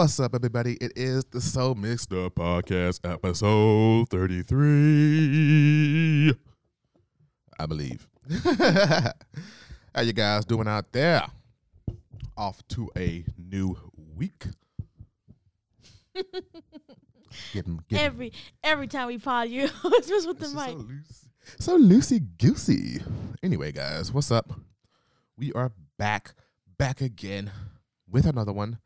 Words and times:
What's 0.00 0.16
up, 0.18 0.34
everybody? 0.34 0.78
It 0.80 0.92
is 0.96 1.26
the 1.26 1.42
So 1.42 1.74
Mixed 1.74 2.10
Up 2.14 2.34
Podcast, 2.34 3.00
episode 3.04 4.08
33. 4.08 6.32
I 7.58 7.66
believe. 7.66 8.08
How 9.94 10.00
you 10.00 10.14
guys 10.14 10.46
doing 10.46 10.68
out 10.68 10.90
there? 10.92 11.26
Off 12.34 12.66
to 12.68 12.90
a 12.96 13.26
new 13.36 13.76
week. 14.16 14.46
Every 17.92 18.32
every 18.64 18.86
time 18.86 19.08
we 19.08 19.18
pod 19.18 19.50
you, 19.50 19.68
it's 19.84 20.08
just 20.08 20.26
with 20.26 20.38
the 20.38 20.46
This 20.46 20.54
mic. 20.54 20.68
So, 20.68 20.76
loose, 20.76 21.28
so 21.58 21.78
loosey 21.78 22.26
goosey. 22.38 23.02
Anyway, 23.42 23.70
guys, 23.70 24.14
what's 24.14 24.30
up? 24.30 24.50
We 25.36 25.52
are 25.52 25.72
back, 25.98 26.32
back 26.78 27.02
again 27.02 27.50
with 28.08 28.24
another 28.24 28.54
one. 28.54 28.78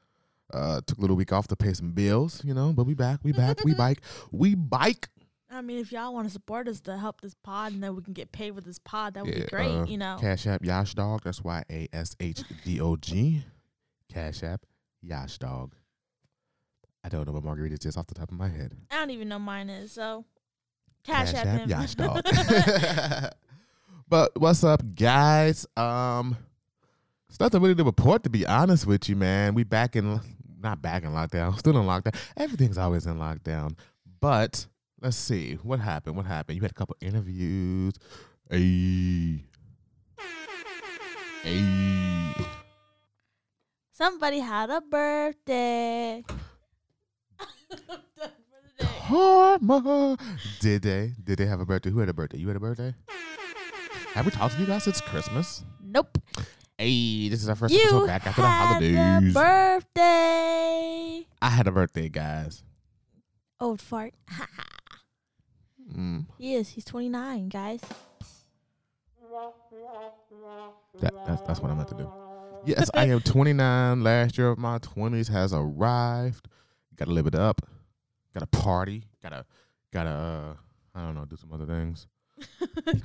Uh, 0.54 0.80
took 0.86 0.98
a 0.98 1.00
little 1.00 1.16
week 1.16 1.32
off 1.32 1.48
to 1.48 1.56
pay 1.56 1.72
some 1.72 1.90
bills, 1.90 2.40
you 2.44 2.54
know, 2.54 2.72
but 2.72 2.84
we 2.86 2.94
back, 2.94 3.18
we 3.24 3.32
back, 3.32 3.58
we 3.64 3.74
bike, 3.74 4.00
we 4.30 4.54
bike. 4.54 5.08
I 5.50 5.60
mean, 5.60 5.78
if 5.78 5.92
y'all 5.92 6.14
want 6.14 6.26
to 6.28 6.32
support 6.32 6.68
us 6.68 6.80
to 6.82 6.96
help 6.96 7.20
this 7.20 7.34
pod, 7.34 7.72
and 7.72 7.82
then 7.82 7.94
we 7.94 8.02
can 8.02 8.12
get 8.12 8.32
paid 8.32 8.52
with 8.52 8.64
this 8.64 8.78
pod, 8.78 9.14
that 9.14 9.24
would 9.24 9.34
be 9.34 9.42
great. 9.42 9.68
uh, 9.68 9.84
you 9.84 9.98
know, 9.98 10.16
Cash 10.20 10.46
App 10.46 10.64
Yash 10.64 10.94
Dog. 10.94 11.22
That's 11.24 11.42
Y 11.42 11.62
A 11.70 11.88
S 11.92 12.16
H 12.20 12.42
D 12.64 12.80
O 12.80 12.96
G. 12.96 13.44
Cash 14.12 14.42
App 14.42 14.64
Yash 15.02 15.38
Dog. 15.38 15.74
I 17.04 17.08
don't 17.08 17.26
know 17.26 17.32
what 17.32 17.44
margarita 17.44 17.86
is 17.86 17.96
off 17.96 18.06
the 18.06 18.14
top 18.14 18.30
of 18.30 18.38
my 18.38 18.48
head. 18.48 18.72
I 18.90 18.96
don't 18.96 19.10
even 19.10 19.28
know 19.28 19.38
mine 19.38 19.68
is. 19.68 19.92
So, 19.92 20.24
cash, 21.04 21.34
app, 21.34 21.46
him. 21.46 21.68
Yash 21.68 21.94
Dog. 21.96 22.22
but 24.08 24.32
what's 24.40 24.64
up, 24.64 24.82
guys? 24.94 25.66
Um, 25.76 26.36
it's 27.28 27.38
nothing 27.38 27.60
really 27.60 27.74
to 27.74 27.84
report, 27.84 28.22
to 28.22 28.30
be 28.30 28.46
honest 28.46 28.86
with 28.86 29.08
you, 29.10 29.16
man. 29.16 29.54
We 29.54 29.64
back 29.64 29.96
in, 29.96 30.18
not 30.64 30.82
back 30.82 31.04
in 31.04 31.10
lockdown, 31.10 31.56
still 31.58 31.78
in 31.78 31.86
lockdown. 31.86 32.16
Everything's 32.36 32.78
always 32.78 33.06
in 33.06 33.18
lockdown. 33.18 33.76
But 34.20 34.66
let's 35.00 35.16
see 35.16 35.54
what 35.62 35.78
happened. 35.78 36.16
What 36.16 36.26
happened? 36.26 36.56
You 36.56 36.62
had 36.62 36.72
a 36.72 36.74
couple 36.74 36.96
interviews. 37.00 37.94
Hey, 38.50 39.44
hey. 41.42 42.32
Somebody 43.92 44.40
had 44.40 44.70
a 44.70 44.80
birthday. 44.80 46.24
I'm 47.38 47.46
done 47.78 47.96
for 48.16 48.26
the 48.26 48.84
day. 48.84 48.86
Karma. 49.06 50.16
Did 50.60 50.82
they? 50.82 51.12
Did 51.22 51.38
they 51.38 51.46
have 51.46 51.60
a 51.60 51.66
birthday? 51.66 51.90
Who 51.90 52.00
had 52.00 52.08
a 52.08 52.12
birthday? 52.14 52.38
You 52.38 52.48
had 52.48 52.56
a 52.56 52.60
birthday? 52.60 52.94
Have 54.14 54.24
we 54.24 54.32
talked 54.32 54.54
to 54.54 54.60
you 54.60 54.66
guys 54.66 54.84
since 54.84 55.00
Christmas? 55.00 55.64
Nope. 55.82 56.18
Hey, 56.78 57.28
this 57.28 57.40
is 57.42 57.48
our 57.48 57.54
first 57.54 57.72
You 57.72 57.80
episode 57.82 58.06
back 58.06 58.26
after 58.26 58.42
the 58.42 58.48
holidays. 58.48 59.32
birthday. 59.34 61.26
I 61.40 61.48
had 61.50 61.68
a 61.68 61.72
birthday, 61.72 62.08
guys. 62.08 62.62
Old 63.60 63.80
fart. 63.80 64.14
Mm, 65.94 66.24
he 66.38 66.54
is. 66.54 66.70
He's 66.70 66.84
29, 66.86 67.50
guys. 67.50 67.80
that, 70.98 71.12
that's 71.26 71.42
that's 71.42 71.60
what 71.60 71.70
I'm 71.70 71.76
meant 71.76 71.90
to 71.90 71.94
do. 71.94 72.10
Yes, 72.64 72.88
I 72.94 73.04
am 73.04 73.20
29. 73.20 74.02
Last 74.02 74.38
year 74.38 74.48
of 74.48 74.58
my 74.58 74.78
20s 74.78 75.28
has 75.30 75.52
arrived. 75.52 76.48
Got 76.96 77.04
to 77.04 77.10
live 77.10 77.26
it 77.26 77.34
up. 77.34 77.60
Got 78.32 78.40
to 78.40 78.46
party. 78.58 79.04
Got 79.22 79.28
to 79.28 79.44
got 79.92 80.04
to 80.04 80.10
uh, 80.10 80.54
I 80.94 81.02
don't 81.04 81.14
know, 81.14 81.26
do 81.26 81.36
some 81.36 81.52
other 81.52 81.66
things. 81.66 82.06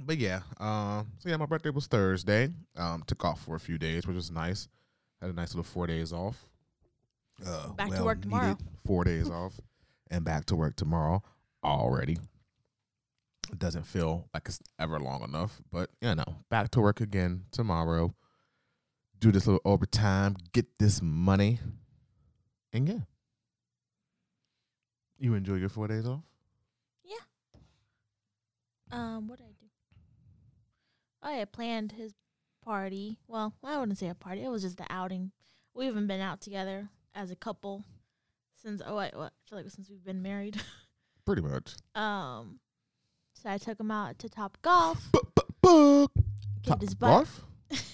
But 0.00 0.18
yeah, 0.18 0.40
um, 0.58 1.08
so 1.18 1.28
yeah, 1.28 1.36
my 1.36 1.46
birthday 1.46 1.70
was 1.70 1.86
Thursday. 1.86 2.50
Um, 2.76 3.02
took 3.06 3.24
off 3.24 3.40
for 3.44 3.56
a 3.56 3.60
few 3.60 3.78
days, 3.78 4.06
which 4.06 4.14
was 4.14 4.30
nice. 4.30 4.68
Had 5.20 5.30
a 5.30 5.32
nice 5.32 5.50
little 5.50 5.64
four 5.64 5.86
days 5.86 6.12
off. 6.12 6.46
Uh, 7.44 7.68
Back 7.72 7.90
to 7.92 8.04
work 8.04 8.22
tomorrow. 8.22 8.56
Four 8.86 9.04
days 9.04 9.28
off, 9.28 9.54
and 10.10 10.24
back 10.24 10.44
to 10.46 10.56
work 10.56 10.76
tomorrow 10.76 11.22
already. 11.64 12.16
It 13.50 13.58
doesn't 13.58 13.84
feel 13.86 14.28
like 14.34 14.42
it's 14.46 14.60
ever 14.78 15.00
long 15.00 15.22
enough, 15.24 15.60
but 15.72 15.90
you 16.00 16.14
know, 16.14 16.36
back 16.48 16.70
to 16.72 16.80
work 16.80 17.00
again 17.00 17.44
tomorrow. 17.50 18.14
Do 19.18 19.32
this 19.32 19.46
little 19.46 19.62
overtime, 19.64 20.36
get 20.52 20.78
this 20.78 21.02
money, 21.02 21.58
and 22.72 22.88
yeah. 22.88 22.98
You 25.18 25.34
enjoy 25.34 25.54
your 25.54 25.68
four 25.68 25.88
days 25.88 26.06
off? 26.06 26.20
Yeah. 27.04 27.16
Um, 28.92 29.26
what 29.26 29.38
did 29.38 29.46
I 29.46 29.50
do? 29.57 29.57
I 31.22 31.32
had 31.32 31.52
planned 31.52 31.92
his 31.92 32.14
party. 32.64 33.18
Well, 33.26 33.54
I 33.64 33.78
wouldn't 33.78 33.98
say 33.98 34.08
a 34.08 34.14
party. 34.14 34.42
It 34.44 34.48
was 34.50 34.62
just 34.62 34.76
the 34.76 34.86
outing. 34.90 35.32
We 35.74 35.86
haven't 35.86 36.06
been 36.06 36.20
out 36.20 36.40
together 36.40 36.88
as 37.14 37.30
a 37.30 37.36
couple 37.36 37.84
since 38.62 38.82
oh 38.84 38.96
wait, 38.96 39.14
what? 39.14 39.32
I 39.32 39.48
feel 39.48 39.58
like 39.58 39.70
since 39.70 39.88
we've 39.90 40.04
been 40.04 40.22
married. 40.22 40.60
Pretty 41.24 41.42
much. 41.42 41.74
um, 41.94 42.58
so 43.34 43.50
I 43.50 43.58
took 43.58 43.78
him 43.78 43.90
out 43.90 44.18
to 44.20 44.28
Top 44.28 44.58
Golf. 44.62 45.10
Kicked 46.62 46.80
his 46.82 46.94
butt. 46.94 47.26
Barf? 47.26 47.40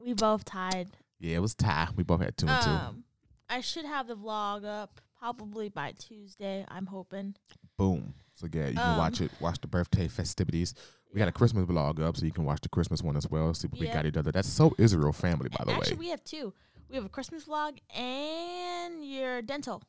We 0.00 0.14
both 0.14 0.44
tied. 0.46 0.88
Yeah, 1.18 1.36
it 1.36 1.40
was 1.40 1.54
tie. 1.54 1.88
We 1.94 2.02
both 2.02 2.22
had 2.22 2.34
two 2.38 2.46
and 2.46 2.62
two. 2.64 2.70
Um, 2.70 3.04
I 3.50 3.60
should 3.60 3.84
have 3.84 4.06
the 4.06 4.14
vlog 4.16 4.64
up 4.64 5.00
probably 5.18 5.68
by 5.68 5.92
Tuesday. 5.98 6.64
I'm 6.68 6.86
hoping. 6.86 7.34
Boom. 7.76 8.14
So 8.32 8.46
yeah, 8.50 8.68
you 8.68 8.76
can 8.76 8.96
watch 8.96 9.20
Um, 9.20 9.26
it. 9.26 9.32
Watch 9.40 9.60
the 9.60 9.66
birthday 9.66 10.08
festivities. 10.08 10.72
We 11.12 11.18
got 11.18 11.28
a 11.28 11.32
Christmas 11.32 11.64
vlog 11.64 12.00
up, 12.00 12.16
so 12.16 12.26
you 12.26 12.32
can 12.32 12.44
watch 12.44 12.60
the 12.60 12.68
Christmas 12.68 13.02
one 13.02 13.16
as 13.16 13.28
well. 13.30 13.52
See 13.54 13.66
what 13.68 13.80
we 13.80 13.88
got 13.88 14.04
each 14.06 14.16
other. 14.16 14.30
That's 14.30 14.48
so 14.48 14.74
Israel 14.78 15.12
family, 15.12 15.48
by 15.48 15.64
the 15.64 15.72
Actually, 15.72 15.94
way. 15.96 16.00
we 16.00 16.08
have 16.10 16.22
two. 16.24 16.52
We 16.90 16.96
have 16.96 17.04
a 17.04 17.08
Christmas 17.08 17.44
vlog 17.44 17.78
and 17.96 19.04
your 19.04 19.42
dental. 19.42 19.82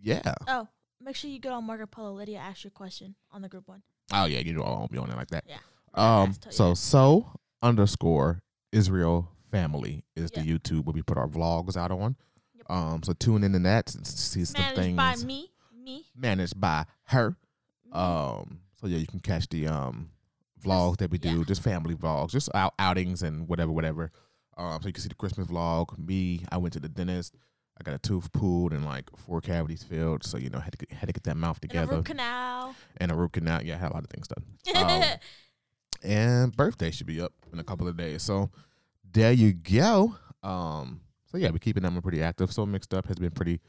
Yeah. 0.00 0.34
Oh, 0.48 0.68
make 1.00 1.14
sure 1.16 1.30
you 1.30 1.38
get 1.38 1.52
on 1.52 1.64
Marco 1.64 1.86
Polo. 1.86 2.12
Lydia 2.12 2.38
asked 2.38 2.64
your 2.64 2.70
question 2.72 3.14
on 3.30 3.42
the 3.42 3.48
group 3.48 3.68
one. 3.68 3.82
Oh 4.12 4.24
yeah, 4.26 4.40
you 4.40 4.52
know 4.52 4.62
I 4.62 4.70
won't 4.70 4.90
be 4.90 4.98
on 4.98 5.10
it 5.10 5.16
like 5.16 5.30
that. 5.30 5.44
Yeah. 5.48 5.56
Um. 5.94 6.34
So 6.50 6.68
yeah. 6.68 6.74
so 6.74 7.30
underscore 7.62 8.42
Israel 8.72 9.28
family 9.50 10.04
is 10.16 10.30
Yeah. 10.34 10.42
the 10.42 10.58
YouTube 10.58 10.84
where 10.86 10.92
we 10.92 11.02
put 11.02 11.16
our 11.18 11.28
vlogs 11.28 11.76
out 11.76 11.90
on. 11.92 12.16
Yep. 12.54 12.70
Um. 12.70 13.02
So 13.04 13.12
tune 13.12 13.44
in 13.44 13.52
to 13.52 13.58
that. 13.60 13.94
and 13.94 14.06
See 14.06 14.44
some 14.44 14.60
managed 14.60 14.76
things 14.80 14.96
by 14.96 15.16
me. 15.16 15.50
Me. 15.84 16.04
managed 16.16 16.60
by 16.60 16.84
her. 17.06 17.36
me. 17.84 17.92
Um, 17.92 18.60
so 18.80 18.86
yeah, 18.86 18.98
you 18.98 19.06
can 19.06 19.20
catch 19.20 19.48
the 19.48 19.66
um 19.68 20.10
vlogs 20.62 20.98
that 20.98 21.10
we 21.10 21.18
do, 21.18 21.38
yeah. 21.38 21.44
just 21.44 21.62
family 21.62 21.94
vlogs, 21.94 22.30
just 22.30 22.48
out 22.54 22.74
outings 22.78 23.22
and 23.22 23.48
whatever, 23.48 23.72
whatever. 23.72 24.10
Um, 24.56 24.80
so 24.82 24.88
you 24.88 24.92
can 24.92 25.02
see 25.02 25.08
the 25.08 25.14
Christmas 25.14 25.48
vlog. 25.48 25.98
Me, 25.98 26.44
I 26.50 26.58
went 26.58 26.72
to 26.74 26.80
the 26.80 26.88
dentist. 26.88 27.34
I 27.78 27.82
got 27.82 27.94
a 27.94 27.98
tooth 27.98 28.30
pulled 28.32 28.72
and 28.72 28.84
like 28.84 29.08
four 29.16 29.40
cavities 29.40 29.82
filled. 29.82 30.24
So 30.24 30.36
you 30.36 30.50
know, 30.50 30.58
had 30.58 30.72
to 30.72 30.78
get, 30.78 30.92
had 30.92 31.06
to 31.06 31.12
get 31.12 31.24
that 31.24 31.36
mouth 31.36 31.60
together. 31.60 31.84
and 31.84 31.92
a 31.92 31.96
root 31.96 32.04
canal. 32.04 32.74
and 32.98 33.12
a 33.12 33.14
root 33.14 33.32
canal. 33.32 33.62
Yeah, 33.62 33.74
I 33.74 33.78
had 33.78 33.90
a 33.90 33.94
lot 33.94 34.04
of 34.04 34.10
things 34.10 34.28
done. 34.28 34.44
Um, 34.74 35.18
and 36.04 36.56
birthday 36.56 36.90
should 36.90 37.06
be 37.06 37.20
up 37.20 37.32
in 37.52 37.58
a 37.58 37.64
couple 37.64 37.86
of 37.86 37.96
days. 37.96 38.22
So 38.22 38.50
there 39.12 39.32
you 39.32 39.52
go. 39.52 40.16
Um, 40.42 41.00
so 41.30 41.38
yeah, 41.38 41.50
we're 41.50 41.58
keeping 41.58 41.82
them 41.82 42.00
pretty 42.02 42.22
active. 42.22 42.52
So 42.52 42.66
mixed 42.66 42.92
up 42.92 43.06
has 43.06 43.16
been 43.16 43.30
pretty, 43.30 43.60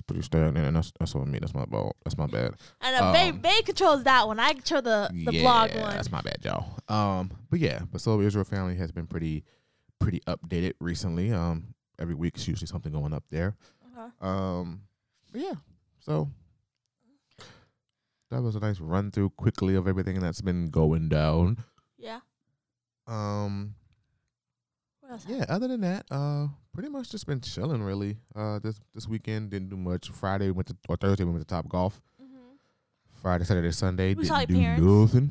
it's 0.00 0.06
pretty 0.06 0.22
stagnant, 0.22 0.66
and 0.66 0.76
that's 0.76 0.92
that's 0.98 1.14
on 1.14 1.30
me. 1.30 1.38
That's 1.38 1.54
my 1.54 1.66
bad. 1.66 1.92
That's 2.04 2.16
my 2.16 2.26
bad. 2.26 2.54
I 2.80 2.92
know. 2.92 3.28
Um, 3.30 3.38
Babe 3.38 3.64
controls 3.66 4.04
that 4.04 4.26
one. 4.26 4.40
I 4.40 4.54
control 4.54 4.80
the 4.80 5.10
the 5.12 5.32
yeah, 5.34 5.42
vlog 5.42 5.78
one. 5.80 5.94
That's 5.94 6.10
my 6.10 6.22
bad, 6.22 6.38
y'all. 6.42 6.78
Um, 6.88 7.30
but 7.50 7.60
yeah, 7.60 7.80
but 7.92 8.00
so 8.00 8.20
Israel 8.20 8.44
family 8.44 8.76
has 8.76 8.90
been 8.92 9.06
pretty, 9.06 9.44
pretty 9.98 10.20
updated 10.20 10.72
recently. 10.80 11.32
Um, 11.32 11.74
every 11.98 12.14
week 12.14 12.36
is 12.38 12.48
usually 12.48 12.66
something 12.66 12.92
going 12.92 13.12
up 13.12 13.24
there. 13.30 13.56
Okay. 13.92 14.08
Um, 14.22 14.82
but 15.32 15.42
yeah, 15.42 15.54
so 15.98 16.30
that 18.30 18.40
was 18.40 18.56
a 18.56 18.60
nice 18.60 18.80
run 18.80 19.10
through 19.10 19.30
quickly 19.30 19.74
of 19.74 19.86
everything 19.86 20.18
that's 20.20 20.40
been 20.40 20.70
going 20.70 21.08
down. 21.10 21.62
Yeah. 21.98 22.20
Um, 23.06 23.74
What 25.00 25.12
else? 25.12 25.26
yeah. 25.28 25.44
Other 25.48 25.68
than 25.68 25.82
that, 25.82 26.06
uh, 26.10 26.46
pretty 26.72 26.88
much 26.88 27.10
just 27.10 27.26
been 27.26 27.40
chilling 27.40 27.82
really. 27.82 28.16
Uh, 28.34 28.58
this 28.60 28.80
this 28.94 29.08
weekend 29.08 29.50
didn't 29.50 29.68
do 29.70 29.76
much. 29.76 30.08
Friday 30.10 30.46
we 30.46 30.52
went 30.52 30.68
to 30.68 30.76
or 30.88 30.96
Thursday 30.96 31.24
we 31.24 31.32
went 31.32 31.46
to 31.46 31.54
Top 31.54 31.68
Golf. 31.68 32.00
Mm-hmm. 32.22 32.36
Friday, 33.22 33.44
Saturday, 33.44 33.70
Sunday 33.72 34.14
We 34.14 34.24
didn't 34.24 34.48
do 34.48 34.54
parents. 34.60 34.82
nothing. 34.82 35.30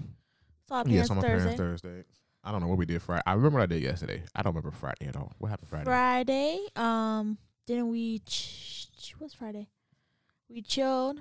Saw 0.68 0.84
Yeah, 0.86 1.04
so 1.04 1.16
my 1.16 1.22
Thursday. 1.22 1.56
parents 1.58 1.82
Thursday. 1.82 2.04
I 2.44 2.52
don't 2.52 2.62
know 2.62 2.68
what 2.68 2.78
we 2.78 2.86
did 2.86 3.02
Friday. 3.02 3.22
I 3.26 3.34
remember 3.34 3.58
what 3.60 3.64
I 3.64 3.68
did 3.68 3.84
yesterday. 3.84 4.24
I 4.36 4.42
don't 4.42 4.54
remember 4.56 4.72
Friday 4.76 5.08
at 5.08 5.16
all. 5.18 5.32
What 5.40 5.50
happened 5.50 5.70
Friday? 5.70 5.86
Friday. 5.86 6.60
Um, 6.76 7.38
didn't 7.68 7.90
we? 7.90 8.20
Ch- 8.20 8.88
ch- 8.98 9.16
what's 9.20 9.34
Friday? 9.34 9.68
We 10.50 10.62
chilled. 10.62 11.18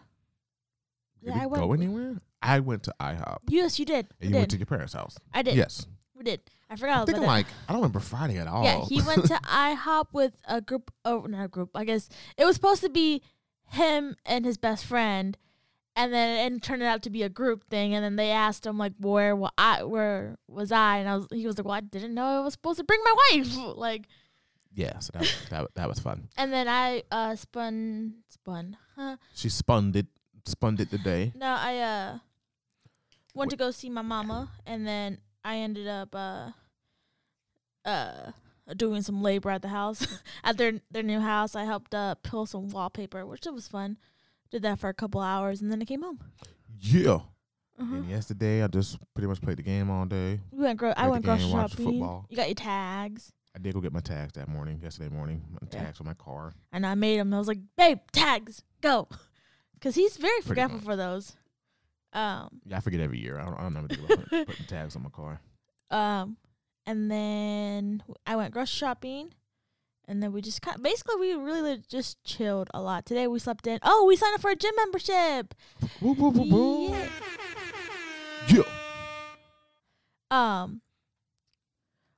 Did 1.25 1.35
Yeah, 1.35 1.43
I 1.43 1.47
we 1.47 1.47
went- 1.47 1.62
go 1.65 1.73
anywhere? 1.73 2.20
I 2.41 2.61
went 2.61 2.85
to 2.85 2.94
IHOP. 3.00 3.38
Yes, 3.49 3.81
you 3.81 3.85
did. 3.85 4.06
And 4.20 4.31
You 4.31 4.37
you 4.37 4.41
went 4.41 4.50
to 4.53 4.56
your 4.59 4.67
parents' 4.67 4.93
house. 4.93 5.19
I 5.35 5.43
did. 5.43 5.56
Yes. 5.56 5.87
We 6.19 6.25
did. 6.25 6.41
I 6.69 6.75
forgot 6.76 6.91
I'm 6.91 6.97
about 6.99 7.06
thinking 7.06 7.25
like 7.26 7.47
I 7.69 7.73
don't 7.73 7.81
remember 7.81 8.00
Friday 8.00 8.38
at 8.38 8.47
all. 8.49 8.65
Yeah, 8.65 8.81
he 8.85 9.00
went 9.03 9.25
to 9.26 9.35
IHOP 9.44 10.06
with 10.12 10.35
a 10.47 10.61
group. 10.61 10.91
Oh, 11.05 11.20
not 11.29 11.44
a 11.44 11.49
group. 11.49 11.70
I 11.75 11.85
guess 11.85 12.09
it 12.37 12.44
was 12.44 12.56
supposed 12.56 12.82
to 12.82 12.88
be 12.91 13.23
him 13.70 14.17
and 14.26 14.44
his 14.44 14.59
best 14.59 14.85
friend, 14.85 15.38
and 15.94 16.12
then 16.12 16.53
it 16.55 16.62
turned 16.62 16.82
out 16.82 17.03
to 17.05 17.11
be 17.11 17.23
a 17.23 17.29
group 17.29 17.65
thing. 17.70 17.94
And 17.94 18.05
then 18.05 18.17
they 18.17 18.31
asked 18.32 18.67
him 18.67 18.76
like, 18.79 18.94
where 18.99 19.37
wa- 19.37 19.50
I 19.56 19.85
where 19.85 20.37
was 20.49 20.73
I? 20.73 20.99
And 20.99 21.09
I 21.09 21.17
was 21.17 21.26
he 21.32 21.47
was 21.47 21.56
like, 21.56 21.65
well, 21.65 21.75
I 21.75 21.81
didn't 21.81 22.15
know 22.15 22.25
I 22.25 22.41
was 22.41 22.55
supposed 22.55 22.79
to 22.79 22.85
bring 22.85 23.00
my 23.05 23.15
wife. 23.31 23.56
Like, 23.76 24.09
Yeah, 24.75 24.99
so 24.99 25.12
that 25.15 25.29
that 25.50 25.75
that 25.76 25.88
was 25.88 26.00
fun. 26.00 26.29
and 26.37 26.53
then 26.53 26.67
I 26.69 27.05
uh 27.12 27.37
spun 27.37 28.15
spun. 28.29 28.76
Huh? 28.97 29.17
She 29.35 29.49
spun 29.49 29.93
it, 29.94 30.06
spun 30.44 30.76
it 30.81 30.91
today. 30.91 31.32
No, 31.37 31.47
I 31.47 31.79
uh 31.79 32.19
went 33.35 33.50
to 33.53 33.56
go 33.56 33.70
see 33.70 33.88
my 33.88 34.03
mama, 34.03 34.50
and 34.67 34.85
then 34.87 35.19
I 35.44 35.56
ended 35.58 35.87
up 35.87 36.14
uh 36.14 36.50
uh 37.85 38.32
doing 38.76 39.02
some 39.02 39.23
labor 39.23 39.50
at 39.50 39.62
the 39.62 39.69
house 39.69 40.06
at 40.44 40.56
their 40.58 40.75
their 40.90 41.02
new 41.02 41.20
house. 41.20 41.55
I 41.55 41.64
helped 41.64 41.94
uh 41.94 42.14
peel 42.17 42.46
some 42.46 42.69
wallpaper, 42.69 43.25
which 43.26 43.46
it 43.46 43.55
was 43.55 43.69
fun. 43.69 43.96
Did 44.50 44.62
that 44.62 44.79
for 44.79 44.88
a 44.88 44.94
couple 44.94 45.20
hours, 45.20 45.61
and 45.61 45.70
then 45.70 45.81
I 45.82 45.85
came 45.85 46.02
home. 46.02 46.20
Yeah. 46.81 47.20
Uh-huh. 47.81 47.94
And 47.96 48.11
yesterday, 48.11 48.62
I 48.62 48.67
just 48.67 48.99
pretty 49.14 49.29
much 49.29 49.40
played 49.40 49.58
the 49.58 49.62
game 49.62 49.88
all 49.90 50.05
day. 50.05 50.40
We 50.50 50.64
went 50.64 50.79
gro- 50.79 50.94
I 50.96 51.06
went 51.08 51.25
grocery 51.25 51.50
shopping. 51.50 51.84
football. 51.84 52.26
You 52.29 52.37
got 52.37 52.49
your 52.49 52.55
tags. 52.56 53.32
I 53.55 53.61
did 53.61 53.73
go 53.75 53.81
get 53.81 53.93
my 53.93 54.00
tags 54.00 54.32
that 54.34 54.49
morning, 54.49 54.81
yesterday 54.82 55.14
morning. 55.14 55.44
My 55.52 55.58
Yeah. 55.70 55.84
tags 55.84 55.99
for 55.99 56.05
my 56.05 56.14
car. 56.14 56.52
And 56.73 56.84
I 56.87 56.94
made 56.94 57.19
him. 57.19 57.32
I 57.32 57.38
was 57.38 57.46
like, 57.49 57.61
babe, 57.76 57.99
tags, 58.12 58.62
go. 58.81 59.08
Because 59.75 59.94
he's 59.94 60.17
very 60.17 60.32
Pretty 60.41 60.49
forgetful 60.49 60.79
much. 60.79 60.84
for 60.87 60.96
those. 60.96 61.37
Um, 62.12 62.60
Yeah, 62.66 62.76
I 62.78 62.81
forget 62.81 63.00
every 63.00 63.19
year. 63.20 63.38
I 63.38 63.44
don't, 63.44 63.55
I 63.55 63.62
don't 63.62 63.76
about 63.76 63.88
putting, 64.28 64.44
putting 64.46 64.66
tags 64.69 64.96
on 64.96 65.02
my 65.02 65.10
car. 65.10 65.40
um, 65.90 66.37
and 66.87 67.10
then 67.10 68.02
I 68.26 68.37
went 68.37 68.52
grocery 68.52 68.76
shopping. 68.76 69.34
And 70.06 70.22
then 70.22 70.32
we 70.32 70.40
just 70.40 70.62
kind 70.62 70.82
basically, 70.82 71.16
we 71.16 71.34
really 71.34 71.82
just 71.87 72.25
chilled 72.25 72.70
a 72.72 72.81
lot. 72.81 73.05
Today 73.05 73.26
we 73.26 73.38
slept 73.38 73.66
in. 73.66 73.78
Oh, 73.82 74.06
we 74.06 74.16
signed 74.16 74.34
up 74.34 74.40
for 74.40 74.50
a 74.50 74.56
gym 74.56 74.72
membership. 74.76 75.55
Woo, 76.00 76.12
woo, 76.14 76.31
woo. 76.31 76.88
Yeah. 76.88 77.08
Yeah. 78.49 78.62
Um, 80.31 80.81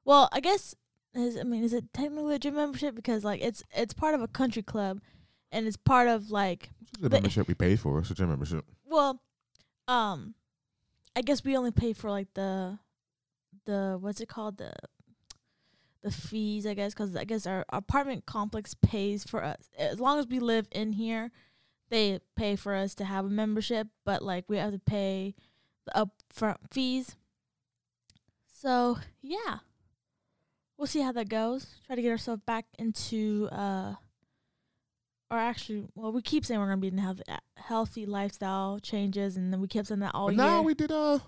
well, 0.05 0.29
I 0.33 0.39
guess, 0.41 0.75
is, 1.15 1.37
I 1.37 1.43
mean, 1.43 1.65
is 1.65 1.73
it 1.73 1.93
technically 1.93 2.37
a 2.37 2.39
gym 2.39 2.55
membership? 2.55 2.95
Because, 2.95 3.25
like, 3.25 3.41
it's 3.43 3.63
it's 3.75 3.93
part 3.95 4.15
of 4.15 4.23
a 4.23 4.29
country 4.29 4.63
club. 4.63 5.01
And 5.53 5.67
it's 5.67 5.77
part 5.77 6.07
of, 6.07 6.31
like, 6.31 6.71
It's 6.95 7.03
a 7.03 7.09
membership 7.11 7.49
we 7.49 7.55
paid 7.55 7.81
for. 7.81 7.99
It's 7.99 8.11
a 8.11 8.15
gym 8.15 8.29
membership. 8.29 8.65
Well, 8.87 9.21
um, 9.91 10.35
I 11.17 11.23
guess 11.23 11.45
we 11.45 11.57
only 11.57 11.73
pay 11.73 11.93
for 11.93 12.11
like 12.11 12.33
the, 12.35 12.79
the 13.67 13.99
what's 14.01 14.21
it 14.21 14.29
called 14.29 14.59
the, 14.59 14.73
the 16.03 16.13
fees. 16.13 16.65
I 16.65 16.75
guess 16.75 16.95
because 16.95 17.17
I 17.17 17.25
guess 17.25 17.45
our 17.47 17.67
apartment 17.71 18.25
complex 18.25 18.75
pays 18.75 19.25
for 19.25 19.43
us 19.43 19.69
as 19.77 19.99
long 19.99 20.19
as 20.21 20.29
we 20.29 20.39
live 20.39 20.69
in 20.71 20.93
here. 20.93 21.33
They 21.91 22.21
pay 22.37 22.55
for 22.55 22.77
us 22.77 22.95
to 22.95 23.05
have 23.05 23.25
a 23.25 23.31
membership, 23.31 23.89
but 24.05 24.23
like 24.23 24.45
we 24.47 24.59
have 24.59 24.73
to 24.73 24.79
pay 24.79 25.35
the 25.87 26.07
upfront 26.07 26.59
fees. 26.71 27.17
So 28.47 28.99
yeah, 29.23 29.59
we'll 30.79 30.87
see 30.87 31.01
how 31.01 31.11
that 31.13 31.29
goes. 31.29 31.67
Try 31.85 31.97
to 31.97 32.03
get 32.03 32.11
ourselves 32.11 32.43
back 32.47 32.67
into 32.79 33.49
uh 33.51 33.95
or 35.31 35.39
actually, 35.39 35.85
well, 35.95 36.13
we 36.13 36.23
keep 36.23 36.45
saying 36.45 36.61
we're 36.61 36.67
gonna 36.67 36.79
be 36.79 36.89
in 36.89 36.99
healthy, 36.99 37.23
healthy 37.57 38.07
lifestyle 38.07 38.79
changes, 38.81 39.37
and 39.37 39.53
then 39.53 39.61
we 39.61 39.69
kept 39.69 39.89
saying 39.89 40.01
that 40.01 40.15
all 40.15 40.27
but 40.27 40.35
year. 40.35 40.45
now 40.45 40.63
we 40.63 40.75
did 40.75 40.91
uh 40.91 41.19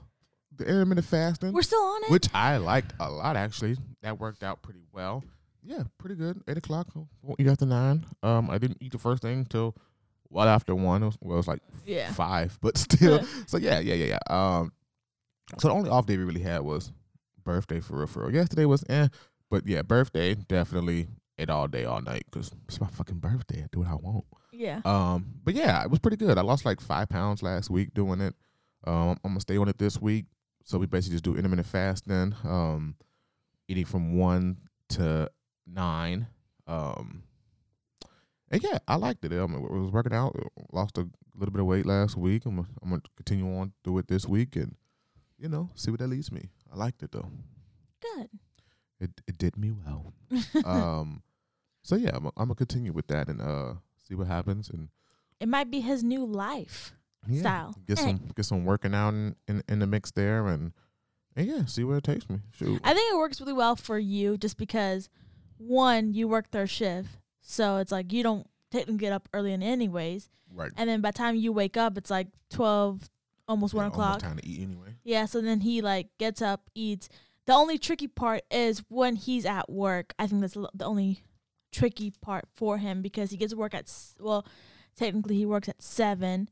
the 0.56 0.64
intermittent 0.66 1.06
fasting, 1.06 1.52
we're 1.52 1.62
still 1.62 1.80
on 1.80 2.04
it. 2.04 2.10
which 2.10 2.28
I 2.34 2.58
liked 2.58 2.92
a 3.00 3.10
lot 3.10 3.36
actually. 3.36 3.76
That 4.02 4.18
worked 4.18 4.42
out 4.42 4.62
pretty 4.62 4.82
well. 4.92 5.24
Yeah, 5.62 5.84
pretty 5.98 6.16
good. 6.16 6.42
Eight 6.48 6.58
o'clock. 6.58 6.88
Won't 6.94 7.38
eat 7.38 7.46
after 7.46 7.64
nine. 7.66 8.04
Um, 8.22 8.50
I 8.50 8.58
didn't 8.58 8.78
eat 8.80 8.92
the 8.92 8.98
first 8.98 9.22
thing 9.22 9.44
till 9.46 9.76
well 10.28 10.48
after 10.48 10.74
one. 10.74 11.02
It 11.04 11.06
was, 11.06 11.18
well, 11.20 11.34
it 11.34 11.36
was 11.38 11.48
like 11.48 11.60
yeah, 11.86 12.12
five, 12.12 12.58
but 12.60 12.76
still. 12.78 13.22
so 13.46 13.56
yeah, 13.58 13.78
yeah, 13.78 13.94
yeah, 13.94 14.18
yeah. 14.28 14.58
Um, 14.58 14.72
so 15.58 15.68
the 15.68 15.74
only 15.74 15.90
off 15.90 16.06
day 16.06 16.16
we 16.16 16.24
really 16.24 16.42
had 16.42 16.62
was 16.62 16.92
birthday 17.44 17.80
for 17.80 17.98
real, 17.98 18.06
for 18.06 18.24
real. 18.24 18.34
Yesterday 18.34 18.64
was 18.64 18.84
eh, 18.88 19.08
but 19.50 19.66
yeah, 19.66 19.82
birthday 19.82 20.34
definitely 20.34 21.08
ate 21.38 21.50
all 21.50 21.68
day, 21.68 21.84
all 21.84 22.00
night 22.02 22.24
because 22.30 22.50
it's 22.68 22.80
my 22.80 22.86
fucking 22.88 23.18
birthday. 23.18 23.62
I 23.62 23.66
do 23.72 23.80
what 23.80 23.88
I 23.88 23.94
want. 23.94 24.24
yeah. 24.52 24.80
Um, 24.84 25.26
but 25.44 25.54
yeah, 25.54 25.82
it 25.82 25.90
was 25.90 25.98
pretty 25.98 26.16
good. 26.16 26.38
I 26.38 26.42
lost 26.42 26.64
like 26.64 26.80
five 26.80 27.08
pounds 27.08 27.42
last 27.42 27.70
week 27.70 27.94
doing 27.94 28.20
it. 28.20 28.34
Um, 28.84 29.18
I'm 29.24 29.30
gonna 29.30 29.40
stay 29.40 29.56
on 29.56 29.68
it 29.68 29.78
this 29.78 30.00
week. 30.00 30.26
So 30.64 30.78
we 30.78 30.86
basically 30.86 31.14
just 31.14 31.24
do 31.24 31.36
intermittent 31.36 31.66
fasting, 31.66 32.34
um, 32.44 32.94
eating 33.68 33.84
from 33.84 34.16
one 34.16 34.58
to 34.90 35.28
nine. 35.66 36.28
Um, 36.66 37.24
and 38.50 38.62
yeah, 38.62 38.78
I 38.86 38.96
liked 38.96 39.24
it. 39.24 39.32
Um, 39.32 39.56
I 39.56 39.58
was 39.58 39.90
working 39.90 40.12
out, 40.12 40.36
lost 40.72 40.98
a 40.98 41.08
little 41.34 41.52
bit 41.52 41.60
of 41.60 41.66
weight 41.66 41.86
last 41.86 42.16
week. 42.16 42.44
I'm 42.46 42.56
gonna, 42.56 42.68
I'm 42.82 42.90
gonna 42.90 43.02
continue 43.16 43.46
on 43.56 43.72
do 43.82 43.98
it 43.98 44.06
this 44.08 44.26
week, 44.28 44.56
and 44.56 44.76
you 45.38 45.48
know, 45.48 45.70
see 45.74 45.90
what 45.90 46.00
that 46.00 46.08
leads 46.08 46.30
me. 46.30 46.50
I 46.72 46.76
liked 46.76 47.02
it 47.02 47.12
though. 47.12 47.30
Good. 48.00 48.28
It 49.02 49.10
it 49.26 49.36
did 49.38 49.56
me 49.56 49.70
well. 49.72 50.12
um, 50.64 51.22
so 51.82 51.96
yeah, 51.96 52.10
I'm, 52.14 52.26
I'm 52.36 52.48
gonna 52.48 52.54
continue 52.54 52.92
with 52.92 53.08
that 53.08 53.28
and 53.28 53.40
uh 53.42 53.74
see 54.06 54.14
what 54.14 54.26
happens 54.28 54.70
and 54.70 54.88
it 55.40 55.48
might 55.48 55.70
be 55.70 55.80
his 55.80 56.02
new 56.04 56.24
life. 56.24 56.92
yeah, 57.28 57.40
style. 57.40 57.74
Get 57.86 57.98
Hey. 57.98 58.04
some 58.04 58.30
get 58.36 58.44
some 58.44 58.64
working 58.64 58.94
out 58.94 59.12
in, 59.14 59.34
in 59.48 59.62
in 59.68 59.78
the 59.80 59.86
mix 59.86 60.10
there 60.12 60.46
and 60.46 60.72
and 61.34 61.46
yeah, 61.46 61.64
see 61.64 61.82
where 61.84 61.98
it 61.98 62.04
takes 62.04 62.28
me. 62.30 62.38
Shoot. 62.52 62.80
I 62.84 62.94
think 62.94 63.12
it 63.12 63.16
works 63.16 63.40
really 63.40 63.52
well 63.54 63.74
for 63.76 63.98
you, 63.98 64.36
just 64.36 64.56
because 64.58 65.08
one, 65.58 66.12
you 66.14 66.28
work 66.28 66.50
their 66.50 66.66
shift, 66.66 67.08
so 67.40 67.78
it's 67.78 67.90
like 67.92 68.12
you 68.12 68.22
don't 68.22 68.46
technically 68.70 68.98
get 68.98 69.12
up 69.12 69.28
early 69.32 69.52
in 69.52 69.62
anyways, 69.62 70.28
right. 70.54 70.72
and 70.76 70.88
then 70.90 71.00
by 71.00 71.10
the 71.10 71.18
time 71.18 71.34
you 71.36 71.52
wake 71.52 71.76
up, 71.76 71.96
it's 71.96 72.10
like 72.10 72.28
twelve, 72.50 73.08
almost 73.48 73.72
one 73.74 73.84
Yeah, 73.86 73.90
almost 73.92 73.98
o'clock. 74.18 74.20
Time 74.20 74.38
to 74.38 74.46
eat 74.46 74.62
anyway. 74.62 74.94
Yeah, 75.04 75.24
so 75.26 75.40
then 75.40 75.60
he 75.60 75.80
like 75.82 76.08
gets 76.18 76.42
up, 76.42 76.68
eats. 76.74 77.08
The 77.46 77.54
only 77.54 77.76
tricky 77.78 78.06
part 78.08 78.42
is 78.50 78.82
when 78.88 79.16
he's 79.16 79.44
at 79.44 79.68
work. 79.70 80.14
I 80.18 80.26
think 80.26 80.40
that's 80.42 80.54
the 80.54 80.84
only 80.84 81.22
tricky 81.72 82.12
part 82.20 82.44
for 82.54 82.78
him 82.78 83.02
because 83.02 83.30
he 83.30 83.36
gets 83.36 83.52
to 83.52 83.56
work 83.58 83.74
at 83.74 83.84
s- 83.84 84.14
well, 84.20 84.46
technically 84.96 85.36
he 85.36 85.46
works 85.46 85.68
at 85.68 85.82
seven. 85.82 86.48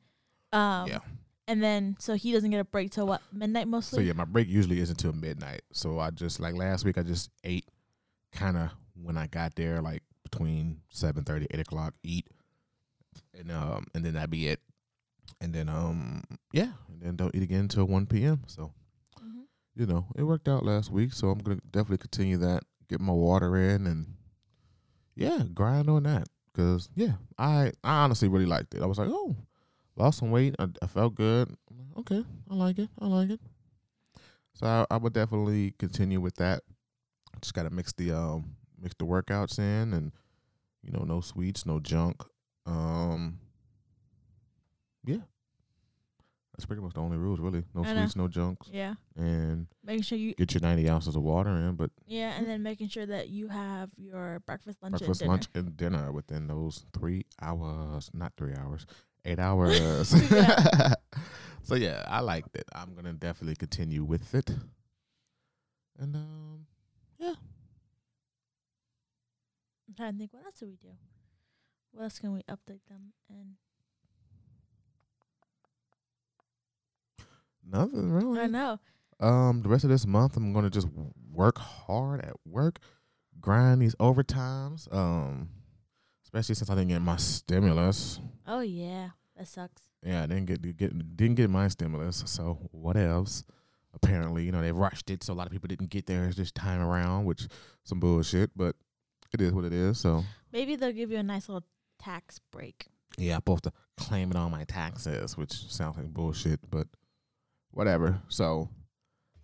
Um, 0.53 0.89
yeah. 0.89 0.99
and 1.47 1.63
then 1.63 1.95
so 2.01 2.15
he 2.15 2.33
doesn't 2.33 2.51
get 2.51 2.59
a 2.59 2.65
break 2.65 2.91
till 2.91 3.07
what 3.07 3.23
midnight 3.33 3.69
mostly. 3.69 3.99
So 3.99 4.03
yeah, 4.03 4.15
my 4.15 4.25
break 4.25 4.49
usually 4.49 4.81
isn't 4.81 4.97
till 4.97 5.13
midnight. 5.13 5.63
So 5.73 6.01
I 6.01 6.11
just 6.11 6.41
like 6.41 6.55
last 6.55 6.85
week 6.85 6.99
I 6.99 7.03
just 7.05 7.31
ate 7.45 7.67
kind 8.33 8.57
of 8.57 8.71
when 9.01 9.17
I 9.17 9.29
got 9.29 9.55
there, 9.55 9.81
like 9.81 10.03
between 10.25 10.81
7.30, 10.93 11.47
8 11.53 11.61
o'clock, 11.61 11.95
eat, 12.03 12.27
and 13.39 13.51
um 13.53 13.87
and 13.95 14.05
then 14.05 14.15
that'd 14.15 14.31
be 14.31 14.49
it. 14.49 14.61
And 15.41 15.53
then 15.55 15.69
um 15.69 16.25
yeah, 16.53 16.73
and 16.89 17.01
then 17.01 17.15
don't 17.15 17.35
eat 17.35 17.43
again 17.45 17.61
until 17.61 17.85
one 17.85 18.07
p.m. 18.07 18.43
So. 18.49 18.73
You 19.75 19.87
know 19.87 20.07
it 20.17 20.23
worked 20.23 20.49
out 20.49 20.65
last 20.65 20.91
week. 20.91 21.13
So 21.13 21.29
I'm 21.31 21.39
gonna 21.39 21.61
definitely 21.71 21.99
continue 21.99 22.37
that. 22.39 22.63
Get 22.89 23.01
my 23.01 23.13
water 23.13 23.57
in 23.57 23.87
and 23.87 24.15
yeah, 25.15 25.45
grind 25.55 25.89
on 25.89 26.05
that. 26.05 26.29
Cause 26.55 26.89
yeah, 26.95 27.13
I 27.39 27.73
I 27.85 28.03
honestly 28.05 28.29
really 28.29 28.47
liked 28.47 28.75
it. 28.75 28.83
I 28.83 28.87
was 28.87 28.99
like, 28.99 29.09
oh, 29.11 29.37
lost 29.97 30.19
some 30.19 30.31
weight. 30.31 30.55
I, 30.59 30.69
I 30.83 30.87
felt 30.87 31.15
good. 31.15 31.55
Okay, 31.99 32.25
I 32.51 32.55
like 32.55 32.79
it. 32.79 32.89
I 32.99 33.07
like 33.07 33.31
it. 33.31 33.41
So 34.55 34.67
I, 34.67 34.87
I 34.91 34.97
would 34.97 35.13
definitely 35.13 35.75
continue 35.79 36.21
with 36.21 36.35
that. 36.37 36.63
Just 37.41 37.55
gotta 37.55 37.71
mix 37.71 37.93
the 37.93 38.13
um 38.13 38.57
mix 38.81 38.95
the 38.99 39.07
workouts 39.07 39.59
in 39.59 39.95
and 39.95 40.13
you 40.83 40.91
know 40.93 41.05
no 41.05 41.21
sweets, 41.21 41.67
no 41.67 41.79
junk. 41.79 42.23
Um, 42.67 43.39
yeah, 45.05 45.23
that's 46.61 46.67
pretty 46.67 46.83
much 46.83 46.93
the 46.93 47.01
only 47.01 47.17
rules 47.17 47.41
really. 47.41 47.65
No 47.75 47.83
I 47.85 47.95
know. 47.95 48.01
sweets, 48.03 48.17
no 48.17 48.29
junks, 48.29 48.69
Yeah, 48.71 48.95
and 49.17 49.67
making 49.83 50.03
sure 50.03 50.19
you 50.19 50.35
get 50.35 50.53
your 50.53 50.61
ninety 50.61 50.89
ounces 50.91 51.17
of 51.17 51.23
water 51.23 51.49
in. 51.51 51.75
But 51.75 51.91
yeah, 52.07 52.35
and 52.37 52.47
then 52.47 52.63
making 52.63 52.89
sure 52.89 53.07
that 53.07 53.31
you 53.31 53.49
have 53.49 53.89
your 53.97 54.41
breakfast, 54.41 54.79
lunch, 54.83 54.99
breakfast, 54.99 55.23
and 55.23 55.29
dinner. 55.29 55.33
lunch, 55.33 55.49
and 55.55 55.77
dinner 55.77 56.13
within 56.13 56.47
those 56.49 56.85
three 56.93 57.25
hours. 57.41 58.11
Not 58.13 58.35
three 58.37 58.53
hours, 58.55 58.85
eight 59.25 59.39
hours. 59.49 60.13
Yeah. 60.31 60.93
so 61.63 61.77
yeah, 61.77 62.05
I 62.07 62.21
liked 62.21 62.55
it. 62.57 62.65
I'm 62.75 62.95
gonna 62.95 63.15
definitely 63.15 63.57
continue 63.57 64.05
with 64.05 64.35
it. 64.35 64.51
And 65.99 66.15
um, 66.15 66.67
yeah, 67.19 67.35
I'm 69.89 69.95
trying 69.97 70.13
to 70.13 70.19
think, 70.19 70.33
what 70.35 70.45
else 70.45 70.57
do 70.61 70.67
we 70.67 70.77
do? 70.77 70.93
What 71.93 72.03
else 72.05 72.19
can 72.19 72.33
we 72.35 72.41
update 72.43 72.85
them 72.89 73.13
and 73.31 73.55
nothing 77.67 78.11
really. 78.13 78.41
I 78.41 78.47
know. 78.47 78.79
Um, 79.19 79.63
the 79.63 79.69
rest 79.69 79.85
of 79.85 79.91
this 79.91 80.07
month, 80.07 80.37
I'm 80.37 80.53
gonna 80.53 80.71
just 80.71 80.89
work 81.33 81.59
hard 81.59 82.25
at 82.25 82.35
work, 82.47 82.79
grind 83.41 83.83
these 83.83 83.95
overtimes. 83.97 84.93
Um, 84.95 85.51
especially 86.25 86.55
since 86.55 86.71
I 86.71 86.75
didn't 86.75 86.89
get 86.89 87.03
my 87.03 87.17
stimulus. 87.17 88.21
Oh 88.47 88.61
yeah, 88.61 89.11
that 89.37 89.49
sucks. 89.49 89.83
Yeah, 90.03 90.23
I 90.23 90.27
didn't 90.27 90.47
get 90.47 90.77
get 90.77 91.17
didn't 91.17 91.37
get 91.37 91.51
my 91.51 91.69
stimulus. 91.69 92.23
So 92.27 92.59
what 92.73 92.97
else? 92.97 93.45
Apparently, 93.93 94.45
you 94.45 94.53
know 94.53 94.63
they 94.63 94.73
rushed 94.73 95.11
it, 95.11 95.25
so 95.25 95.33
a 95.33 95.35
lot 95.35 95.47
of 95.47 95.53
people 95.53 95.67
didn't 95.67 95.91
get 95.91 96.07
theirs 96.07 96.37
this 96.37 96.53
time 96.53 96.81
around, 96.81 97.25
which 97.25 97.49
some 97.85 97.99
bullshit. 98.01 98.51
But 98.57 98.77
it 99.33 99.41
is 99.41 99.53
what 99.53 99.65
it 99.65 99.73
is. 99.73 99.99
So 99.99 100.25
Maybe 100.53 100.77
they'll 100.77 100.93
give 100.93 101.11
you 101.11 101.19
a 101.19 101.23
nice 101.23 101.49
little 101.49 101.65
tax 101.99 102.41
break 102.51 102.87
Yeah, 103.19 103.35
I'm 103.35 103.39
supposed 103.41 103.65
to 103.65 103.73
claim 103.97 104.31
it 104.31 104.37
on 104.37 104.51
my 104.51 104.65
taxes, 104.65 105.37
which 105.37 105.53
sounds 105.53 105.97
like 105.97 106.07
bullshit, 106.09 106.61
but 106.71 106.87
whatever. 107.73 108.21
So, 108.29 108.69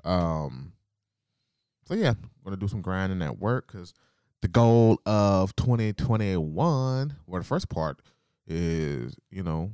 um, 0.04 0.73
so 1.87 1.95
yeah, 1.95 2.11
I'm 2.11 2.30
gonna 2.45 2.56
do 2.56 2.68
some 2.68 2.83
grinding 2.83 3.23
at 3.23 3.38
work 3.38 3.73
because 3.73 3.95
the 4.42 4.49
goal 4.49 5.00
of 5.06 5.54
2021, 5.56 7.16
well, 7.26 7.40
the 7.40 7.47
first 7.47 7.68
part 7.68 8.00
is 8.47 9.16
you 9.30 9.42
know 9.42 9.73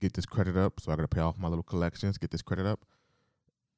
get 0.00 0.14
this 0.14 0.26
credit 0.26 0.56
up. 0.56 0.80
So 0.80 0.92
I 0.92 0.96
gotta 0.96 1.08
pay 1.08 1.20
off 1.20 1.38
my 1.38 1.48
little 1.48 1.62
collections, 1.62 2.18
get 2.18 2.30
this 2.30 2.42
credit 2.42 2.66
up, 2.66 2.80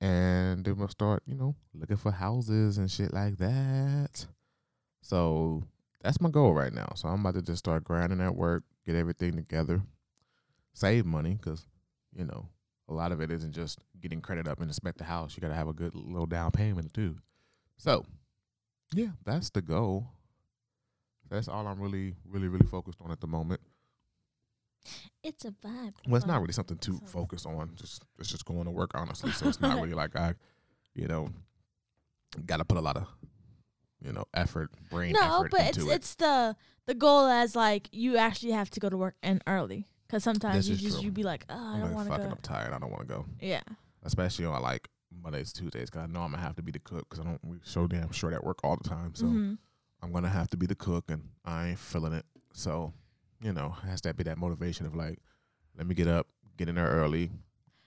and 0.01 0.65
then 0.65 0.77
we'll 0.77 0.89
start 0.89 1.23
you 1.27 1.35
know 1.35 1.55
looking 1.75 1.97
for 1.97 2.13
houses 2.13 2.79
and 2.79 2.91
shit 2.91 3.13
like 3.13 3.39
that. 3.39 4.27
So 5.01 5.65
that's 6.03 6.21
my 6.21 6.31
goal 6.31 6.55
right 6.55 6.73
now. 6.73 6.93
So 6.95 7.09
I'm 7.09 7.21
about 7.21 7.35
to 7.35 7.43
just 7.43 7.59
start 7.59 7.85
grinding 7.85 8.21
at 8.21 8.35
work, 8.35 8.65
get 8.87 8.97
everything 8.97 9.37
together, 9.37 9.83
save 10.73 11.07
money 11.07 11.39
because 11.41 11.67
you 12.15 12.25
know 12.25 12.49
a 12.93 12.97
lot 12.97 13.13
of 13.13 13.21
it 13.21 13.31
isn't 13.31 13.53
just 13.53 13.79
getting 14.01 14.21
credit 14.21 14.47
up 14.47 14.61
and 14.61 14.69
inspect 14.69 14.99
the 14.99 15.05
house. 15.05 15.37
You 15.37 15.41
got 15.41 15.49
to 15.49 15.55
have 15.55 15.69
a 15.69 15.73
good 15.73 15.95
little 15.95 16.27
down 16.27 16.51
payment 16.51 16.93
too. 16.93 17.17
So 17.79 18.05
yeah, 18.95 19.09
that's 19.25 19.51
the 19.51 19.63
goal. 19.63 20.07
That's 21.31 21.49
all 21.49 21.67
I'm 21.67 21.81
really, 21.81 22.15
really, 22.29 22.49
really 22.49 22.67
focused 22.67 22.99
on 23.01 23.11
at 23.11 23.21
the 23.21 23.27
moment. 23.27 23.61
It's 25.23 25.45
a 25.45 25.51
vibe. 25.53 25.95
Well, 26.07 26.17
it's 26.17 26.27
not 26.27 26.41
really 26.41 26.53
something 26.53 26.79
to 26.79 26.93
So- 26.95 27.07
focus 27.07 27.47
on. 27.47 27.71
Just 27.77 28.05
it's 28.19 28.29
just 28.29 28.45
going 28.45 28.65
to 28.65 28.71
work 28.71 28.91
honestly. 28.95 29.31
So 29.33 29.49
it's 29.49 29.61
not 29.61 29.77
really 29.83 29.95
like 29.95 30.17
I, 30.17 30.35
you 30.95 31.07
know, 31.07 31.31
got 32.47 32.57
to 32.59 32.65
put 32.65 32.77
a 32.79 32.81
lot 32.81 32.97
of, 32.97 33.07
you 34.05 34.13
know, 34.13 34.25
effort, 34.35 34.71
brain 34.91 35.13
No, 35.13 35.39
effort 35.41 35.51
but 35.53 35.61
into 35.61 35.81
it's 35.83 35.89
it. 35.91 35.95
it's 35.95 36.15
the 36.17 36.57
the 36.87 36.95
goal 36.95 37.27
as 37.27 37.55
like 37.55 37.89
you 37.93 38.17
actually 38.17 38.53
have 38.53 38.69
to 38.71 38.81
go 38.81 38.89
to 38.91 38.97
work 38.97 39.15
and 39.23 39.43
early 39.47 39.87
because 40.13 40.23
sometimes 40.25 40.69
This 40.69 40.81
you 40.83 40.89
just 40.89 40.99
true. 40.99 41.07
you 41.07 41.11
be 41.11 41.23
like, 41.23 41.47
oh, 41.49 41.55
I 41.57 41.75
I'm 41.77 41.81
don't 41.81 41.95
want 41.95 42.11
to 42.13 42.19
go. 42.19 42.25
I'm 42.25 42.37
tired. 42.43 42.75
I 42.75 42.79
don't 42.79 42.91
want 42.91 43.09
to 43.09 43.15
go. 43.15 43.25
Yeah, 43.41 43.63
especially 44.03 44.45
on 44.45 44.61
like 44.63 44.89
Mondays, 45.23 45.53
Tuesdays, 45.55 45.89
because 45.91 46.03
I 46.03 46.07
know 46.07 46.21
I'm 46.21 46.31
gonna 46.33 46.43
have 46.43 46.57
to 46.57 46.63
be 46.63 46.71
the 46.71 46.79
cook 46.81 47.07
because 47.09 47.21
I 47.25 47.29
don't 47.29 47.41
we 47.45 47.57
so 47.63 47.87
damn 47.87 48.13
short 48.13 48.35
at 48.35 48.45
work 48.45 48.59
all 48.63 48.77
the 48.77 48.87
time. 48.89 49.15
So 49.15 49.25
Mhm. 49.27 49.57
I'm 50.03 50.13
gonna 50.13 50.29
have 50.29 50.49
to 50.51 50.57
be 50.59 50.67
the 50.67 50.75
cook, 50.75 51.05
and 51.09 51.23
I 51.47 51.69
ain't 51.71 51.79
feeling 51.79 52.13
it. 52.13 52.27
So 52.53 52.93
you 53.43 53.53
know, 53.55 53.71
has 53.71 54.01
to 54.03 54.13
be 54.15 54.23
that 54.25 54.37
motivation 54.39 54.85
of 54.87 54.95
like, 54.95 55.19
let 55.77 55.87
me 55.87 55.95
get 55.95 56.07
up, 56.09 56.29
get 56.59 56.69
in 56.69 56.75
there 56.77 56.87
early, 56.89 57.31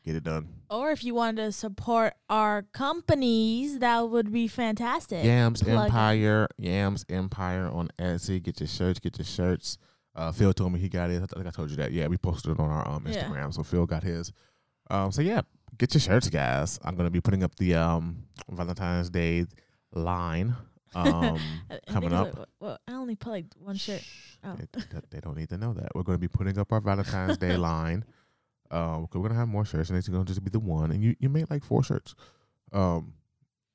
get 0.03 0.15
it 0.15 0.24
done. 0.24 0.50
Or 0.70 0.91
if 0.91 1.03
you 1.03 1.13
wanted 1.15 1.44
to 1.44 1.51
support 1.53 2.13
our 2.29 2.63
companies, 2.74 3.79
that 3.79 4.10
would 4.10 4.32
be 4.34 4.48
fantastic. 4.48 5.24
Yams 5.24 5.62
Plug. 5.63 5.86
Empire, 5.86 6.48
Yams 6.58 7.05
Empire 7.08 7.67
on 7.72 7.89
Etsy. 8.00 8.41
Get 8.41 8.60
your 8.60 8.67
shirts, 8.67 9.00
get 9.00 9.17
your 9.17 9.25
shirts. 9.25 9.77
Uh, 10.15 10.31
Phil 10.31 10.53
told 10.53 10.72
me 10.72 10.79
he 10.79 10.88
got 10.89 11.10
his. 11.10 11.22
I 11.22 11.25
think 11.25 11.45
I 11.48 11.50
told 11.51 11.69
you 11.69 11.75
that. 11.77 11.91
Yeah, 11.91 12.07
we 12.07 12.17
posted 12.17 12.51
it 12.51 12.60
on 12.60 12.69
our 12.69 12.88
um, 12.88 13.05
Yeah. 13.07 13.24
Instagram. 13.25 13.53
So 13.53 13.63
Phil 13.63 13.86
got 13.86 14.03
his. 14.03 14.31
Um, 14.89 15.12
so 15.12 15.22
yeah, 15.22 15.41
get 15.77 15.93
your 15.93 16.01
shirts, 16.01 16.29
guys. 16.29 16.79
I'm 16.84 16.95
gonna 16.95 17.10
be 17.10 17.19
putting 17.22 17.43
up 17.43 17.55
the 17.55 17.75
um 17.75 18.24
Valentine's 18.50 19.10
Day 19.10 19.45
line. 19.93 20.55
Um, 20.98 21.38
coming 21.89 22.13
up. 22.13 22.38
like- 22.38 22.48
well, 22.62 22.77
I 22.88 22.93
only 22.93 23.15
put 23.17 23.29
like 23.31 23.45
one 23.60 23.75
shirt. 23.75 24.01
Oh. 24.45 24.55
They, 24.55 24.81
they- 25.10 25.19
don't 25.19 25.36
need 25.36 25.50
to 25.50 25.57
know 25.57 25.74
that. 25.74 25.89
We're 25.93 26.03
going 26.03 26.15
to 26.15 26.22
be 26.22 26.29
putting 26.29 26.57
up 26.57 26.72
our 26.72 26.79
Valentine's 26.79 27.38
Day 27.38 27.57
line. 27.72 28.05
Uh, 28.72 29.00
we're 29.01 29.19
going 29.19 29.34
to 29.34 29.36
have 29.38 29.50
more 29.50 29.65
shirts, 29.65 29.89
and 29.89 29.98
it's 30.00 30.07
going 30.07 30.24
to 30.24 30.27
just 30.31 30.41
be 30.41 30.50
the 30.50 30.60
one. 30.62 30.91
And 30.91 31.03
you, 31.03 31.13
you 31.19 31.27
made 31.27 31.50
like 31.50 31.65
four 31.65 31.84
shirts. 31.84 32.15
Um, 32.72 33.13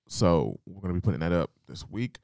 so 0.09 0.59
we're 0.65 0.81
going 0.81 0.95
to 0.95 0.99
be 0.99 1.05
putting 1.05 1.21
that 1.21 1.33
up 1.33 1.51
this 1.69 1.87
week. 1.91 2.21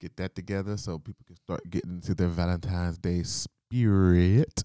Get 0.00 0.16
that 0.16 0.34
together 0.34 0.78
so 0.78 0.98
people 0.98 1.24
can 1.26 1.36
start 1.36 1.68
getting 1.68 1.96
into 1.96 2.14
their 2.14 2.28
Valentine's 2.28 2.96
Day 2.96 3.24
spirit. 3.68 4.64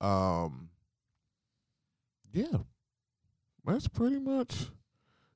Um, 0.00 0.70
yeah, 2.32 2.58
that's 3.64 3.88
pretty 3.88 4.18
much 4.18 4.66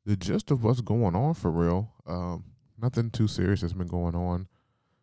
the 0.06 0.16
gist 0.16 0.50
of 0.50 0.64
what's 0.64 0.80
going 0.80 1.14
on 1.14 1.34
for 1.34 1.50
real. 1.50 1.92
Um, 2.06 2.44
nothing 2.80 3.10
too 3.10 3.28
serious 3.28 3.60
has 3.60 3.72
been 3.74 3.86
going 3.88 4.14
on. 4.14 4.48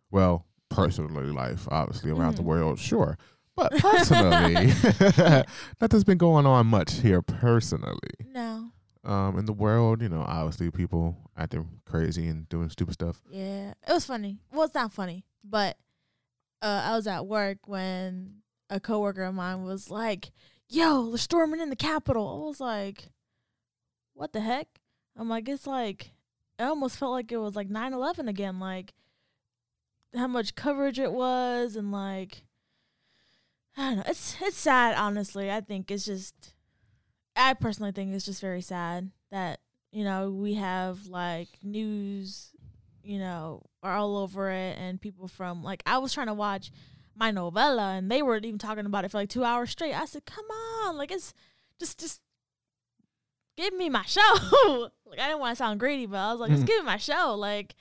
Well, 0.10 0.46
personally, 0.70 1.32
life 1.32 1.68
obviously 1.70 2.12
around 2.12 2.36
the 2.38 2.44
Mhm. 2.44 2.46
world, 2.46 2.80
sure, 2.80 3.18
but 3.56 3.72
personally, 3.78 4.68
nothing's 5.82 6.04
been 6.04 6.18
going 6.18 6.46
on 6.46 6.68
much 6.68 6.94
here 7.02 7.22
personally. 7.22 7.98
No. 8.26 8.72
Um, 9.04 9.38
in 9.40 9.46
the 9.46 9.54
world, 9.54 10.02
you 10.02 10.10
know, 10.10 10.22
obviously 10.22 10.70
people 10.72 11.18
acting 11.36 11.68
crazy 11.86 12.28
and 12.28 12.48
doing 12.50 12.70
stupid 12.70 12.94
stuff. 12.94 13.22
Yeah, 13.30 13.72
it 13.88 13.94
was 13.94 14.06
funny. 14.06 14.40
Well, 14.52 14.64
it's 14.66 14.76
not 14.76 14.94
funny, 14.94 15.26
but 15.44 15.76
uh, 16.62 16.82
I 16.86 16.96
was 16.96 17.08
at 17.08 17.28
work 17.28 17.60
when 17.68 18.42
a 18.70 18.80
coworker 18.80 19.24
of 19.24 19.36
mine 19.36 19.64
was 19.64 19.90
like, 19.90 20.32
"Yo, 20.70 21.10
they're 21.10 21.18
storming 21.18 21.62
in 21.62 21.70
the 21.70 21.76
Capitol." 21.76 22.44
I 22.44 22.48
was 22.48 22.60
like, 22.60 23.10
"What 24.14 24.34
the 24.34 24.42
heck?" 24.42 24.68
I'm 25.18 25.30
like, 25.30 25.50
"It's 25.50 25.68
like 25.68 26.12
it 26.60 26.64
almost 26.64 26.98
felt 26.98 27.12
like 27.12 27.32
it 27.32 27.38
was 27.38 27.56
like 27.56 27.70
9/11 27.70 28.28
again. 28.28 28.60
Like 28.60 28.94
how 30.16 30.28
much 30.28 30.56
coverage 30.56 31.00
it 31.00 31.12
was, 31.12 31.76
and 31.76 31.92
like 31.92 32.44
I 33.78 33.82
don't 33.82 33.98
know. 33.98 34.04
It's 34.08 34.36
it's 34.42 34.58
sad, 34.58 34.96
honestly. 34.96 35.52
I 35.52 35.62
think 35.62 35.92
it's 35.92 36.06
just. 36.06 36.54
I 37.36 37.54
personally 37.54 37.94
think 37.94 38.14
it's 38.14 38.26
just 38.26 38.42
very 38.42 38.62
sad 38.62 39.12
that 39.32 39.62
you 39.92 40.04
know 40.04 40.32
we 40.32 40.56
have 40.56 41.08
like 41.08 41.48
news 41.64 42.52
you 43.04 43.20
know, 43.20 43.64
are 43.84 43.96
all 43.96 44.18
over 44.18 44.50
it 44.52 44.78
and 44.78 45.00
people 45.02 45.28
from 45.28 45.64
like 45.64 45.82
I 45.86 45.98
was 45.98 46.14
trying 46.14 46.28
to 46.28 46.34
watch 46.34 46.72
my 47.16 47.32
novella 47.32 47.94
and 47.94 48.10
they 48.12 48.22
weren't 48.22 48.46
even 48.46 48.58
talking 48.60 48.86
about 48.86 49.06
it 49.06 49.12
for 49.12 49.18
like 49.18 49.30
two 49.30 49.44
hours 49.44 49.72
straight. 49.72 49.94
I 49.94 50.06
said, 50.06 50.26
Come 50.26 50.46
on, 50.86 50.98
like 50.98 51.12
it's 51.12 51.34
just 51.80 52.00
just 52.00 52.22
give 53.58 53.74
me 53.74 53.90
my 53.90 54.04
show. 54.06 54.22
like 55.06 55.20
I 55.20 55.28
didn't 55.28 55.40
want 55.40 55.52
to 55.52 55.56
sound 55.64 55.80
greedy, 55.80 56.06
but 56.06 56.18
I 56.18 56.32
was 56.32 56.40
like, 56.40 56.52
just 56.52 56.64
Mhm. 56.64 56.68
give 56.68 56.80
me 56.80 56.86
my 56.86 56.98
show. 56.98 57.36
Like 57.36 57.76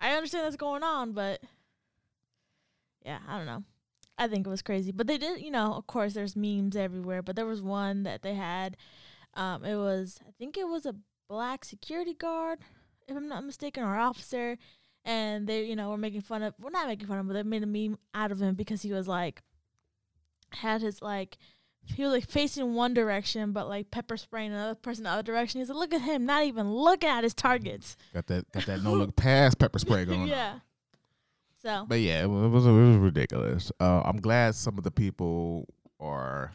I 0.00 0.12
understand 0.14 0.44
that's 0.44 0.56
going 0.56 0.82
on, 0.82 1.12
but 1.12 1.40
yeah, 3.04 3.18
I 3.26 3.36
don't 3.36 3.46
know. 3.46 3.64
I 4.18 4.26
think 4.28 4.46
it 4.46 4.50
was 4.50 4.62
crazy. 4.62 4.90
But 4.92 5.06
they 5.06 5.18
did, 5.18 5.40
you 5.40 5.50
know, 5.50 5.74
of 5.74 5.86
course 5.86 6.14
there's 6.14 6.36
memes 6.36 6.76
everywhere, 6.76 7.22
but 7.22 7.36
there 7.36 7.46
was 7.46 7.62
one 7.62 8.02
that 8.02 8.22
they 8.22 8.34
had 8.34 8.76
um 9.34 9.64
it 9.64 9.76
was 9.76 10.20
I 10.26 10.30
think 10.38 10.56
it 10.56 10.66
was 10.68 10.86
a 10.86 10.94
black 11.28 11.64
security 11.64 12.14
guard 12.14 12.58
if 13.08 13.16
I'm 13.16 13.28
not 13.28 13.44
mistaken, 13.44 13.82
or 13.82 13.96
officer, 13.96 14.56
and 15.04 15.46
they, 15.46 15.64
you 15.64 15.76
know, 15.76 15.90
were 15.90 15.96
making 15.96 16.20
fun 16.20 16.42
of, 16.42 16.54
We're 16.60 16.70
not 16.70 16.86
making 16.86 17.08
fun 17.08 17.18
of 17.18 17.22
him, 17.22 17.28
but 17.28 17.34
they 17.34 17.42
made 17.42 17.62
a 17.62 17.66
meme 17.66 17.98
out 18.14 18.30
of 18.30 18.40
him 18.40 18.54
because 18.54 18.82
he 18.82 18.92
was 18.92 19.08
like, 19.08 19.42
had 20.50 20.82
his 20.82 21.02
like, 21.02 21.38
he 21.84 22.02
was 22.02 22.12
like 22.12 22.28
facing 22.28 22.74
one 22.74 22.92
direction, 22.92 23.52
but 23.52 23.68
like 23.68 23.90
pepper 23.90 24.16
spraying 24.16 24.52
another 24.52 24.74
person 24.74 25.04
the 25.04 25.10
other 25.10 25.22
direction. 25.22 25.60
He's 25.60 25.70
like, 25.70 25.78
look 25.78 25.94
at 25.94 26.02
him, 26.02 26.26
not 26.26 26.44
even 26.44 26.70
looking 26.70 27.08
at 27.08 27.24
his 27.24 27.34
targets. 27.34 27.96
Got 28.12 28.26
that 28.26 28.52
got 28.52 28.66
that 28.66 28.82
no 28.82 28.92
look 28.94 29.16
past 29.16 29.58
pepper 29.58 29.78
spray 29.78 30.04
going 30.04 30.22
on. 30.22 30.28
yeah. 30.28 30.58
So 31.62 31.86
But 31.88 32.00
yeah, 32.00 32.20
it 32.20 32.24
it 32.24 32.28
was 32.28 32.66
it 32.66 32.70
was 32.70 32.96
ridiculous. 32.96 33.72
Uh, 33.80 34.02
I'm 34.04 34.20
glad 34.20 34.54
some 34.54 34.76
of 34.76 34.84
the 34.84 34.90
people 34.90 35.66
are 35.98 36.52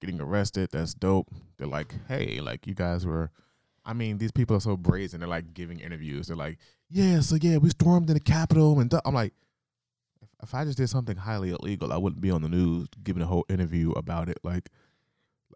getting 0.00 0.20
arrested. 0.20 0.68
That's 0.72 0.94
dope. 0.94 1.28
They're 1.56 1.66
like, 1.66 1.94
hey, 2.08 2.40
like 2.40 2.66
you 2.66 2.74
guys 2.74 3.06
were. 3.06 3.30
I 3.90 3.92
mean, 3.92 4.18
these 4.18 4.30
people 4.30 4.56
are 4.56 4.60
so 4.60 4.76
brazen. 4.76 5.18
They're 5.18 5.28
like 5.28 5.52
giving 5.52 5.80
interviews. 5.80 6.28
They're 6.28 6.36
like, 6.36 6.58
yeah, 6.88 7.20
so 7.20 7.34
yeah, 7.34 7.56
we 7.56 7.70
stormed 7.70 8.08
in 8.08 8.14
the 8.14 8.20
Capitol, 8.20 8.78
and. 8.78 8.92
I'm 9.04 9.14
like, 9.14 9.32
if, 10.22 10.28
if 10.44 10.54
I 10.54 10.64
just 10.64 10.78
did 10.78 10.88
something 10.88 11.16
highly 11.16 11.50
illegal, 11.50 11.92
I 11.92 11.96
wouldn't 11.96 12.22
be 12.22 12.30
on 12.30 12.42
the 12.42 12.48
news 12.48 12.86
giving 13.02 13.22
a 13.22 13.26
whole 13.26 13.44
interview 13.48 13.90
about 13.92 14.28
it. 14.28 14.38
Like, 14.44 14.70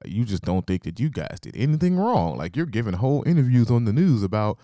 like 0.03 0.13
you 0.13 0.25
just 0.25 0.43
don't 0.43 0.67
think 0.67 0.83
that 0.83 0.99
you 0.99 1.11
guys 1.11 1.39
did 1.41 1.57
anything 1.57 1.97
wrong. 1.97 2.37
Like 2.37 2.57
you're 2.57 2.67
giving 2.67 2.95
whole 2.95 3.23
interviews 3.25 3.71
on 3.71 3.85
the 3.85 3.93
news 3.93 4.25
about 4.25 4.59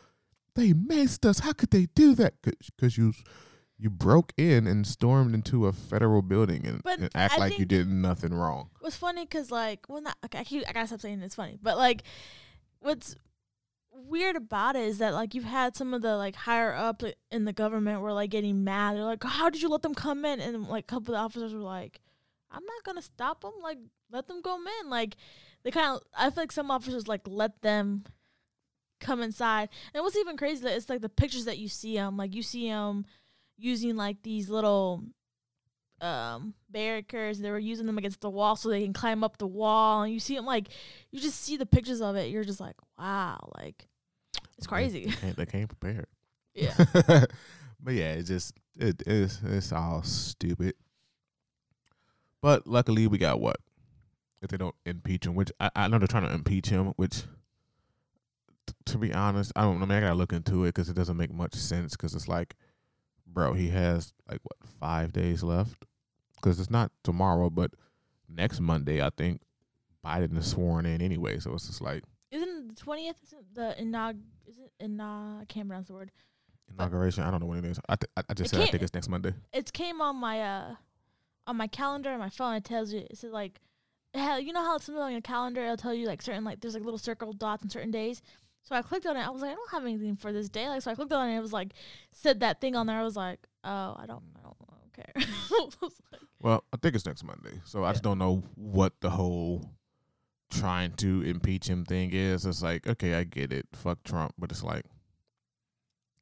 they 0.56 0.72
messed 0.72 1.24
us. 1.24 1.38
How 1.38 1.52
could 1.52 1.70
they 1.70 1.86
do 1.94 2.16
that? 2.16 2.34
Because 2.42 2.98
you 2.98 3.12
you 3.78 3.88
broke 3.88 4.32
in 4.36 4.66
and 4.66 4.86
stormed 4.86 5.34
into 5.34 5.66
a 5.66 5.72
federal 5.72 6.20
building 6.22 6.66
and, 6.66 6.82
and 6.84 7.08
act 7.14 7.34
I 7.34 7.38
like 7.38 7.58
you 7.58 7.64
did 7.64 7.88
nothing 7.88 8.34
wrong. 8.34 8.68
it 8.78 8.84
was 8.84 8.96
funny 8.96 9.24
because 9.24 9.50
like, 9.50 9.88
well, 9.88 10.02
not 10.02 10.16
okay, 10.26 10.40
I 10.40 10.44
keep, 10.44 10.64
I 10.68 10.72
gotta 10.72 10.88
stop 10.88 11.00
saying 11.00 11.22
it's 11.22 11.34
funny, 11.34 11.58
but 11.62 11.78
like, 11.78 12.02
what's 12.80 13.16
weird 14.06 14.36
about 14.36 14.76
it 14.76 14.82
is 14.82 14.98
that 14.98 15.14
like 15.14 15.34
you've 15.34 15.44
had 15.44 15.76
some 15.76 15.94
of 15.94 16.02
the 16.02 16.16
like 16.16 16.34
higher 16.34 16.74
up 16.74 17.02
in 17.30 17.44
the 17.44 17.52
government 17.52 18.00
were 18.00 18.12
like 18.12 18.30
getting 18.30 18.64
mad. 18.64 18.96
They're 18.96 19.04
like, 19.04 19.22
"How 19.22 19.50
did 19.50 19.62
you 19.62 19.68
let 19.68 19.82
them 19.82 19.94
come 19.94 20.24
in?" 20.24 20.40
And 20.40 20.66
like 20.68 20.84
a 20.84 20.86
couple 20.86 21.14
of 21.14 21.18
the 21.18 21.24
officers 21.24 21.54
were 21.54 21.60
like, 21.60 22.00
"I'm 22.50 22.64
not 22.64 22.84
gonna 22.84 23.02
stop 23.02 23.42
them. 23.42 23.52
Like, 23.62 23.78
let 24.10 24.28
them 24.28 24.42
go 24.42 24.56
in." 24.56 24.90
Like, 24.90 25.16
they 25.62 25.70
kind 25.70 25.96
of. 25.96 26.02
I 26.16 26.30
feel 26.30 26.42
like 26.42 26.52
some 26.52 26.70
officers 26.70 27.08
like 27.08 27.22
let 27.26 27.62
them 27.62 28.04
come 29.00 29.22
inside. 29.22 29.70
And 29.94 30.02
what's 30.04 30.16
even 30.16 30.36
crazy 30.36 30.66
is 30.68 30.88
like 30.88 31.00
the 31.00 31.08
pictures 31.08 31.46
that 31.46 31.58
you 31.58 31.68
see 31.68 31.94
them. 31.94 32.16
Like 32.16 32.34
you 32.34 32.42
see 32.42 32.68
them 32.68 33.06
using 33.58 33.96
like 33.96 34.22
these 34.22 34.48
little 34.48 35.04
um 36.00 36.54
barricades. 36.70 37.40
They 37.40 37.50
were 37.50 37.58
using 37.58 37.86
them 37.86 37.98
against 37.98 38.20
the 38.20 38.30
wall 38.30 38.56
so 38.56 38.68
they 38.68 38.82
can 38.82 38.92
climb 38.92 39.24
up 39.24 39.38
the 39.38 39.46
wall. 39.46 40.02
And 40.02 40.12
you 40.12 40.20
see 40.20 40.36
them 40.36 40.46
like 40.46 40.68
you 41.10 41.20
just 41.20 41.40
see 41.40 41.56
the 41.56 41.66
pictures 41.66 42.00
of 42.00 42.16
it. 42.16 42.30
You're 42.30 42.44
just 42.44 42.60
like, 42.60 42.76
wow, 42.98 43.50
like 43.56 43.86
it's 44.60 44.66
crazy. 44.66 45.06
They 45.06 45.12
can't, 45.12 45.36
they 45.36 45.46
can't 45.46 45.68
prepare. 45.68 46.04
yeah. 46.54 46.74
but 47.80 47.94
yeah, 47.94 48.12
it's 48.12 48.28
just 48.28 48.52
it 48.78 49.02
is 49.06 49.40
it's 49.42 49.72
all 49.72 50.02
stupid. 50.02 50.74
But 52.42 52.66
luckily, 52.66 53.06
we 53.06 53.16
got 53.16 53.40
what 53.40 53.56
if 54.42 54.50
they 54.50 54.58
don't 54.58 54.74
impeach 54.84 55.24
him? 55.24 55.34
Which 55.34 55.50
I, 55.60 55.70
I 55.74 55.88
know 55.88 55.98
they're 55.98 56.06
trying 56.06 56.26
to 56.26 56.34
impeach 56.34 56.68
him. 56.68 56.88
Which, 56.96 57.22
t- 58.66 58.74
to 58.84 58.98
be 58.98 59.14
honest, 59.14 59.50
I 59.56 59.62
don't. 59.62 59.78
know. 59.78 59.86
I 59.86 59.88
mean, 59.88 59.96
I 59.96 60.00
gotta 60.00 60.14
look 60.14 60.34
into 60.34 60.64
it 60.64 60.74
because 60.74 60.90
it 60.90 60.94
doesn't 60.94 61.16
make 61.16 61.32
much 61.32 61.54
sense. 61.54 61.92
Because 61.92 62.14
it's 62.14 62.28
like, 62.28 62.54
bro, 63.26 63.54
he 63.54 63.70
has 63.70 64.12
like 64.28 64.40
what 64.42 64.58
five 64.78 65.14
days 65.14 65.42
left. 65.42 65.86
Because 66.36 66.60
it's 66.60 66.70
not 66.70 66.92
tomorrow, 67.02 67.48
but 67.48 67.70
next 68.28 68.60
Monday, 68.60 69.02
I 69.02 69.08
think 69.08 69.40
Biden 70.04 70.36
is 70.36 70.48
sworn 70.48 70.84
in 70.84 71.00
anyway. 71.00 71.38
So 71.38 71.54
it's 71.54 71.66
just 71.66 71.80
like 71.80 72.04
the 72.74 72.80
twentieth? 72.80 73.16
Isn't 73.24 73.54
the 73.54 73.74
inaug? 73.80 74.18
Isn't 74.48 74.70
inaug? 74.98 75.42
I 75.42 75.44
can't 75.46 75.68
pronounce 75.68 75.88
the 75.88 75.94
word. 75.94 76.10
inauguration. 76.72 77.24
I 77.24 77.30
don't 77.30 77.40
know 77.40 77.46
when 77.46 77.58
it 77.58 77.64
is. 77.64 77.80
I 77.88 77.96
th- 77.96 78.10
I, 78.28 78.34
just 78.34 78.50
said 78.50 78.60
I 78.60 78.66
think 78.66 78.82
it's 78.82 78.94
next 78.94 79.08
Monday. 79.08 79.34
It 79.52 79.72
came 79.72 80.00
on 80.00 80.16
my 80.16 80.40
uh, 80.40 80.74
on 81.46 81.56
my 81.56 81.66
calendar 81.66 82.10
on 82.10 82.18
my 82.18 82.30
phone. 82.30 82.54
It 82.54 82.64
tells 82.64 82.92
you. 82.92 83.00
It 83.10 83.18
says 83.18 83.32
like, 83.32 83.60
hell, 84.14 84.40
you 84.40 84.52
know 84.52 84.62
how 84.62 84.76
it's 84.76 84.84
something 84.86 85.02
on 85.02 85.12
your 85.12 85.20
calendar 85.20 85.62
it'll 85.62 85.76
tell 85.76 85.94
you 85.94 86.06
like 86.06 86.22
certain 86.22 86.44
like 86.44 86.60
there's 86.60 86.74
like 86.74 86.84
little 86.84 86.98
circle 86.98 87.32
dots 87.32 87.62
on 87.62 87.70
certain 87.70 87.90
days. 87.90 88.22
So 88.62 88.74
I 88.76 88.82
clicked 88.82 89.06
on 89.06 89.16
it. 89.16 89.26
I 89.26 89.30
was 89.30 89.40
like, 89.40 89.52
I 89.52 89.54
don't 89.54 89.70
have 89.70 89.84
anything 89.84 90.16
for 90.16 90.32
this 90.32 90.48
day. 90.50 90.68
Like, 90.68 90.82
so 90.82 90.90
I 90.90 90.94
clicked 90.94 91.12
on 91.12 91.26
it. 91.26 91.30
and 91.30 91.38
It 91.38 91.42
was 91.42 91.52
like 91.52 91.72
said 92.12 92.40
that 92.40 92.60
thing 92.60 92.76
on 92.76 92.86
there. 92.86 92.98
I 92.98 93.02
was 93.02 93.16
like, 93.16 93.38
oh, 93.64 93.96
I 93.98 94.04
don't, 94.06 94.22
I 94.36 94.42
don't, 94.42 94.56
I 94.60 94.74
don't 94.80 94.92
care. 94.92 95.12
I 95.50 95.68
like, 95.80 95.92
Well, 96.42 96.64
I 96.72 96.76
think 96.76 96.94
it's 96.94 97.06
next 97.06 97.24
Monday. 97.24 97.58
So 97.64 97.84
I 97.84 97.92
just 97.92 98.02
don't 98.04 98.18
know 98.18 98.42
what 98.56 98.92
the 99.00 99.08
whole 99.10 99.64
trying 100.50 100.92
to 100.92 101.22
impeach 101.22 101.66
him 101.68 101.84
thing 101.84 102.10
is. 102.12 102.44
It's 102.44 102.62
like, 102.62 102.86
okay, 102.86 103.14
I 103.14 103.24
get 103.24 103.52
it. 103.52 103.66
Fuck 103.72 104.02
Trump. 104.04 104.34
But 104.38 104.50
it's 104.50 104.62
like, 104.62 104.84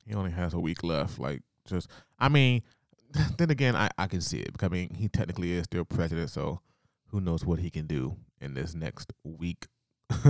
he 0.05 0.15
only 0.15 0.31
has 0.31 0.55
a 0.55 0.61
week 0.61 0.83
left. 0.83 1.19
Like, 1.19 1.43
just, 1.67 1.89
I 2.19 2.29
mean, 2.29 2.63
then 3.39 3.51
again, 3.51 3.75
I, 3.75 3.91
I 3.99 4.07
can 4.07 4.21
see 4.21 4.39
it. 4.39 4.53
Because, 4.53 4.67
I 4.67 4.73
mean, 4.73 4.95
he 4.95 5.09
technically 5.09 5.53
is 5.53 5.65
still 5.65 5.85
president. 5.85 6.31
So 6.31 6.61
who 7.09 7.21
knows 7.21 7.45
what 7.45 7.59
he 7.59 7.71
can 7.71 7.87
do 7.87 8.17
in 8.41 8.55
this 8.55 8.75
next 8.75 9.13
week. 9.25 9.67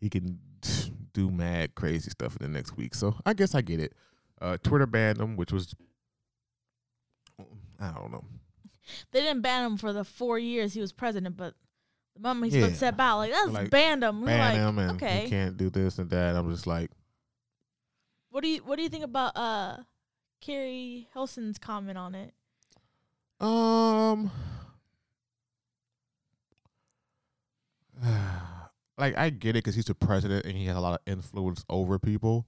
he 0.00 0.08
can 0.08 0.38
do 1.12 1.30
mad, 1.30 1.74
crazy 1.74 2.10
stuff 2.10 2.36
in 2.36 2.42
the 2.42 2.56
next 2.56 2.76
week. 2.76 2.94
So 2.94 3.16
I 3.24 3.32
guess 3.32 3.54
I 3.54 3.62
get 3.62 3.80
it. 3.80 3.94
Uh, 4.40 4.56
Twitter 4.62 4.86
banned 4.86 5.18
him, 5.18 5.36
which 5.36 5.52
was, 5.52 5.74
I 7.80 7.90
don't 7.90 8.12
know. 8.12 8.24
they 9.10 9.20
didn't 9.20 9.42
ban 9.42 9.64
him 9.64 9.76
for 9.76 9.92
the 9.92 10.04
four 10.04 10.38
years 10.38 10.74
he 10.74 10.80
was 10.80 10.92
president, 10.92 11.36
but 11.36 11.54
the 12.22 12.28
moment 12.28 12.52
he's 12.52 12.54
supposed 12.62 12.78
to 12.80 12.84
Yeah. 12.84 12.90
step 12.90 13.00
out, 13.00 13.18
like 13.18 13.30
that's 13.32 13.48
Like, 13.50 13.70
banned 13.70 14.02
him. 14.04 14.24
Ban 14.24 14.38
like, 14.38 14.54
him 14.58 14.78
and 14.78 14.90
okay. 15.02 15.24
he 15.24 15.30
can't 15.30 15.56
do 15.56 15.70
this 15.70 15.98
and 15.98 16.10
that. 16.10 16.36
I'm 16.36 16.50
just 16.50 16.66
like, 16.66 16.90
What 18.30 18.42
do 18.42 18.48
you 18.48 18.58
What 18.64 18.76
do 18.76 18.82
you 18.82 18.88
think 18.88 19.04
about 19.04 19.36
uh, 19.36 19.78
Keri 20.40 21.08
Hilson's 21.12 21.58
comment 21.58 21.96
on 21.98 22.14
it? 22.14 22.34
um, 23.40 24.30
like 28.98 29.16
I 29.16 29.30
get 29.30 29.50
it 29.50 29.64
because 29.64 29.74
he's 29.74 29.84
the 29.86 29.94
president 29.94 30.44
and 30.46 30.56
he 30.56 30.66
has 30.66 30.76
a 30.76 30.80
lot 30.80 30.94
of 30.94 31.00
influence 31.12 31.64
over 31.68 31.98
people, 31.98 32.46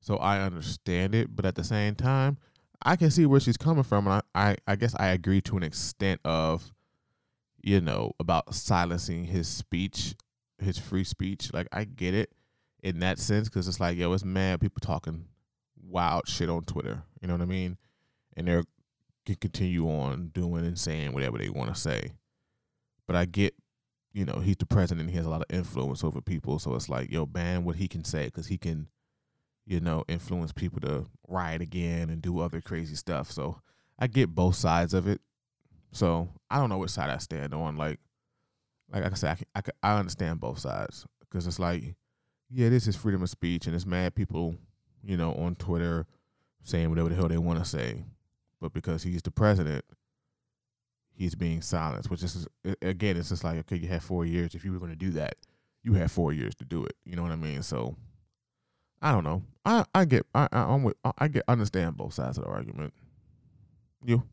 so 0.00 0.16
I 0.16 0.40
understand 0.40 1.14
it. 1.14 1.34
But 1.34 1.44
at 1.44 1.54
the 1.54 1.64
same 1.64 1.94
time, 1.94 2.38
I 2.82 2.96
can 2.96 3.10
see 3.10 3.26
where 3.26 3.40
she's 3.40 3.56
coming 3.56 3.84
from, 3.84 4.06
and 4.06 4.22
I, 4.34 4.50
I, 4.50 4.56
I 4.66 4.76
guess 4.76 4.94
I 4.98 5.08
agree 5.08 5.40
to 5.42 5.56
an 5.56 5.62
extent 5.62 6.20
of, 6.24 6.72
you 7.64 7.80
know, 7.80 8.12
about 8.20 8.54
silencing 8.54 9.24
his 9.24 9.48
speech, 9.48 10.14
his 10.58 10.78
free 10.78 11.04
speech. 11.04 11.52
Like 11.52 11.66
I 11.72 11.84
get 11.84 12.14
it 12.14 12.30
in 12.82 12.98
that 13.00 13.18
sense 13.18 13.48
because 13.48 13.66
it's 13.66 13.80
like, 13.80 13.96
yo, 13.96 14.12
it's 14.12 14.24
mad 14.24 14.60
people 14.60 14.80
talking 14.80 15.24
wild 15.82 16.28
shit 16.28 16.50
on 16.50 16.64
Twitter. 16.64 17.02
You 17.20 17.28
know 17.28 17.34
what 17.34 17.42
I 17.42 17.46
mean? 17.46 17.78
And 18.36 18.46
they're 18.46 18.64
can 19.24 19.36
continue 19.36 19.88
on 19.88 20.28
doing 20.34 20.66
and 20.66 20.78
saying 20.78 21.14
whatever 21.14 21.38
they 21.38 21.48
want 21.48 21.74
to 21.74 21.80
say. 21.80 22.12
But 23.06 23.16
I 23.16 23.24
get, 23.24 23.54
you 24.12 24.26
know, 24.26 24.40
he's 24.40 24.56
the 24.56 24.66
president. 24.66 25.08
He 25.08 25.16
has 25.16 25.24
a 25.24 25.30
lot 25.30 25.40
of 25.40 25.54
influence 25.54 26.04
over 26.04 26.20
people. 26.20 26.58
So 26.58 26.74
it's 26.74 26.90
like, 26.90 27.10
yo, 27.10 27.24
ban 27.24 27.64
what 27.64 27.76
he 27.76 27.88
can 27.88 28.04
say 28.04 28.26
because 28.26 28.48
he 28.48 28.58
can, 28.58 28.88
you 29.64 29.80
know, 29.80 30.04
influence 30.08 30.52
people 30.52 30.80
to 30.80 31.06
riot 31.26 31.62
again 31.62 32.10
and 32.10 32.20
do 32.20 32.38
other 32.40 32.60
crazy 32.60 32.96
stuff. 32.96 33.30
So 33.30 33.60
I 33.98 34.06
get 34.06 34.34
both 34.34 34.56
sides 34.56 34.92
of 34.92 35.08
it. 35.08 35.22
So 35.94 36.28
I 36.50 36.58
don't 36.58 36.70
know 36.70 36.78
which 36.78 36.90
side 36.90 37.08
I 37.08 37.18
stand 37.18 37.54
on. 37.54 37.76
Like, 37.76 38.00
like 38.92 39.04
I 39.04 39.14
said, 39.14 39.30
I 39.30 39.34
can, 39.36 39.46
I, 39.54 39.60
can, 39.60 39.74
I 39.82 39.96
understand 39.96 40.40
both 40.40 40.58
sides 40.58 41.06
because 41.20 41.46
it's 41.46 41.60
like, 41.60 41.94
yeah, 42.50 42.68
this 42.68 42.88
is 42.88 42.96
freedom 42.96 43.22
of 43.22 43.30
speech, 43.30 43.66
and 43.66 43.74
it's 43.74 43.86
mad 43.86 44.14
people, 44.14 44.56
you 45.02 45.16
know, 45.16 45.32
on 45.34 45.54
Twitter 45.54 46.06
saying 46.62 46.90
whatever 46.90 47.08
the 47.08 47.14
hell 47.14 47.28
they 47.28 47.38
want 47.38 47.60
to 47.60 47.64
say, 47.64 48.04
but 48.60 48.72
because 48.72 49.04
he's 49.04 49.22
the 49.22 49.30
president, 49.30 49.84
he's 51.14 51.36
being 51.36 51.62
silenced. 51.62 52.10
Which 52.10 52.24
is 52.24 52.48
again, 52.82 53.16
it's 53.16 53.28
just 53.28 53.44
like, 53.44 53.58
okay, 53.58 53.76
you 53.76 53.86
had 53.86 54.02
four 54.02 54.26
years. 54.26 54.54
If 54.54 54.64
you 54.64 54.72
were 54.72 54.80
going 54.80 54.90
to 54.90 54.96
do 54.96 55.12
that, 55.12 55.36
you 55.84 55.94
had 55.94 56.10
four 56.10 56.32
years 56.32 56.56
to 56.56 56.64
do 56.64 56.84
it. 56.84 56.96
You 57.04 57.14
know 57.14 57.22
what 57.22 57.32
I 57.32 57.36
mean? 57.36 57.62
So 57.62 57.96
I 59.00 59.12
don't 59.12 59.24
know. 59.24 59.42
I 59.64 59.84
I 59.94 60.04
get 60.06 60.26
I 60.34 60.48
I, 60.50 60.62
I'm 60.62 60.82
with, 60.82 60.96
I 61.18 61.28
get 61.28 61.44
understand 61.46 61.96
both 61.96 62.14
sides 62.14 62.36
of 62.36 62.44
the 62.44 62.50
argument. 62.50 62.92
You 64.04 64.24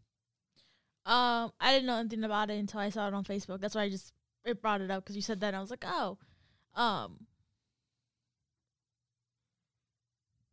Um, 1.06 1.52
I 1.60 1.72
didn't 1.74 1.88
know 1.88 1.98
anything 1.98 2.24
about 2.24 2.50
it 2.50 2.60
until 2.60 2.80
I 2.80 2.90
saw 2.90 3.08
it 3.08 3.14
on 3.14 3.24
Facebook. 3.24 3.60
That's 3.60 3.76
why 3.76 3.84
I 3.84 3.90
just 3.90 4.14
it 4.46 4.62
brought 4.62 4.82
it 4.82 4.92
up 4.92 5.04
because 5.04 5.16
you 5.16 5.22
said 5.22 5.40
that. 5.42 5.48
And 5.48 5.58
I 5.58 5.62
was 5.62 5.72
like, 5.72 5.86
oh, 5.86 6.18
um, 6.76 7.28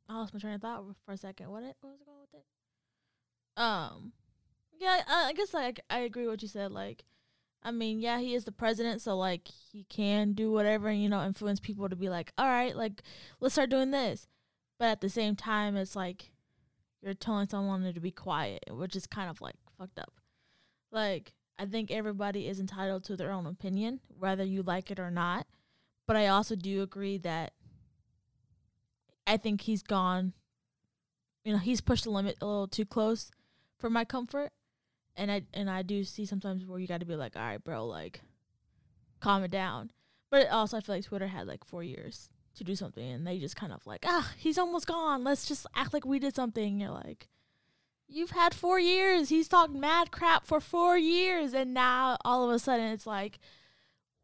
I 0.08 0.16
lost 0.16 0.32
my 0.32 0.40
train 0.40 0.54
of 0.54 0.62
thought 0.62 0.84
for 1.04 1.12
a 1.12 1.16
second. 1.16 1.50
What 1.50 1.64
it? 1.64 1.76
What 1.80 1.90
was 1.90 2.00
going 2.04 2.18
with 2.20 2.40
it? 2.40 3.60
Um, 3.60 4.12
yeah, 4.78 5.02
I, 5.06 5.28
I 5.28 5.32
guess 5.34 5.52
like 5.52 5.80
I 5.90 6.00
agree 6.00 6.22
with 6.22 6.32
what 6.34 6.42
you 6.42 6.48
said. 6.48 6.72
Like, 6.72 7.04
I 7.62 7.70
mean, 7.70 8.00
yeah, 8.00 8.18
he 8.18 8.34
is 8.34 8.44
the 8.44 8.52
president, 8.52 9.02
so 9.02 9.16
like 9.16 9.48
he 9.48 9.84
can 9.84 10.32
do 10.32 10.50
whatever 10.50 10.88
and 10.88 11.02
you 11.02 11.08
know 11.08 11.24
influence 11.24 11.60
people 11.60 11.88
to 11.88 11.96
be 11.96 12.08
like, 12.08 12.32
all 12.38 12.46
right, 12.46 12.74
like 12.74 13.02
let's 13.40 13.54
start 13.54 13.70
doing 13.70 13.90
this. 13.90 14.26
But 14.78 14.86
at 14.86 15.00
the 15.02 15.10
same 15.10 15.36
time, 15.36 15.76
it's 15.76 15.96
like 15.96 16.30
you're 17.02 17.14
telling 17.14 17.48
someone 17.48 17.92
to 17.92 18.00
be 18.00 18.10
quiet, 18.10 18.64
which 18.70 18.96
is 18.96 19.06
kind 19.06 19.28
of 19.28 19.40
like 19.40 19.56
fucked 19.76 19.98
up. 19.98 20.12
Like, 20.90 21.32
I 21.58 21.66
think 21.66 21.90
everybody 21.90 22.46
is 22.46 22.60
entitled 22.60 23.04
to 23.04 23.16
their 23.16 23.32
own 23.32 23.46
opinion, 23.46 24.00
whether 24.08 24.44
you 24.44 24.62
like 24.62 24.90
it 24.90 24.98
or 24.98 25.10
not. 25.10 25.46
But 26.06 26.16
I 26.16 26.28
also 26.28 26.56
do 26.56 26.82
agree 26.82 27.18
that 27.18 27.52
I 29.26 29.36
think 29.36 29.62
he's 29.62 29.82
gone, 29.82 30.32
you 31.44 31.52
know, 31.52 31.58
he's 31.58 31.80
pushed 31.80 32.04
the 32.04 32.10
limit 32.10 32.36
a 32.40 32.46
little 32.46 32.68
too 32.68 32.86
close 32.86 33.30
for 33.78 33.90
my 33.90 34.04
comfort. 34.04 34.50
And 35.16 35.30
I 35.30 35.42
and 35.52 35.68
I 35.68 35.82
do 35.82 36.04
see 36.04 36.24
sometimes 36.24 36.64
where 36.64 36.78
you 36.78 36.86
got 36.86 37.00
to 37.00 37.06
be 37.06 37.16
like, 37.16 37.36
all 37.36 37.42
right, 37.42 37.62
bro, 37.62 37.84
like, 37.86 38.20
calm 39.20 39.42
it 39.42 39.50
down. 39.50 39.90
But 40.30 40.48
also, 40.48 40.76
I 40.76 40.80
feel 40.80 40.94
like 40.94 41.04
Twitter 41.04 41.26
had 41.26 41.46
like 41.46 41.64
four 41.64 41.82
years 41.82 42.30
to 42.54 42.64
do 42.64 42.76
something, 42.76 43.06
and 43.10 43.26
they 43.26 43.38
just 43.38 43.56
kind 43.56 43.72
of 43.72 43.86
like, 43.86 44.04
ah, 44.06 44.32
he's 44.36 44.58
almost 44.58 44.86
gone. 44.86 45.24
Let's 45.24 45.46
just 45.46 45.66
act 45.74 45.92
like 45.92 46.06
we 46.06 46.18
did 46.18 46.34
something. 46.34 46.80
You're 46.80 46.90
like, 46.90 47.28
you've 48.08 48.30
had 48.30 48.54
four 48.54 48.80
years. 48.80 49.28
He's 49.28 49.48
talking 49.48 49.78
mad 49.80 50.10
crap 50.10 50.46
for 50.46 50.60
four 50.60 50.96
years, 50.98 51.52
and 51.54 51.74
now 51.74 52.16
all 52.24 52.48
of 52.48 52.54
a 52.54 52.58
sudden 52.58 52.86
it's 52.86 53.06
like, 53.06 53.38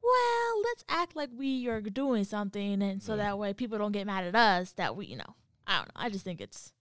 well, 0.02 0.62
let's 0.64 0.84
act 0.88 1.16
like 1.16 1.30
we 1.36 1.66
are 1.68 1.80
doing 1.80 2.24
something, 2.24 2.82
and 2.82 3.02
so 3.02 3.12
Yeah. 3.14 3.24
that 3.24 3.38
way 3.38 3.52
people 3.54 3.78
don't 3.78 3.92
get 3.92 4.06
mad 4.06 4.24
at 4.24 4.34
us. 4.34 4.72
That 4.72 4.96
we, 4.96 5.06
you 5.06 5.16
know, 5.16 5.34
I 5.66 5.76
don't 5.78 5.86
know. 5.88 6.00
I 6.02 6.10
just 6.10 6.24
think 6.24 6.40
it's 6.40 6.72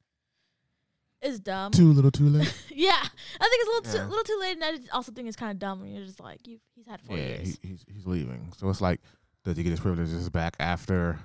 it's 1.21 1.39
dumb. 1.39 1.71
too 1.71 1.93
little, 1.93 2.11
too 2.11 2.27
late. 2.27 2.53
yeah, 2.69 2.91
I 3.01 3.47
think 3.49 3.61
it's 3.61 3.67
a 3.67 3.71
little 3.71 3.91
too, 4.07 4.09
little 4.09 4.23
too 4.25 4.37
late, 4.41 4.53
and 4.55 4.63
I 4.63 4.75
just 4.75 4.89
also 4.91 5.11
think 5.13 5.27
it's 5.29 5.37
kind 5.37 5.51
of 5.51 5.59
dumb. 5.59 5.79
when 5.79 5.93
you're 5.93 6.05
just 6.05 6.19
like, 6.19 6.45
you, 6.47 6.59
he's 6.75 6.85
had 6.85 6.99
four 7.01 7.17
yeah, 7.17 7.27
years. 7.27 7.57
he, 7.61 7.67
he's 7.69 7.85
he's 7.93 8.05
leaving. 8.05 8.51
So 8.57 8.69
it's 8.69 8.81
like, 8.81 8.99
does 9.45 9.55
he 9.55 9.63
get 9.63 9.69
his 9.71 9.79
privileges 9.79 10.29
back 10.29 10.55
after 10.59 11.17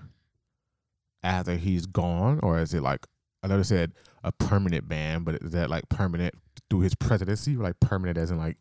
after 1.23 1.57
he's 1.57 1.87
gone, 1.87 2.39
or 2.43 2.61
is 2.61 2.75
it 2.75 2.83
like 2.83 3.05
I 3.43 3.49
know 3.49 3.57
they 3.57 3.63
said 3.65 3.93
a 4.25 4.33
permanent 4.33 4.89
ban, 4.89 5.23
but 5.25 5.37
is 5.43 5.53
that 5.53 5.71
like 5.71 5.89
permanent 5.89 6.35
through 6.71 6.81
his 6.81 6.95
presidency, 6.95 7.55
or 7.57 7.63
like 7.63 7.79
permanent 7.81 8.19
as 8.19 8.31
in 8.31 8.39
like 8.39 8.57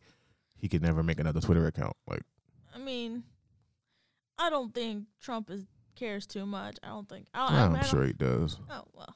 he 0.56 0.68
could 0.68 0.82
never 0.82 1.02
make 1.02 1.18
another 1.20 1.40
Twitter 1.40 1.66
account? 1.66 1.96
Like, 2.08 2.22
I 2.74 2.78
mean, 2.78 3.24
I 4.38 4.50
don't 4.50 4.72
think 4.74 5.04
Trump 5.20 5.50
is 5.50 5.64
cares 5.96 6.26
too 6.26 6.46
much. 6.46 6.76
I 6.82 6.88
don't 6.88 7.08
think. 7.08 7.26
I 7.34 7.38
don't, 7.48 7.52
I 7.58 7.62
I'm 7.64 7.72
mean, 7.72 7.78
I 7.78 7.82
don't- 7.82 7.90
sure 7.90 8.04
he 8.06 8.12
does. 8.12 8.58
Oh 8.70 8.84
well, 8.94 9.14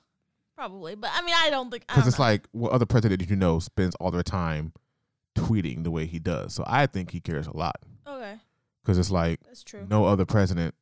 probably. 0.57 0.95
But 0.97 1.11
I 1.15 1.23
mean, 1.23 1.35
I 1.39 1.49
don't 1.51 1.71
think. 1.71 1.85
I 1.89 1.95
Because 1.95 2.09
it's 2.09 2.19
know. 2.19 2.25
like 2.25 2.49
what 2.53 2.73
other 2.73 2.87
president 2.87 3.21
did 3.21 3.31
you 3.31 3.37
know 3.37 3.59
spends 3.61 3.95
all 3.97 4.11
their 4.11 4.23
time 4.25 4.73
tweeting 5.37 5.85
the 5.85 5.91
way 5.91 6.07
he 6.07 6.19
does? 6.19 6.55
So 6.55 6.65
I 6.67 6.87
think 6.87 7.11
he 7.13 7.21
cares 7.21 7.47
a 7.47 7.57
lot. 7.57 7.77
okay, 8.07 8.37
Because 8.83 8.99
it's 8.99 9.11
like 9.11 9.41
that's 9.47 9.63
true. 9.63 9.87
no 9.89 10.05
other 10.07 10.25
president 10.27 10.75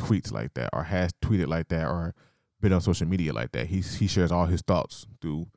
tweets 0.00 0.32
like 0.32 0.54
that 0.54 0.70
or 0.72 0.84
has 0.84 1.10
tweeted 1.22 1.46
like 1.48 1.68
that 1.68 1.86
or 1.86 2.14
been 2.62 2.72
on 2.72 2.80
social 2.80 3.06
media 3.06 3.34
like 3.34 3.52
that. 3.52 3.66
He's 3.66 3.96
he 3.96 4.06
shares 4.06 4.32
all 4.32 4.46
his 4.46 4.62
thoughts 4.62 5.06
through 5.20 5.48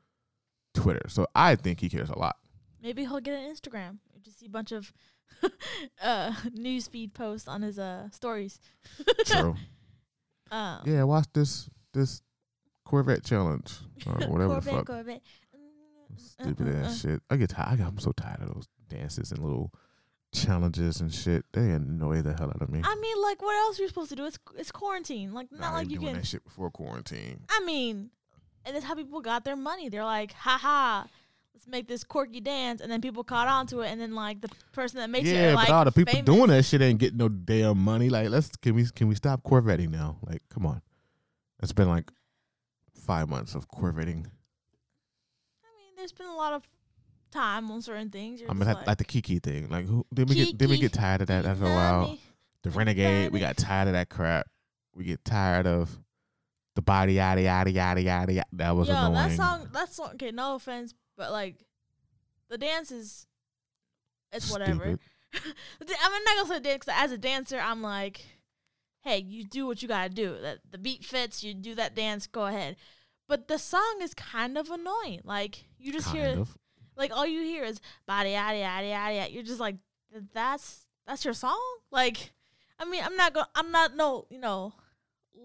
Twitter. 0.74 1.08
So 1.08 1.26
I 1.34 1.54
think 1.56 1.80
he 1.80 1.88
cares 1.88 2.10
a 2.10 2.18
lot. 2.18 2.36
Maybe 2.82 3.02
he'll 3.02 3.20
get 3.20 3.34
an 3.34 3.50
Instagram. 3.54 3.98
You 4.14 4.20
just 4.22 4.38
see 4.40 4.46
a 4.46 4.50
bunch 4.50 4.72
of 4.72 4.92
uh 6.02 6.32
news 6.52 6.86
feed 6.88 7.14
posts 7.14 7.48
on 7.48 7.62
his 7.62 7.78
uh 7.78 8.10
stories. 8.10 8.60
True. 9.24 9.54
Um, 10.48 10.78
yeah, 10.84 11.02
watch 11.02 11.26
this 11.34 11.68
this 11.92 12.22
Corvette 12.84 13.24
challenge 13.24 13.74
or 14.06 14.12
whatever 14.28 14.52
Corvette, 14.60 14.62
the 14.64 14.70
fuck. 14.70 14.86
Corvette. 14.86 15.22
Stupid 16.16 16.68
Uh, 16.68 16.78
ass 16.86 17.00
shit. 17.00 17.20
I 17.28 17.36
get 17.36 17.50
tired. 17.50 17.68
I 17.72 17.74
got, 17.74 17.88
I'm 17.88 17.98
so 17.98 18.12
tired 18.12 18.42
of 18.42 18.54
those 18.54 18.68
dances 18.88 19.32
and 19.32 19.42
little 19.42 19.72
challenges 20.36 21.00
and 21.00 21.12
shit. 21.12 21.44
They 21.52 21.70
annoy 21.70 22.22
the 22.22 22.32
hell 22.34 22.50
out 22.50 22.62
of 22.62 22.68
me. 22.68 22.80
I 22.84 22.94
mean, 22.96 23.22
like, 23.22 23.40
what 23.42 23.56
else 23.56 23.78
are 23.78 23.82
you 23.82 23.88
supposed 23.88 24.10
to 24.10 24.16
do? 24.16 24.24
It's 24.26 24.38
it's 24.56 24.70
quarantine. 24.70 25.32
Like, 25.32 25.50
not 25.52 25.72
like 25.74 25.90
you 25.90 25.98
doing 25.98 26.12
can. 26.12 26.16
that 26.16 26.26
shit 26.26 26.44
before 26.44 26.70
quarantine. 26.70 27.40
I 27.48 27.60
mean, 27.64 28.10
and 28.64 28.74
that's 28.74 28.84
how 28.84 28.94
people 28.94 29.20
got 29.20 29.44
their 29.44 29.56
money. 29.56 29.88
They're 29.88 30.04
like, 30.04 30.32
ha 30.32 30.58
ha, 30.60 31.06
let's 31.54 31.66
make 31.66 31.88
this 31.88 32.04
quirky 32.04 32.40
dance, 32.40 32.80
and 32.80 32.90
then 32.90 33.00
people 33.00 33.24
caught 33.24 33.48
on 33.48 33.66
to 33.68 33.80
it, 33.80 33.88
and 33.88 34.00
then 34.00 34.14
like 34.14 34.40
the 34.40 34.48
person 34.72 34.98
that 34.98 35.08
makes 35.10 35.28
it, 35.28 35.34
Yeah, 35.34 35.54
but 35.54 35.70
all 35.70 35.84
the 35.84 35.92
people 35.92 36.12
famous. 36.12 36.26
doing 36.26 36.48
that 36.48 36.64
shit 36.64 36.82
ain't 36.82 36.98
getting 36.98 37.18
no 37.18 37.28
damn 37.28 37.78
money. 37.78 38.08
Like, 38.08 38.28
let's 38.28 38.50
can 38.56 38.74
we 38.74 38.84
can 38.94 39.08
we 39.08 39.14
stop 39.14 39.42
Corvetting 39.42 39.90
now? 39.90 40.18
Like, 40.26 40.42
come 40.50 40.66
on. 40.66 40.82
It's 41.62 41.72
been 41.72 41.88
like 41.88 42.10
five 42.94 43.28
months 43.28 43.54
of 43.54 43.68
Corvetting. 43.68 44.26
I 45.64 45.68
mean, 45.78 45.92
there's 45.96 46.12
been 46.12 46.26
a 46.26 46.34
lot 46.36 46.52
of 46.52 46.62
time 47.30 47.70
on 47.70 47.82
certain 47.82 48.10
things. 48.10 48.40
You're 48.40 48.50
I 48.50 48.54
mean, 48.54 48.66
like, 48.66 48.78
like, 48.78 48.86
like 48.86 48.98
the 48.98 49.04
Kiki 49.04 49.38
thing. 49.38 49.68
Like, 49.68 49.86
who 49.86 50.06
did 50.12 50.28
we 50.28 50.34
get? 50.34 50.58
Did 50.58 50.70
we 50.70 50.78
get 50.78 50.92
tired 50.92 51.20
of 51.22 51.28
that 51.28 51.44
after 51.44 51.64
a 51.64 51.68
while? 51.68 52.18
The 52.62 52.70
Renegade. 52.70 53.32
We 53.32 53.40
got 53.40 53.56
tired 53.56 53.88
of 53.88 53.94
that 53.94 54.08
crap. 54.08 54.46
We 54.94 55.04
get 55.04 55.24
tired 55.24 55.66
of 55.66 55.96
the 56.74 56.82
body 56.82 57.14
yada 57.14 57.42
yada 57.42 57.70
yada 57.70 58.00
yada. 58.00 58.32
yada. 58.32 58.48
That 58.52 58.76
was 58.76 58.88
Yo, 58.88 58.94
annoying. 58.94 59.14
that 59.14 59.32
song, 59.32 59.68
that 59.72 59.92
song. 59.92 60.10
Okay, 60.14 60.30
no 60.30 60.54
offense, 60.54 60.94
but 61.16 61.32
like, 61.32 61.56
the 62.48 62.58
dance 62.58 62.90
is, 62.90 63.26
it's 64.32 64.50
whatever. 64.50 64.84
I'm 65.34 66.24
not 66.24 66.36
gonna 66.36 66.48
say 66.48 66.60
dance 66.60 66.84
as 66.88 67.12
a 67.12 67.18
dancer, 67.18 67.58
I'm 67.58 67.82
like, 67.82 68.24
hey, 69.02 69.18
you 69.18 69.44
do 69.44 69.66
what 69.66 69.82
you 69.82 69.88
gotta 69.88 70.12
do. 70.12 70.36
That 70.40 70.58
the 70.70 70.78
beat 70.78 71.04
fits, 71.04 71.42
you 71.42 71.54
do 71.54 71.74
that 71.74 71.94
dance, 71.94 72.26
go 72.26 72.46
ahead. 72.46 72.76
But 73.28 73.48
the 73.48 73.58
song 73.58 73.98
is 74.02 74.14
kind 74.14 74.56
of 74.56 74.70
annoying. 74.70 75.20
Like 75.24 75.64
you 75.78 75.92
just 75.92 76.06
Kind 76.06 76.18
hear, 76.18 76.40
of. 76.40 76.56
Like 76.96 77.12
all 77.14 77.26
you 77.26 77.42
hear 77.42 77.64
is 77.64 77.80
body 78.06 78.30
yada 78.30 78.58
yada 78.58 78.86
yada. 78.86 79.30
You're 79.30 79.42
just 79.42 79.60
like, 79.60 79.76
that's 80.32 80.86
that's 81.06 81.24
your 81.24 81.34
song. 81.34 81.60
Like, 81.90 82.32
I 82.78 82.84
mean, 82.84 83.02
I'm 83.04 83.16
not 83.16 83.32
going. 83.32 83.46
I'm 83.54 83.70
not 83.70 83.94
no, 83.96 84.26
you 84.30 84.38
know, 84.38 84.74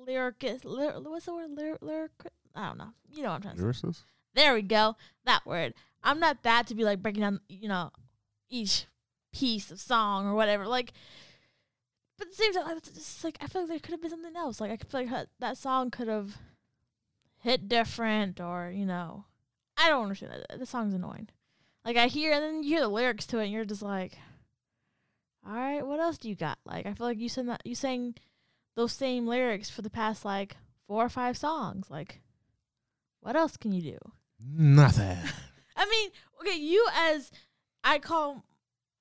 lyricist. 0.07 0.65
Lyr, 0.65 0.99
what's 0.99 1.25
the 1.25 1.33
word? 1.33 1.51
Lyr, 1.51 1.77
lyric. 1.81 2.11
I 2.55 2.67
don't 2.67 2.77
know. 2.77 2.93
You 3.09 3.23
know 3.23 3.29
what 3.29 3.35
I'm 3.35 3.41
trying 3.41 3.55
to 3.55 3.61
say. 3.61 3.87
Lyricist? 3.87 4.01
There 4.33 4.53
we 4.53 4.61
go. 4.61 4.95
That 5.25 5.45
word. 5.45 5.73
I'm 6.03 6.19
not 6.19 6.43
that 6.43 6.67
to 6.67 6.75
be 6.75 6.83
like 6.83 7.01
breaking 7.01 7.21
down, 7.21 7.41
you 7.47 7.67
know, 7.67 7.91
each 8.49 8.85
piece 9.31 9.71
of 9.71 9.79
song 9.79 10.27
or 10.27 10.33
whatever. 10.33 10.67
Like, 10.67 10.93
but 12.17 12.27
at 12.27 12.31
the 12.31 12.37
same 12.37 12.53
time, 12.53 12.65
like, 12.65 12.77
it's 12.77 12.89
just 12.89 13.23
like 13.23 13.37
I 13.41 13.47
feel 13.47 13.63
like 13.63 13.69
there 13.69 13.79
could 13.79 13.91
have 13.91 14.01
been 14.01 14.09
something 14.09 14.35
else. 14.35 14.59
Like 14.59 14.71
I 14.71 14.77
feel 14.77 15.01
like 15.01 15.09
that, 15.09 15.27
that 15.39 15.57
song 15.57 15.91
could 15.91 16.07
have 16.07 16.37
hit 17.39 17.67
different, 17.67 18.39
or 18.39 18.71
you 18.73 18.85
know, 18.85 19.25
I 19.77 19.89
don't 19.89 20.03
understand 20.03 20.33
that. 20.33 20.59
The 20.59 20.65
song's 20.65 20.93
annoying. 20.93 21.29
Like 21.85 21.97
I 21.97 22.07
hear, 22.07 22.31
and 22.31 22.43
then 22.43 22.63
you 22.63 22.69
hear 22.69 22.81
the 22.81 22.87
lyrics 22.87 23.25
to 23.27 23.39
it, 23.39 23.43
and 23.45 23.51
you're 23.51 23.65
just 23.65 23.81
like, 23.81 24.17
all 25.45 25.53
right, 25.55 25.85
what 25.85 25.99
else 25.99 26.17
do 26.17 26.29
you 26.29 26.35
got? 26.35 26.59
Like 26.65 26.85
I 26.85 26.93
feel 26.93 27.07
like 27.07 27.17
you 27.17 27.29
sang 27.29 27.47
that 27.47 27.61
you 27.65 27.75
sang 27.75 28.15
those 28.75 28.93
same 28.93 29.25
lyrics 29.27 29.69
for 29.69 29.81
the 29.81 29.89
past 29.89 30.23
like 30.23 30.55
four 30.87 31.03
or 31.05 31.09
five 31.09 31.37
songs. 31.37 31.89
Like, 31.89 32.21
what 33.21 33.35
else 33.35 33.57
can 33.57 33.71
you 33.71 33.81
do? 33.81 33.97
Nothing. 34.39 35.17
I 35.75 35.85
mean, 35.85 36.09
okay, 36.41 36.57
you 36.59 36.85
as 36.93 37.31
I 37.83 37.97
call 37.99 38.43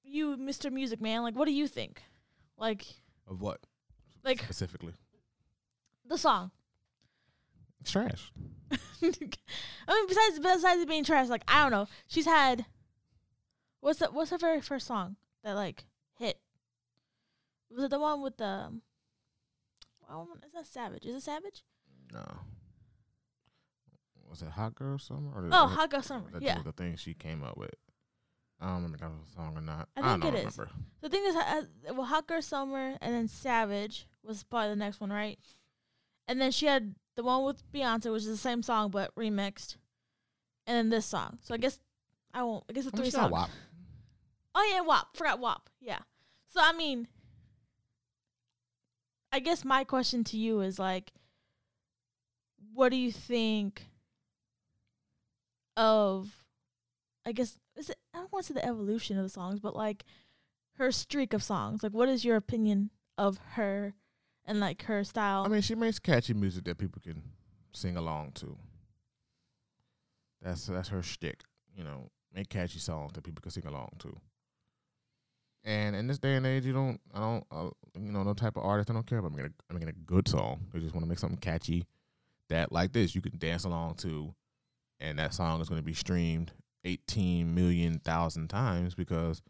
you 0.02 0.36
Mr. 0.38 0.72
Music 0.72 1.00
Man, 1.00 1.22
like 1.22 1.36
what 1.36 1.44
do 1.46 1.52
you 1.52 1.66
think? 1.68 2.02
Like 2.56 2.84
Of 3.28 3.40
what? 3.42 3.60
like 4.24 4.42
Specifically. 4.42 4.94
the 6.06 6.16
song. 6.18 6.50
It's 7.80 7.90
trash. 7.92 8.32
I 8.72 8.76
mean 9.02 10.06
besides 10.08 10.38
besides 10.40 10.80
it 10.80 10.88
being 10.88 11.04
trash, 11.04 11.28
like 11.28 11.42
I 11.48 11.62
don't 11.62 11.72
know. 11.72 11.88
She's 12.06 12.26
had 12.26 12.66
what's 13.80 13.98
the 13.98 14.06
what's 14.06 14.30
her 14.30 14.38
very 14.38 14.60
first 14.60 14.86
song 14.86 15.16
that 15.44 15.54
like 15.54 15.84
hit? 16.18 16.38
Was 17.70 17.84
it 17.84 17.90
the 17.90 17.98
one 18.00 18.20
with 18.22 18.36
the 18.36 18.80
well, 20.08 20.28
is 20.44 20.52
that 20.52 20.66
Savage? 20.66 21.04
Is 21.06 21.14
it 21.16 21.22
Savage? 21.22 21.62
No. 22.12 22.24
Was 24.28 24.42
it 24.42 24.48
Hot 24.50 24.74
Girl 24.74 24.98
Summer? 24.98 25.30
Or 25.34 25.48
Oh, 25.52 25.66
Hot 25.66 25.90
Girl 25.90 26.02
Summer. 26.02 26.30
That 26.32 26.42
Yeah. 26.42 26.56
was 26.56 26.64
the 26.64 26.72
thing 26.72 26.96
she 26.96 27.14
came 27.14 27.42
up 27.42 27.56
with. 27.56 27.74
I 28.60 28.66
don't 28.66 28.74
remember 28.76 28.96
if 28.96 29.00
that 29.00 29.10
was 29.10 29.28
a 29.28 29.32
song 29.34 29.56
or 29.56 29.60
not. 29.62 29.88
I 29.96 30.00
I, 30.00 30.10
think 30.12 30.22
don't 30.22 30.34
it 30.34 30.46
is. 30.46 30.58
remember. 30.58 30.70
The 31.00 31.08
thing 31.08 31.22
is, 31.24 31.34
uh, 31.34 31.62
well, 31.94 32.04
Hot 32.04 32.26
Girl 32.26 32.42
Summer 32.42 32.96
and 33.00 33.14
then 33.14 33.26
Savage 33.28 34.06
was 34.22 34.42
probably 34.44 34.70
the 34.70 34.76
next 34.76 35.00
one, 35.00 35.10
right? 35.10 35.38
And 36.28 36.40
then 36.40 36.50
she 36.52 36.66
had 36.66 36.94
the 37.16 37.22
one 37.22 37.44
with 37.44 37.62
Beyonce, 37.72 38.12
which 38.12 38.22
is 38.22 38.28
the 38.28 38.36
same 38.36 38.62
song 38.62 38.90
but 38.90 39.14
remixed, 39.14 39.76
and 40.66 40.76
then 40.76 40.88
this 40.88 41.06
song. 41.06 41.38
So 41.42 41.54
I 41.54 41.58
guess 41.58 41.78
I 42.32 42.42
won't. 42.42 42.64
I 42.68 42.72
guess 42.72 42.84
the 42.84 42.90
three 42.90 43.10
songs. 43.10 43.32
WAP. 43.32 43.50
Oh 44.54 44.70
yeah, 44.72 44.80
WAP. 44.80 45.16
Forgot 45.16 45.40
WAP. 45.40 45.68
Yeah. 45.80 46.00
So 46.48 46.60
I 46.62 46.72
mean, 46.72 47.08
I 49.32 49.40
guess 49.40 49.64
my 49.64 49.84
question 49.84 50.24
to 50.24 50.36
you 50.36 50.60
is 50.60 50.78
like, 50.78 51.12
what 52.72 52.90
do 52.90 52.96
you 52.96 53.12
think 53.12 53.86
of? 55.76 56.30
I 57.26 57.32
guess 57.32 57.58
is 57.76 57.90
it? 57.90 57.98
I 58.14 58.18
don't 58.18 58.32
want 58.32 58.46
to 58.46 58.52
say 58.52 58.60
the 58.60 58.66
evolution 58.66 59.16
of 59.18 59.22
the 59.24 59.28
songs, 59.28 59.60
but 59.60 59.76
like 59.76 60.04
her 60.78 60.90
streak 60.90 61.32
of 61.32 61.42
songs. 61.42 61.82
Like, 61.82 61.92
what 61.92 62.08
is 62.08 62.24
your 62.24 62.36
opinion 62.36 62.90
of 63.18 63.38
her 63.52 63.94
and 64.44 64.60
like 64.60 64.82
her 64.84 65.04
style? 65.04 65.44
I 65.44 65.48
mean, 65.48 65.62
she 65.62 65.74
makes 65.74 65.98
catchy 65.98 66.34
music 66.34 66.64
that 66.64 66.78
people 66.78 67.00
can 67.02 67.22
sing 67.72 67.96
along 67.96 68.32
to. 68.36 68.56
That's 70.42 70.66
that's 70.66 70.88
her 70.88 71.02
shtick, 71.02 71.42
you 71.74 71.84
know. 71.84 72.10
Make 72.34 72.48
catchy 72.48 72.78
songs 72.78 73.12
that 73.14 73.24
people 73.24 73.42
can 73.42 73.50
sing 73.50 73.66
along 73.66 73.90
to. 74.00 74.16
And 75.64 75.94
in 75.94 76.06
this 76.06 76.18
day 76.18 76.36
and 76.36 76.46
age, 76.46 76.64
you 76.64 76.72
don't, 76.72 76.98
I 77.12 77.18
don't, 77.18 77.44
uh, 77.50 77.70
you 77.94 78.12
know, 78.12 78.22
no 78.22 78.32
type 78.32 78.56
of 78.56 78.64
artist. 78.64 78.88
I 78.88 78.94
don't 78.94 79.06
care 79.06 79.18
about 79.18 79.32
making 79.32 79.52
a, 79.68 79.72
making 79.74 79.90
a 79.90 79.92
good 79.92 80.26
song. 80.26 80.60
They 80.72 80.80
just 80.80 80.94
want 80.94 81.04
to 81.04 81.08
make 81.08 81.18
something 81.18 81.38
catchy 81.38 81.86
that, 82.48 82.72
like 82.72 82.92
this, 82.92 83.14
you 83.14 83.20
can 83.20 83.36
dance 83.36 83.64
along 83.64 83.96
to, 83.96 84.34
and 85.00 85.18
that 85.18 85.34
song 85.34 85.60
is 85.60 85.68
going 85.68 85.80
to 85.80 85.84
be 85.84 85.92
streamed 85.92 86.52
eighteen 86.84 87.54
million 87.54 87.98
thousand 87.98 88.48
times 88.48 88.94
because 88.94 89.42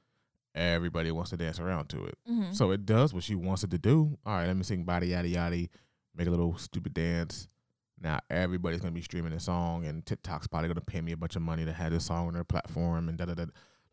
everybody 0.55 1.11
wants 1.11 1.31
to 1.31 1.37
dance 1.37 1.61
around 1.61 1.89
to 1.91 2.05
it. 2.05 2.19
mm-hmm. 2.29 2.53
So 2.53 2.71
it 2.71 2.87
does 2.87 3.15
what 3.15 3.23
she 3.23 3.35
wants 3.35 3.65
it 3.65 3.71
to 3.71 3.79
do. 3.79 4.19
All 4.27 4.35
right, 4.35 4.47
let 4.47 4.57
me 4.57 4.63
sing 4.63 4.85
body 4.85 5.09
yada 5.09 5.29
yada, 5.29 5.69
make 6.15 6.27
a 6.27 6.31
little 6.31 6.57
stupid 6.59 6.95
dance. 6.95 7.49
Now 8.03 8.21
everybody's 8.31 8.81
gonna 8.81 8.93
be 8.93 9.03
streaming 9.03 9.33
this 9.33 9.45
song, 9.45 9.85
and 9.87 10.05
TikTok's 10.05 10.47
probably 10.47 10.69
gonna 10.69 10.81
pay 10.81 11.01
me 11.01 11.13
a 11.13 11.17
bunch 11.17 11.37
of 11.37 11.43
money 11.43 11.65
to 11.65 11.73
have 11.73 11.93
this 11.93 12.07
song 12.07 12.29
on 12.29 12.35
their 12.35 12.45
platform, 12.45 13.09
and 13.09 13.19
da 13.19 13.27
da 13.27 13.35
da. 13.35 13.45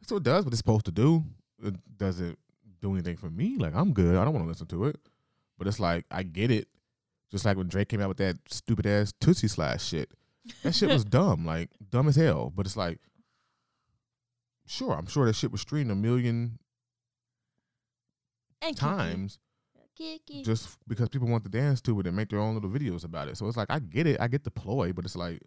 So 0.04 0.16
it 0.18 0.24
does 0.24 0.46
what 0.46 0.54
it's 0.54 0.60
supposed 0.60 0.86
to 0.86 0.92
do. 0.92 1.24
It 1.64 1.76
doesn't 1.98 2.38
do 2.82 2.94
anything 2.94 3.18
for 3.18 3.30
me. 3.30 3.58
Like 3.58 3.76
I'm 3.76 3.94
good. 3.94 4.16
I 4.16 4.24
don't 4.24 4.34
want 4.34 4.46
to 4.46 4.50
listen 4.50 4.68
to 4.68 4.86
it, 4.86 4.98
but 5.58 5.68
it's 5.68 5.80
like 5.80 6.06
I 6.12 6.24
get 6.24 6.52
it. 6.52 6.68
Just 7.30 7.44
like 7.44 7.58
when 7.58 7.68
Drake 7.68 7.90
came 7.90 8.02
out 8.02 8.08
with 8.08 8.18
that 8.18 8.38
stupid 8.50 8.86
ass 8.86 9.14
Toosie 9.20 9.50
Slide 9.50 9.82
shit. 9.82 10.10
That 10.64 10.74
shit 10.74 10.90
was 10.90 11.04
dumb, 11.18 11.46
like 11.46 11.70
dumb 11.90 12.08
as 12.08 12.16
hell. 12.16 12.54
But 12.56 12.66
it's 12.66 12.78
like, 12.78 13.00
sure, 14.68 14.94
I'm 14.94 15.08
sure 15.08 15.26
that 15.26 15.36
shit 15.36 15.52
was 15.52 15.62
streamed 15.62 15.92
a 15.92 15.96
million 15.96 16.60
and 18.62 18.76
times 18.76 19.40
Kiki. 19.96 20.44
just 20.44 20.78
because 20.88 21.10
people 21.10 21.28
want 21.28 21.44
to 21.44 21.50
dance 21.50 21.82
to 21.82 22.00
it 22.00 22.08
and 22.08 22.16
make 22.16 22.30
their 22.30 22.40
own 22.40 22.54
little 22.54 22.70
videos 22.70 23.04
about 23.04 23.28
it. 23.28 23.38
So 23.38 23.48
it's 23.48 23.58
like 23.58 23.70
I 23.70 23.80
get 23.80 24.06
it, 24.08 24.20
I 24.20 24.28
get 24.28 24.44
the 24.44 24.52
ploy, 24.52 24.94
but 24.94 25.06
it's 25.06 25.16
like, 25.16 25.42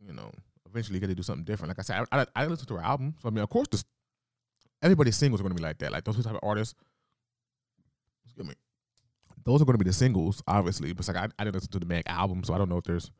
you 0.00 0.12
know, 0.12 0.30
eventually 0.68 0.96
you 0.96 1.00
got 1.00 1.08
to 1.08 1.14
do 1.14 1.22
something 1.22 1.44
different. 1.44 1.70
Like 1.70 1.78
I 1.78 1.82
said, 1.82 2.06
I, 2.12 2.20
I, 2.20 2.26
I 2.36 2.46
listen 2.46 2.66
to 2.68 2.74
her 2.74 2.82
album, 2.82 3.14
so 3.20 3.28
I 3.28 3.30
mean, 3.30 3.42
of 3.42 3.50
course, 3.50 3.68
this 3.70 3.84
everybody's 4.82 5.16
singles 5.16 5.40
are 5.40 5.44
going 5.44 5.54
to 5.54 5.60
be 5.60 5.66
like 5.66 5.78
that. 5.78 5.92
Like 5.92 6.04
those 6.04 6.22
type 6.22 6.34
of 6.34 6.40
artists, 6.42 6.74
excuse 8.24 8.46
me, 8.46 8.54
those 9.44 9.62
are 9.62 9.64
going 9.64 9.78
to 9.78 9.84
be 9.84 9.88
the 9.88 9.94
singles, 9.94 10.42
obviously. 10.46 10.92
But 10.92 11.00
it's 11.00 11.08
like 11.08 11.16
I, 11.16 11.28
I 11.38 11.44
didn't 11.44 11.54
listen 11.54 11.70
to 11.72 11.78
the 11.78 11.86
Meg 11.86 12.04
album, 12.06 12.44
so 12.44 12.54
I 12.54 12.58
don't 12.58 12.68
know 12.68 12.78
if 12.78 12.84
there's 12.84 13.10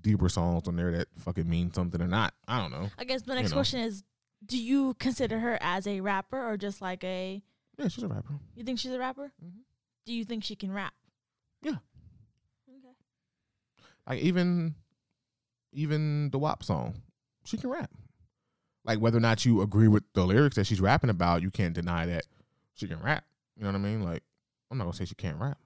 deeper 0.00 0.28
songs 0.28 0.68
on 0.68 0.76
there 0.76 0.92
that 0.92 1.08
fucking 1.18 1.48
mean 1.48 1.72
something 1.72 2.00
or 2.00 2.06
not. 2.06 2.34
I 2.46 2.60
don't 2.60 2.70
know. 2.70 2.90
I 2.98 3.04
guess 3.04 3.22
the 3.22 3.32
you 3.32 3.38
next 3.38 3.50
know. 3.50 3.56
question 3.56 3.80
is: 3.80 4.02
Do 4.44 4.58
you 4.58 4.94
consider 4.94 5.38
her 5.40 5.58
as 5.60 5.86
a 5.86 6.00
rapper 6.00 6.42
or 6.42 6.56
just 6.56 6.80
like 6.80 7.02
a? 7.04 7.42
Yeah, 7.78 7.88
she's 7.88 8.04
a 8.04 8.08
rapper. 8.08 8.34
You 8.54 8.62
think 8.64 8.78
she's 8.78 8.92
a 8.92 8.98
rapper? 8.98 9.32
Mhm. 9.44 9.62
Do 10.06 10.12
you 10.12 10.24
think 10.24 10.44
she 10.44 10.54
can 10.56 10.70
rap? 10.72 10.94
Yeah. 11.62 11.78
Okay. 12.68 12.94
Like 14.06 14.20
even 14.20 14.74
even 15.72 16.30
the 16.30 16.38
WAP 16.38 16.62
song, 16.62 17.02
she 17.44 17.56
can 17.56 17.70
rap. 17.70 17.90
Like 18.84 19.00
whether 19.00 19.16
or 19.16 19.20
not 19.20 19.44
you 19.44 19.62
agree 19.62 19.88
with 19.88 20.04
the 20.12 20.24
lyrics 20.26 20.56
that 20.56 20.66
she's 20.66 20.80
rapping 20.80 21.10
about, 21.10 21.42
you 21.42 21.50
can't 21.50 21.74
deny 21.74 22.06
that 22.06 22.24
she 22.74 22.86
can 22.86 23.00
rap. 23.00 23.24
You 23.56 23.62
know 23.64 23.70
what 23.70 23.76
I 23.76 23.78
mean? 23.78 24.02
Like 24.02 24.22
I'm 24.70 24.78
not 24.78 24.84
gonna 24.84 24.96
say 24.96 25.04
she 25.06 25.14
can't 25.14 25.40
rap. 25.40 25.58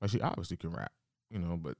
Like 0.00 0.10
she 0.10 0.20
obviously 0.20 0.56
can 0.56 0.72
rap, 0.72 0.92
you 1.30 1.38
know, 1.38 1.56
but 1.56 1.76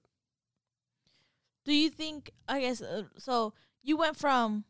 Do 1.64 1.72
you 1.72 1.90
think? 1.90 2.30
I 2.48 2.60
guess 2.60 2.82
uh, 2.82 3.04
so. 3.18 3.54
You 3.84 3.96
went 3.96 4.16
from 4.16 4.64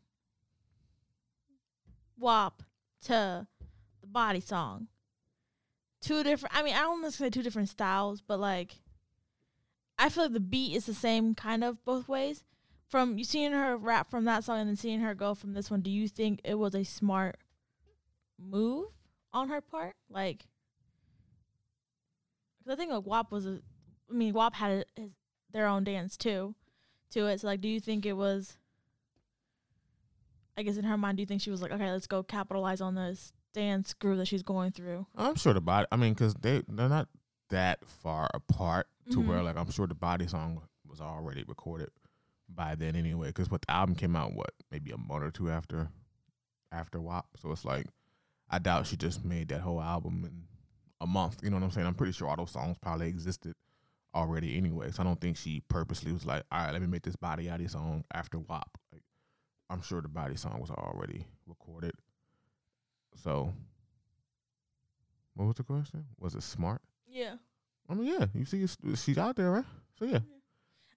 WAP 2.17 2.63
to 3.05 3.47
the 4.01 4.07
Body 4.07 4.39
song. 4.39 4.87
Two 6.01 6.23
different. 6.23 6.55
I 6.55 6.63
mean, 6.63 6.75
I 6.75 6.81
don't 6.81 7.01
necessarily 7.01 7.31
two 7.31 7.43
different 7.43 7.69
styles, 7.69 8.21
but 8.21 8.39
like, 8.39 8.75
I 9.97 10.09
feel 10.09 10.23
like 10.23 10.33
the 10.33 10.39
beat 10.39 10.75
is 10.75 10.85
the 10.85 10.93
same 10.93 11.35
kind 11.35 11.63
of 11.63 11.83
both 11.85 12.07
ways. 12.07 12.43
From 12.87 13.17
you 13.17 13.23
seeing 13.23 13.53
her 13.53 13.75
rap 13.75 14.11
from 14.11 14.25
that 14.25 14.43
song 14.43 14.59
and 14.59 14.69
then 14.69 14.75
seeing 14.75 14.99
her 14.99 15.15
go 15.15 15.33
from 15.33 15.53
this 15.53 15.71
one, 15.71 15.81
do 15.81 15.89
you 15.89 16.07
think 16.07 16.41
it 16.43 16.55
was 16.55 16.75
a 16.75 16.83
smart 16.83 17.37
move 18.37 18.87
on 19.31 19.49
her 19.49 19.61
part, 19.61 19.95
like. 20.09 20.45
Cause 22.63 22.73
I 22.73 22.75
think 22.75 22.91
like 22.91 23.05
WAP 23.05 23.31
was 23.31 23.45
a, 23.45 23.59
I 24.09 24.13
mean 24.13 24.33
WAP 24.33 24.53
had 24.53 24.71
a, 24.71 25.01
his, 25.01 25.11
their 25.51 25.67
own 25.67 25.83
dance 25.83 26.15
too, 26.15 26.55
to 27.11 27.27
it. 27.27 27.41
So 27.41 27.47
like, 27.47 27.61
do 27.61 27.67
you 27.67 27.79
think 27.79 28.05
it 28.05 28.13
was? 28.13 28.57
I 30.57 30.63
guess 30.63 30.77
in 30.77 30.83
her 30.85 30.97
mind, 30.97 31.17
do 31.17 31.21
you 31.21 31.27
think 31.27 31.41
she 31.41 31.49
was 31.51 31.61
like, 31.61 31.71
okay, 31.71 31.91
let's 31.91 32.07
go 32.07 32.21
capitalize 32.23 32.79
on 32.81 32.95
this 32.95 33.31
dance 33.53 33.93
groove 33.93 34.17
that 34.17 34.27
she's 34.27 34.43
going 34.43 34.71
through? 34.71 35.07
I'm 35.15 35.35
sure 35.35 35.53
the 35.53 35.61
body. 35.61 35.87
I 35.91 35.95
mean, 35.95 36.13
because 36.13 36.33
they 36.35 36.61
they're 36.67 36.89
not 36.89 37.07
that 37.49 37.79
far 37.85 38.29
apart 38.33 38.87
to 39.11 39.17
Mhm. 39.17 39.27
where 39.27 39.43
like 39.43 39.57
I'm 39.57 39.69
sure 39.71 39.87
the 39.87 39.95
body 39.95 40.27
song 40.27 40.61
was 40.87 41.01
already 41.01 41.43
recorded 41.47 41.89
by 42.49 42.75
then 42.75 42.95
anyway. 42.95 43.27
Because 43.27 43.49
what 43.49 43.61
the 43.61 43.71
album 43.71 43.95
came 43.95 44.15
out 44.15 44.33
what 44.33 44.51
maybe 44.71 44.91
a 44.91 44.97
month 44.97 45.23
or 45.23 45.31
two 45.31 45.49
after 45.49 45.89
after 46.71 46.99
WAP. 47.01 47.25
So 47.37 47.51
it's 47.51 47.65
like 47.65 47.87
I 48.49 48.59
doubt 48.59 48.85
she 48.87 48.95
just 48.97 49.23
made 49.25 49.47
that 49.49 49.61
whole 49.61 49.81
album 49.81 50.23
in 50.25 50.43
a 51.01 51.07
month. 51.07 51.39
You 51.43 51.49
know 51.49 51.57
what 51.57 51.63
I'm 51.63 51.71
saying? 51.71 51.87
I'm 51.87 51.95
pretty 51.95 52.13
sure 52.13 52.27
all 52.29 52.35
those 52.35 52.51
songs 52.51 52.77
probably 52.81 53.07
existed 53.07 53.55
already 54.15 54.55
anyway. 54.57 54.91
So 54.91 55.01
I 55.01 55.05
don't 55.05 55.19
think 55.19 55.37
she 55.37 55.61
purposely 55.67 56.11
was 56.11 56.25
like, 56.25 56.43
all 56.51 56.59
right, 56.63 56.71
let 56.71 56.81
me 56.81 56.87
make 56.87 57.01
this 57.03 57.15
body 57.15 57.45
yaddy 57.47 57.69
song 57.69 58.03
after 58.13 58.37
WAP. 58.39 58.69
Like 58.91 59.01
I'm 59.73 59.81
sure 59.81 60.01
the 60.01 60.07
body 60.07 60.35
song 60.35 60.59
was 60.61 60.69
already 60.69 61.25
recorded. 61.47 61.93
So 63.23 63.51
what 65.33 65.45
was 65.45 65.55
the 65.55 65.63
question? 65.63 66.05
Was 66.19 66.35
it 66.35 66.43
smart? 66.43 66.81
Yeah. 67.07 67.35
I 67.89 67.95
mean, 67.95 68.07
yeah, 68.07 68.27
you 68.35 68.45
see, 68.45 68.61
it's, 68.61 68.77
she's 69.03 69.17
out 69.17 69.35
there, 69.35 69.49
right? 69.49 69.65
So 69.97 70.05
yeah, 70.05 70.19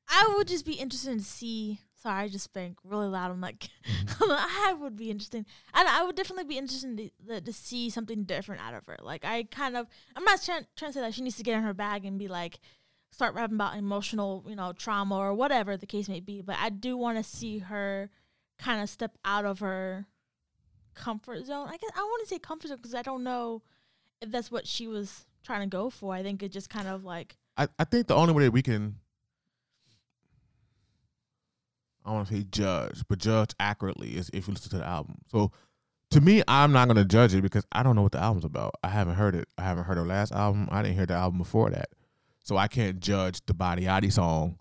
I 0.09 0.35
would 0.37 0.47
just 0.47 0.67
be 0.67 0.75
interested 0.75 1.19
to 1.19 1.25
see. 1.25 1.81
Sorry, 1.95 2.25
I 2.25 2.29
just 2.29 2.45
spank 2.45 2.77
really 2.85 3.09
loud. 3.09 3.31
I'm 3.31 3.41
like, 3.41 3.59
mm-hmm. 3.59 4.23
I 4.31 4.75
would 4.79 4.95
be 4.95 5.11
interested, 5.11 5.47
and 5.73 5.89
I 5.89 6.05
would 6.05 6.15
definitely 6.15 6.45
be 6.45 6.59
interested 6.59 6.97
to, 6.99 7.11
to, 7.29 7.41
to 7.41 7.53
see 7.53 7.89
something 7.89 8.25
different 8.25 8.61
out 8.61 8.75
of 8.75 8.87
her. 8.87 8.99
Like, 9.03 9.25
I 9.25 9.45
kind 9.45 9.77
of, 9.77 9.87
I'm 10.15 10.25
not 10.25 10.43
trying, 10.43 10.67
trying 10.77 10.91
to 10.91 10.99
say 10.99 11.01
that 11.01 11.15
she 11.15 11.23
needs 11.23 11.37
to 11.39 11.43
get 11.43 11.57
in 11.57 11.65
her 11.65 11.75
bag 11.75 12.05
and 12.05 12.19
be 12.19 12.29
like, 12.29 12.61
start 13.11 13.35
rapping 13.35 13.57
about 13.57 13.77
emotional, 13.77 14.45
you 14.47 14.55
know, 14.55 14.73
trauma 14.75 15.17
or 15.17 15.35
whatever 15.35 15.77
the 15.77 15.87
case 15.87 16.09
may 16.09 16.21
be. 16.21 16.43
But 16.43 16.57
I 16.61 16.69
do 16.69 16.97
want 16.97 17.17
to 17.17 17.25
see 17.25 17.59
her 17.59 18.11
kind 18.59 18.83
of 18.83 18.89
step 18.89 19.17
out 19.25 19.45
of 19.45 19.61
her 19.61 20.07
comfort 20.95 21.45
zone. 21.47 21.69
I 21.69 21.77
guess 21.77 21.91
I 21.95 22.01
want 22.01 22.27
to 22.27 22.35
say 22.35 22.39
comfort 22.39 22.69
zone 22.69 22.79
because 22.79 22.95
I 22.95 23.03
don't 23.03 23.23
know 23.23 23.63
if 24.21 24.31
that's 24.31 24.51
what 24.51 24.67
she 24.67 24.89
was 24.89 25.27
trying 25.45 25.61
to 25.61 25.67
go 25.67 25.91
for. 25.91 26.15
I 26.15 26.23
think 26.23 26.43
it 26.43 26.53
just 26.53 26.71
kind 26.71 26.89
of 26.89 27.05
like, 27.05 27.37
I, 27.57 27.69
I 27.79 27.85
think 27.85 28.07
the 28.07 28.15
only 28.15 28.35
way 28.35 28.45
that 28.45 28.51
we 28.51 28.63
can, 28.63 28.97
I 32.05 32.13
want 32.13 32.29
to 32.29 32.35
say 32.35 32.47
judge, 32.51 33.03
but 33.09 33.19
judge 33.19 33.51
accurately 33.61 34.17
is 34.17 34.31
if 34.33 34.49
you 34.49 34.55
listen 34.55 34.71
to 34.71 34.79
the 34.79 34.87
album. 34.87 35.19
So 35.31 35.53
to 36.13 36.21
me, 36.21 36.43
I'm 36.47 36.73
not 36.73 36.89
gonna 36.89 37.05
judge 37.05 37.35
it 37.35 37.43
because 37.43 37.65
I 37.73 37.83
don't 37.83 37.97
know 37.97 38.03
what 38.03 38.13
the 38.13 38.21
album's 38.21 38.45
about. 38.45 38.75
I 38.83 38.89
haven't 38.89 39.17
heard 39.17 39.35
it. 39.35 39.49
I 39.59 39.63
haven't 39.63 39.85
heard 39.85 39.97
her 39.97 40.07
last 40.07 40.33
album. 40.33 40.69
I 40.71 40.83
didn't 40.83 40.97
hear 40.97 41.07
the 41.07 41.15
album 41.15 41.39
before 41.39 41.71
that, 41.71 41.89
so 42.45 42.57
I 42.57 42.69
can't 42.69 43.01
judge 43.01 43.45
the 43.47 43.55
Body 43.55 43.85
Yaddy 43.85 44.13
song 44.13 44.59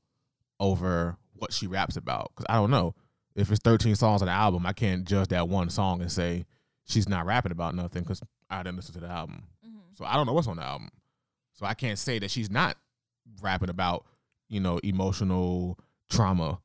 over 0.60 1.18
what 1.34 1.54
she 1.54 1.68
raps 1.68 1.98
about 1.98 2.32
because 2.36 2.46
I 2.50 2.56
don't 2.56 2.72
know 2.72 2.96
if 3.36 3.52
it's 3.52 3.60
13 3.64 3.96
songs 3.96 4.22
on 4.22 4.28
the 4.28 4.34
album. 4.34 4.66
I 4.66 4.74
can't 4.74 5.06
judge 5.06 5.30
that 5.30 5.50
one 5.50 5.70
song 5.70 6.02
and 6.02 6.12
say 6.12 6.46
she's 6.86 7.10
not 7.10 7.26
rapping 7.26 7.52
about 7.52 7.76
nothing 7.76 8.04
because 8.04 8.22
I 8.50 8.64
didn't 8.64 8.78
listen 8.78 8.94
to 8.96 9.02
the 9.02 9.08
album. 9.08 9.44
Mm-hmm. 9.66 9.78
So 9.94 10.06
I 10.06 10.16
don't 10.16 10.26
know 10.26 10.34
what's 10.34 10.48
on 10.48 10.58
the 10.58 10.64
album. 10.64 10.90
So 11.54 11.66
I 11.66 11.74
can't 11.74 12.00
say 12.00 12.20
that 12.20 12.32
she's 12.32 12.50
not 12.50 12.78
rapping 13.42 13.70
about, 13.70 14.06
you 14.50 14.60
know, 14.60 14.78
emotional 14.80 15.80
trauma 16.10 16.60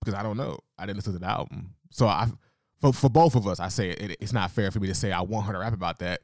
because 0.00 0.14
I 0.14 0.22
don't 0.22 0.36
know. 0.36 0.58
I 0.78 0.86
didn't 0.86 0.96
listen 0.96 1.12
to 1.14 1.18
the 1.18 1.26
album. 1.26 1.74
So 1.90 2.06
I 2.06 2.28
for 2.80 2.92
for 2.92 3.08
both 3.08 3.36
of 3.36 3.46
us, 3.46 3.60
I 3.60 3.68
say 3.68 3.90
it, 3.90 4.16
it's 4.20 4.32
not 4.32 4.50
fair 4.50 4.70
for 4.70 4.80
me 4.80 4.88
to 4.88 4.94
say 4.94 5.12
I 5.12 5.20
want 5.20 5.46
her 5.46 5.52
to 5.52 5.58
rap 5.58 5.72
about 5.72 5.98
that. 6.00 6.20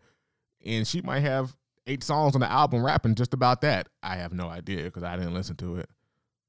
And 0.65 0.87
she 0.87 1.01
might 1.01 1.21
have 1.21 1.57
eight 1.87 2.03
songs 2.03 2.35
on 2.35 2.41
the 2.41 2.51
album 2.51 2.85
rapping 2.85 3.15
just 3.15 3.35
about 3.35 3.61
that. 3.63 3.89
I 4.03 4.17
have 4.17 4.33
no 4.33 4.49
idea 4.49 4.85
because 4.85 5.05
I 5.05 5.17
didn't 5.17 5.35
listen 5.35 5.57
to 5.57 5.77
it. 5.77 5.89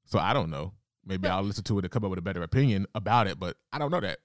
So 0.04 0.18
I 0.18 0.32
don't 0.32 0.50
know. 0.50 0.72
Maybe 1.04 1.22
But- 1.22 1.30
I'll 1.32 1.42
listen 1.42 1.64
to 1.64 1.78
it 1.78 1.84
and 1.84 1.90
come 1.92 2.04
up 2.04 2.10
with 2.10 2.18
a 2.18 2.22
better 2.22 2.42
opinion 2.42 2.86
about 2.94 3.26
it, 3.26 3.38
but 3.38 3.56
I 3.72 3.78
don't 3.78 3.90
know 3.90 4.00
that. 4.00 4.18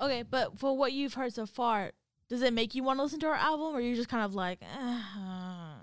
Okay, 0.00 0.22
but 0.22 0.58
for 0.58 0.76
what 0.76 0.92
you've 0.92 1.14
heard 1.14 1.32
so 1.32 1.46
far, 1.46 1.92
does 2.28 2.42
it 2.42 2.52
make 2.52 2.74
you 2.74 2.82
want 2.82 2.98
to 2.98 3.02
listen 3.02 3.20
to 3.20 3.26
her 3.26 3.34
album, 3.34 3.74
or 3.76 3.80
you're 3.80 3.94
just 3.96 4.08
kind 4.08 4.24
of 4.24 4.34
like, 4.34 4.60
uh, 4.62 5.74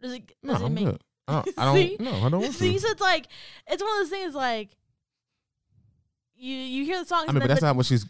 does 0.00 0.12
it? 0.12 0.32
No, 0.42 0.54
Does 0.54 0.62
it 0.62 0.64
I'm 0.66 0.74
make? 0.74 0.84
good. 0.86 1.00
I 1.28 1.32
don't, 1.42 1.58
I 1.58 1.74
See? 1.74 1.96
don't 1.96 2.00
no, 2.00 2.12
I 2.26 2.28
don't 2.30 2.40
want 2.42 2.54
See, 2.54 2.72
to. 2.72 2.80
so 2.80 2.88
it's 2.88 3.00
like 3.00 3.28
it's 3.68 3.82
one 3.82 3.92
of 3.92 3.98
those 3.98 4.10
things 4.10 4.34
like 4.34 4.70
you 6.34 6.54
you 6.56 6.84
hear 6.84 6.98
the 6.98 7.04
song. 7.06 7.26
I 7.28 7.32
mean, 7.32 7.40
but 7.40 7.48
that's 7.48 7.62
not 7.62 7.76
what 7.76 7.86
she's 7.86 8.06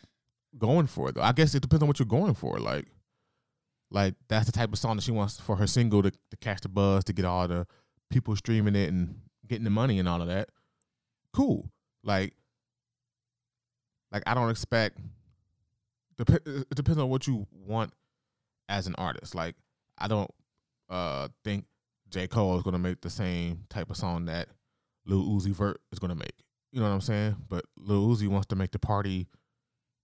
going 0.56 0.87
for, 0.87 1.12
though. 1.12 1.20
I 1.22 1.32
guess 1.32 1.54
it 1.54 1.61
depends 1.61 1.82
on 1.82 1.88
what 1.88 1.98
you're 1.98 2.06
going 2.06 2.35
for. 2.35 2.58
Like, 2.58 2.87
like 3.90 4.14
that's 4.28 4.46
the 4.46 4.52
type 4.52 4.72
of 4.72 4.78
song 4.78 4.96
that 4.96 5.02
she 5.02 5.12
wants 5.12 5.38
for 5.40 5.56
her 5.56 5.66
single 5.66 6.02
to, 6.02 6.11
to 6.11 6.37
catch 6.40 6.61
the 6.62 6.68
buzz, 6.68 7.04
to 7.04 7.12
get 7.12 7.24
all 7.24 7.46
the 7.48 7.66
people 8.11 8.35
streaming 8.37 8.76
it 8.76 8.88
and 8.88 9.16
getting 9.46 9.64
the 9.64 9.70
money 9.70 9.98
and 9.98 10.08
all 10.08 10.22
of 10.22 10.28
that. 10.28 10.48
Cool. 11.33 11.71
Like, 12.05 12.35
like 14.11 14.23
I 14.27 14.35
don't 14.35 14.51
expect. 14.51 14.99
Dep- 16.18 16.47
it 16.47 16.75
depends 16.75 17.01
on 17.01 17.09
what 17.09 17.27
you 17.27 17.47
want 17.53 17.92
as 18.68 18.87
an 18.87 18.95
artist. 18.97 19.35
Like, 19.35 19.57
I 19.99 20.09
don't 20.09 20.31
uh 20.90 21.29
think 21.45 21.64
J 22.11 22.27
Cole 22.27 22.57
is 22.59 22.62
gonna 22.62 22.79
make 22.79 23.01
the 23.01 23.11
same 23.11 23.64
type 23.71 23.90
of 23.90 23.97
song 23.97 24.27
that 24.27 24.49
Lil 25.07 25.25
Uzi 25.25 25.51
Vert 25.53 25.81
is 25.90 25.99
gonna 25.99 26.14
make. 26.14 26.35
You 26.71 26.81
know 26.81 26.87
what 26.88 26.95
I'm 26.95 27.01
saying? 27.01 27.37
But 27.49 27.64
Lil 27.77 28.07
Uzi 28.09 28.29
wants 28.29 28.47
to 28.49 28.57
make 28.57 28.73
the 28.73 28.79
party 28.79 29.29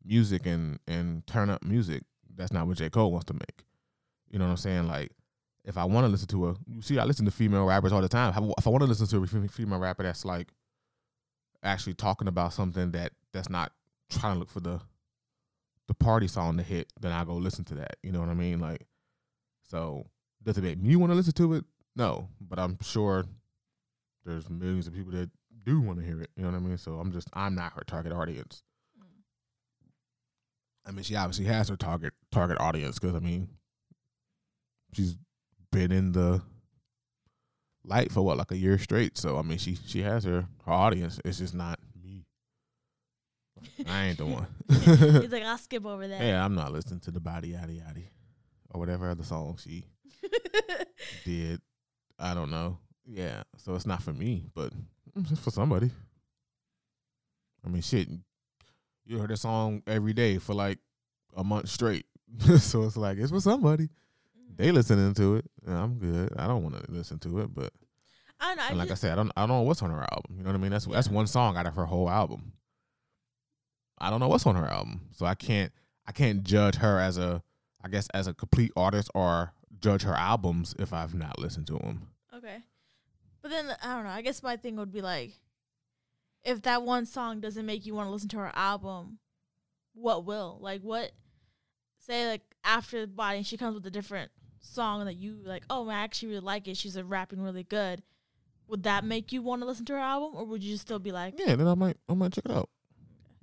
music 0.04 0.46
and 0.46 0.78
and 0.86 1.26
turn 1.26 1.50
up 1.50 1.62
music. 1.62 2.02
That's 2.34 2.52
not 2.52 2.66
what 2.66 2.78
J 2.78 2.88
Cole 2.88 3.12
wants 3.12 3.26
to 3.26 3.34
make. 3.34 3.64
You 4.30 4.38
know 4.38 4.44
what 4.46 4.52
I'm 4.52 4.56
saying? 4.58 4.86
Like, 4.86 5.10
if 5.64 5.76
I 5.76 5.84
want 5.84 6.04
to 6.04 6.08
listen 6.08 6.28
to 6.28 6.48
a, 6.50 6.54
you 6.66 6.82
see, 6.82 6.98
I 6.98 7.04
listen 7.04 7.24
to 7.24 7.30
female 7.30 7.64
rappers 7.64 7.92
all 7.92 8.00
the 8.00 8.08
time. 8.08 8.30
If 8.30 8.66
I- 8.66 8.70
want 8.70 8.82
to 8.82 8.86
listen 8.86 9.06
to 9.06 9.22
a 9.22 9.48
female 9.48 9.78
rapper 9.78 10.02
that's 10.02 10.24
like 10.24 10.48
actually 11.62 11.94
talking 11.94 12.28
about 12.28 12.52
something 12.52 12.92
that 12.92 13.12
that's 13.32 13.50
not 13.50 13.72
trying 14.10 14.34
to 14.34 14.38
look 14.38 14.50
for 14.50 14.60
the 14.60 14.80
the 15.86 15.94
party 15.94 16.28
song 16.28 16.56
to 16.58 16.62
hit, 16.62 16.92
then 17.00 17.12
I 17.12 17.24
go 17.24 17.34
listen 17.34 17.64
to 17.66 17.74
that. 17.76 17.96
You 18.02 18.12
know 18.12 18.20
what 18.20 18.28
I 18.28 18.34
mean? 18.34 18.60
Like, 18.60 18.86
so 19.62 20.06
does 20.42 20.58
it 20.58 20.64
make 20.64 20.78
me 20.78 20.96
want 20.96 21.10
to 21.10 21.16
listen 21.16 21.32
to 21.34 21.54
it? 21.54 21.64
No, 21.96 22.28
but 22.40 22.58
I'm 22.58 22.78
sure 22.82 23.24
there's 24.24 24.48
millions 24.50 24.86
of 24.86 24.94
people 24.94 25.12
that 25.12 25.30
do 25.64 25.80
want 25.80 25.98
to 25.98 26.04
hear 26.04 26.20
it. 26.20 26.30
You 26.36 26.44
know 26.44 26.50
what 26.50 26.56
I 26.56 26.60
mean? 26.60 26.78
So 26.78 26.92
I'm 26.92 27.12
just 27.12 27.28
I'm 27.32 27.54
not 27.54 27.72
her 27.72 27.82
target 27.86 28.12
audience. 28.12 28.62
Mm. 28.98 29.06
I 30.86 30.90
mean, 30.92 31.02
she 31.02 31.16
obviously 31.16 31.46
has 31.46 31.68
her 31.68 31.76
target 31.76 32.12
target 32.30 32.60
audience 32.60 32.98
because 32.98 33.16
I 33.16 33.20
mean, 33.20 33.48
she's 34.92 35.16
been 35.72 35.90
in 35.90 36.12
the 36.12 36.42
light 37.88 38.12
for 38.12 38.22
what 38.22 38.36
like 38.36 38.50
a 38.50 38.56
year 38.56 38.78
straight. 38.78 39.16
So 39.18 39.38
I 39.38 39.42
mean, 39.42 39.58
she 39.58 39.76
she 39.86 40.02
has 40.02 40.24
her 40.24 40.46
her 40.64 40.72
audience. 40.72 41.20
It's 41.24 41.38
just 41.38 41.54
not 41.54 41.78
me. 42.02 42.26
I 43.88 44.06
ain't 44.06 44.18
the 44.18 44.26
one. 44.26 44.46
He's 44.68 45.32
like, 45.32 45.42
I'll 45.42 45.58
skip 45.58 45.84
over 45.84 46.06
that. 46.06 46.20
yeah, 46.20 46.44
I'm 46.44 46.54
not 46.54 46.72
listening 46.72 47.00
to 47.00 47.10
the 47.10 47.20
body 47.20 47.52
yaddy 47.52 47.80
yaddy 47.82 48.04
or 48.70 48.78
whatever 48.80 49.08
other 49.10 49.24
song 49.24 49.58
she 49.62 49.84
did. 51.24 51.60
I 52.18 52.34
don't 52.34 52.50
know. 52.50 52.78
Yeah, 53.06 53.42
so 53.56 53.74
it's 53.74 53.86
not 53.86 54.02
for 54.02 54.12
me, 54.12 54.44
but 54.54 54.72
it's 55.16 55.40
for 55.40 55.50
somebody. 55.50 55.90
I 57.64 57.68
mean, 57.68 57.82
shit. 57.82 58.08
You 59.06 59.18
heard 59.18 59.30
a 59.30 59.36
song 59.38 59.82
every 59.86 60.12
day 60.12 60.36
for 60.36 60.52
like 60.54 60.78
a 61.34 61.42
month 61.42 61.70
straight, 61.70 62.04
so 62.58 62.82
it's 62.84 62.96
like 62.96 63.16
it's 63.16 63.30
for 63.30 63.40
somebody. 63.40 63.88
They 64.56 64.72
listening 64.72 65.14
to 65.14 65.36
it. 65.36 65.44
I'm 65.66 65.98
good. 65.98 66.32
I 66.36 66.46
don't 66.46 66.62
want 66.62 66.76
to 66.84 66.90
listen 66.90 67.18
to 67.20 67.40
it, 67.40 67.54
but 67.54 67.72
I 68.40 68.48
don't 68.48 68.56
know. 68.56 68.62
I 68.64 68.68
and 68.68 68.78
like 68.78 68.88
just, 68.88 69.04
I 69.04 69.08
said, 69.08 69.12
I 69.12 69.16
don't. 69.16 69.32
I 69.36 69.40
don't 69.42 69.48
know 69.50 69.62
what's 69.62 69.82
on 69.82 69.90
her 69.90 70.06
album. 70.12 70.36
You 70.36 70.42
know 70.42 70.50
what 70.50 70.56
I 70.56 70.58
mean? 70.58 70.70
That's 70.70 70.86
that's 70.86 71.08
one 71.08 71.26
song 71.26 71.56
out 71.56 71.66
of 71.66 71.74
her 71.74 71.84
whole 71.84 72.08
album. 72.10 72.52
I 73.98 74.10
don't 74.10 74.20
know 74.20 74.28
what's 74.28 74.46
on 74.46 74.54
her 74.56 74.66
album, 74.66 75.02
so 75.12 75.26
I 75.26 75.34
can't. 75.34 75.72
I 76.06 76.12
can't 76.12 76.42
judge 76.42 76.76
her 76.76 76.98
as 76.98 77.18
a. 77.18 77.42
I 77.82 77.88
guess 77.88 78.08
as 78.12 78.26
a 78.26 78.34
complete 78.34 78.72
artist 78.76 79.08
or 79.14 79.52
judge 79.80 80.02
her 80.02 80.14
albums 80.14 80.74
if 80.78 80.92
I've 80.92 81.14
not 81.14 81.38
listened 81.38 81.68
to 81.68 81.74
them. 81.74 82.08
okay. 82.36 82.58
But 83.40 83.50
then 83.52 83.76
I 83.82 83.94
don't 83.94 84.04
know. 84.04 84.10
I 84.10 84.22
guess 84.22 84.42
my 84.42 84.56
thing 84.56 84.76
would 84.76 84.92
be 84.92 85.00
like, 85.00 85.32
if 86.42 86.62
that 86.62 86.82
one 86.82 87.06
song 87.06 87.40
doesn't 87.40 87.64
make 87.64 87.86
you 87.86 87.94
want 87.94 88.08
to 88.08 88.10
listen 88.10 88.28
to 88.30 88.38
her 88.38 88.50
album, 88.54 89.18
what 89.94 90.24
will? 90.24 90.58
Like, 90.60 90.80
what? 90.82 91.12
Say 91.98 92.26
like 92.26 92.42
after 92.64 93.02
the 93.02 93.06
body, 93.06 93.42
she 93.42 93.56
comes 93.56 93.74
with 93.74 93.86
a 93.86 93.90
different 93.90 94.30
song 94.60 95.04
that 95.04 95.14
you 95.16 95.38
like. 95.44 95.64
Oh, 95.70 95.88
I 95.88 95.94
actually 95.94 96.28
really 96.30 96.40
like 96.40 96.68
it. 96.68 96.76
She's 96.76 96.96
a 96.96 97.04
rapping 97.04 97.40
really 97.40 97.64
good. 97.64 98.02
Would 98.68 98.82
that 98.82 99.04
make 99.04 99.32
you 99.32 99.40
want 99.42 99.62
to 99.62 99.66
listen 99.66 99.84
to 99.86 99.94
her 99.94 99.98
album, 99.98 100.32
or 100.34 100.44
would 100.44 100.62
you 100.62 100.76
still 100.76 100.98
be 100.98 101.10
like, 101.12 101.34
Yeah, 101.38 101.56
then 101.56 101.66
I 101.66 101.74
might. 101.74 101.96
I 102.08 102.14
might 102.14 102.32
check 102.32 102.44
it 102.44 102.50
out. 102.50 102.68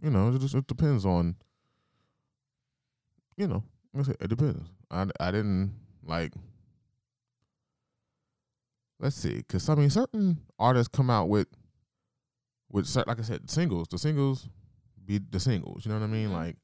You 0.01 0.09
know, 0.11 0.29
it 0.29 0.39
just 0.39 0.53
it 0.55 0.67
depends 0.67 1.05
on. 1.05 1.35
You 3.37 3.47
know, 3.47 3.63
like 3.93 4.03
I 4.03 4.07
said, 4.07 4.17
it 4.21 4.27
depends. 4.29 4.69
I 4.91 5.07
I 5.19 5.31
didn't 5.31 5.73
like. 6.03 6.33
Let's 8.99 9.15
see, 9.15 9.37
because 9.37 9.67
I 9.67 9.75
mean, 9.75 9.89
certain 9.89 10.39
artists 10.57 10.87
come 10.95 11.09
out 11.09 11.27
with, 11.27 11.47
with 12.71 12.93
like 13.07 13.19
I 13.19 13.23
said, 13.23 13.49
singles. 13.49 13.87
The 13.89 13.97
singles 13.97 14.47
be 15.05 15.17
the 15.17 15.39
singles. 15.39 15.85
You 15.85 15.91
know 15.91 15.99
what 15.99 16.05
I 16.05 16.07
mean? 16.07 16.29
Mhm. 16.29 16.33
Like, 16.33 16.55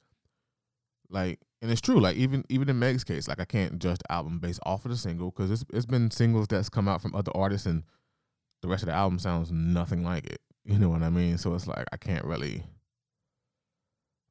like, 1.12 1.40
and 1.60 1.70
it's 1.70 1.80
true. 1.80 2.00
Like 2.00 2.16
even 2.16 2.44
even 2.48 2.68
in 2.68 2.78
Meg's 2.78 3.04
case, 3.04 3.28
like 3.28 3.40
I 3.40 3.44
can't 3.44 3.78
judge 3.78 3.98
the 3.98 4.12
album 4.12 4.38
based 4.38 4.60
off 4.64 4.84
of 4.84 4.90
the 4.90 4.96
single 4.96 5.30
because 5.30 5.50
it's 5.50 5.64
it's 5.72 5.86
been 5.86 6.10
singles 6.10 6.48
that's 6.48 6.68
come 6.68 6.88
out 6.88 7.02
from 7.02 7.14
other 7.14 7.30
artists 7.34 7.66
and 7.66 7.84
the 8.62 8.68
rest 8.68 8.82
of 8.82 8.88
the 8.88 8.94
album 8.94 9.18
sounds 9.18 9.52
nothing 9.52 10.04
like 10.04 10.26
it. 10.26 10.40
You 10.64 10.78
know 10.78 10.90
what 10.90 11.02
I 11.02 11.10
mean? 11.10 11.38
So 11.38 11.52
it's 11.56 11.66
like 11.66 11.86
I 11.92 11.96
can't 11.96 12.24
really 12.24 12.62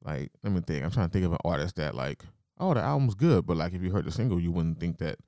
like 0.02 0.30
let 0.42 0.52
me 0.52 0.62
think. 0.62 0.82
I'm 0.82 0.90
trying 0.90 1.08
to 1.08 1.12
think 1.12 1.26
of 1.26 1.32
an 1.32 1.38
artist 1.44 1.76
that 1.76 1.94
like, 1.94 2.24
oh, 2.58 2.72
the 2.72 2.80
album's 2.80 3.14
good, 3.14 3.44
but 3.44 3.58
like 3.58 3.74
if 3.74 3.82
you 3.82 3.90
heard 3.90 4.06
the 4.06 4.10
single, 4.10 4.40
you 4.40 4.50
wouldn't 4.50 4.80
think 4.80 4.96
that 4.98 5.18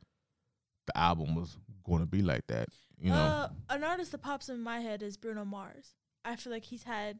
the 0.86 0.96
album 0.96 1.34
was 1.34 1.58
going 1.84 2.00
to 2.00 2.06
be 2.06 2.22
like 2.22 2.46
that. 2.48 2.68
You 2.98 3.10
know? 3.10 3.16
Uh, 3.16 3.48
an 3.68 3.84
artist 3.84 4.12
that 4.12 4.22
pops 4.22 4.48
in 4.48 4.62
my 4.62 4.80
head 4.80 5.02
is 5.02 5.18
Bruno 5.18 5.44
Mars. 5.44 5.94
I 6.24 6.36
feel 6.36 6.52
like 6.52 6.64
he's 6.64 6.84
had 6.84 7.18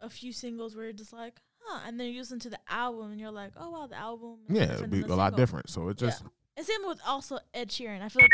a 0.00 0.10
few 0.10 0.32
singles 0.32 0.76
where 0.76 0.84
you're 0.84 0.92
just 0.92 1.12
like, 1.14 1.40
huh, 1.66 1.80
and 1.86 1.98
then 1.98 2.08
you 2.08 2.20
listen 2.20 2.38
to 2.40 2.50
the 2.50 2.58
album 2.68 3.10
and 3.10 3.20
you're 3.20 3.30
like, 3.30 3.52
oh 3.56 3.70
wow, 3.70 3.86
the 3.86 3.96
album. 3.96 4.38
is 4.48 4.56
yeah, 4.56 4.74
it'd 4.74 4.90
be 4.90 5.00
a 5.00 5.06
lot 5.06 5.36
different. 5.36 5.68
So 5.70 5.88
it 5.88 6.00
Yeah. 6.00 6.08
just 6.08 6.24
And 6.56 6.66
same 6.66 6.86
with 6.86 7.00
also 7.06 7.38
Ed 7.52 7.68
Sheeran. 7.68 8.02
I 8.02 8.08
feel 8.08 8.22
like. 8.22 8.30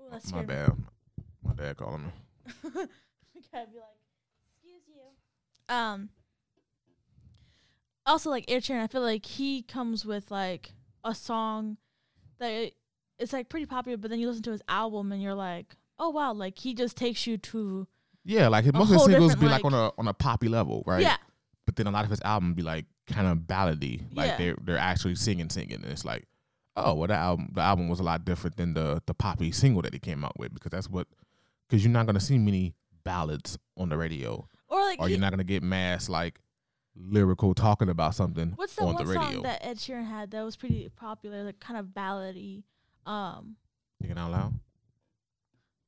Ooh, 0.00 0.10
that's 0.10 0.32
my 0.32 0.40
me. 0.40 0.46
bad. 0.46 0.72
My 1.42 1.52
dad 1.54 1.76
calling 1.76 2.04
me. 2.04 2.10
we 2.64 2.70
gotta 3.52 3.66
be 3.70 3.78
like, 3.78 3.98
excuse 4.56 4.82
you. 4.88 5.74
Um. 5.74 6.08
Also, 8.06 8.30
like 8.30 8.50
Ed 8.50 8.62
Sheeran, 8.62 8.82
I 8.82 8.86
feel 8.86 9.02
like 9.02 9.26
he 9.26 9.62
comes 9.62 10.06
with 10.06 10.30
like 10.30 10.72
a 11.04 11.14
song 11.14 11.76
that 12.38 12.50
it, 12.50 12.74
it's 13.18 13.32
like 13.32 13.48
pretty 13.50 13.66
popular, 13.66 13.98
but 13.98 14.10
then 14.10 14.18
you 14.18 14.26
listen 14.26 14.42
to 14.44 14.52
his 14.52 14.62
album 14.68 15.12
and 15.12 15.22
you're 15.22 15.34
like, 15.34 15.76
oh 15.98 16.08
wow, 16.08 16.32
like 16.32 16.58
he 16.58 16.72
just 16.74 16.96
takes 16.96 17.26
you 17.26 17.36
to 17.36 17.86
Yeah, 18.28 18.48
like 18.48 18.64
most 18.72 18.88
of 18.90 18.94
his 18.94 19.04
singles 19.06 19.34
be 19.34 19.40
different, 19.48 19.64
like, 19.64 19.64
on 19.64 19.74
a 19.74 19.90
on 19.98 20.06
a 20.08 20.12
poppy 20.14 20.48
level, 20.48 20.82
right? 20.86 21.02
yeah, 21.02 21.16
But 21.66 21.76
then 21.76 21.86
a 21.86 21.90
lot 21.90 22.04
of 22.04 22.10
his 22.10 22.20
album 22.20 22.54
be 22.54 22.62
like 22.62 22.84
kind 23.06 23.26
of 23.26 23.38
ballady, 23.38 24.04
like 24.14 24.28
Yeah. 24.28 24.36
they're 24.36 24.56
they're 24.62 24.78
actually 24.78 25.14
singing, 25.14 25.48
singing, 25.50 25.76
and 25.82 25.86
it's 25.86 26.04
like, 26.04 26.26
oh, 26.76 26.92
well, 26.94 27.08
the 27.08 27.14
album 27.14 27.48
the 27.54 27.62
album 27.62 27.88
was 27.88 28.00
a 28.00 28.02
lot 28.02 28.24
different 28.24 28.56
than 28.56 28.74
the 28.74 29.02
the 29.06 29.14
poppy 29.14 29.50
single 29.50 29.80
that 29.82 29.94
he 29.94 29.98
came 29.98 30.24
out 30.24 30.38
with 30.38 30.52
because 30.52 30.70
that's 30.70 30.90
what 30.90 31.08
because 31.68 31.82
you're 31.82 31.92
not 31.92 32.06
gonna 32.06 32.20
see 32.20 32.36
many 32.38 32.74
ballads 33.02 33.58
on 33.78 33.88
the 33.88 33.96
radio, 33.96 34.46
or 34.68 34.78
like 34.82 35.00
or 35.00 35.06
he- 35.08 35.14
you're 35.14 35.20
not 35.20 35.30
gonna 35.30 35.42
get 35.44 35.62
mass 35.62 36.08
like 36.10 36.40
lyrical 37.00 37.54
talking 37.54 37.88
about 37.88 38.14
something 38.14 38.52
what's 38.56 38.74
the 38.74 38.82
on 38.82 38.94
one 38.94 38.96
the 38.96 39.06
radio. 39.10 39.32
song 39.34 39.42
that 39.44 39.64
Ed 39.64 39.78
Sheeran 39.78 40.06
had 40.06 40.30
that 40.32 40.42
was 40.42 40.56
pretty 40.56 40.88
popular, 40.96 41.44
like 41.44 41.60
kind 41.60 41.78
of 41.78 41.86
ballady. 41.86 42.64
Um, 43.06 43.56
Thinking 44.00 44.18
out 44.18 44.30
loud. 44.32 44.54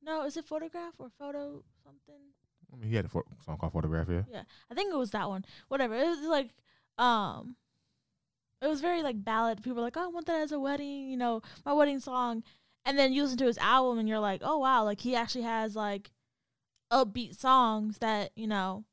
No, 0.03 0.23
is 0.25 0.37
it 0.37 0.45
photograph 0.45 0.93
or 0.99 1.09
photo 1.17 1.63
something? 1.83 2.21
I 2.73 2.77
mean, 2.77 2.89
he 2.89 2.95
had 2.95 3.05
a 3.05 3.09
pho- 3.09 3.25
song 3.45 3.57
called 3.57 3.73
Photograph. 3.73 4.07
Yeah. 4.09 4.23
Yeah, 4.31 4.43
I 4.69 4.73
think 4.73 4.93
it 4.93 4.97
was 4.97 5.11
that 5.11 5.27
one. 5.27 5.43
Whatever. 5.67 5.95
It 5.95 6.07
was 6.07 6.19
like, 6.27 6.49
um, 6.97 7.55
it 8.61 8.67
was 8.67 8.79
very 8.81 9.03
like 9.03 9.23
ballad. 9.23 9.61
People 9.61 9.75
were 9.77 9.81
like, 9.81 9.97
oh, 9.97 10.03
I 10.05 10.07
want 10.07 10.25
that 10.27 10.39
as 10.41 10.51
a 10.51 10.59
wedding, 10.59 11.09
you 11.09 11.17
know, 11.17 11.41
my 11.65 11.73
wedding 11.73 11.99
song. 11.99 12.43
And 12.85 12.97
then 12.97 13.11
you 13.13 13.23
listen 13.23 13.37
to 13.39 13.45
his 13.45 13.57
album 13.57 13.99
and 13.99 14.07
you're 14.07 14.19
like, 14.19 14.41
oh 14.43 14.57
wow, 14.59 14.83
like 14.83 15.01
he 15.01 15.15
actually 15.15 15.43
has 15.43 15.75
like 15.75 16.11
upbeat 16.91 17.37
songs 17.39 17.97
that 17.99 18.31
you 18.35 18.47
know, 18.47 18.85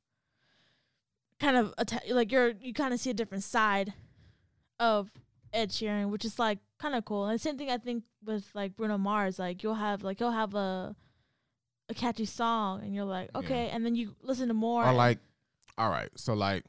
kind 1.40 1.57
of 1.57 1.73
atta- 1.79 2.14
like 2.14 2.33
you're 2.33 2.53
you 2.61 2.75
kind 2.75 2.92
of 2.92 3.01
see 3.01 3.11
a 3.11 3.14
different 3.14 3.44
side 3.44 3.94
of 4.81 5.11
Ed 5.59 5.71
Sheeran, 5.71 6.11
which 6.11 6.25
is 6.25 6.38
like 6.38 6.59
kind 6.79 6.94
of 6.94 7.05
cool. 7.05 7.27
And 7.27 7.40
same 7.40 7.59
thing 7.59 7.71
I 7.71 7.79
think 7.79 8.05
with 8.25 8.49
like 8.55 8.77
Bruno 8.77 8.97
Mars, 8.99 9.38
like 9.38 9.62
you'll 9.62 9.75
have 9.75 10.03
like 10.03 10.21
you'll 10.21 10.33
have 10.33 10.55
a 10.55 10.94
a 11.90 11.94
catchy 11.94 12.25
song 12.27 12.83
and 12.83 12.94
you're 12.94 13.05
like, 13.05 13.31
Yeah. 13.35 13.38
okay, 13.40 13.68
and 13.71 13.85
then 13.85 13.94
you 13.94 14.14
listen 14.23 14.49
to 14.49 14.55
more. 14.55 14.85
Or 14.87 14.92
like, 14.92 15.18
all 15.79 15.88
right, 15.90 16.11
so 16.16 16.35
like, 16.35 16.64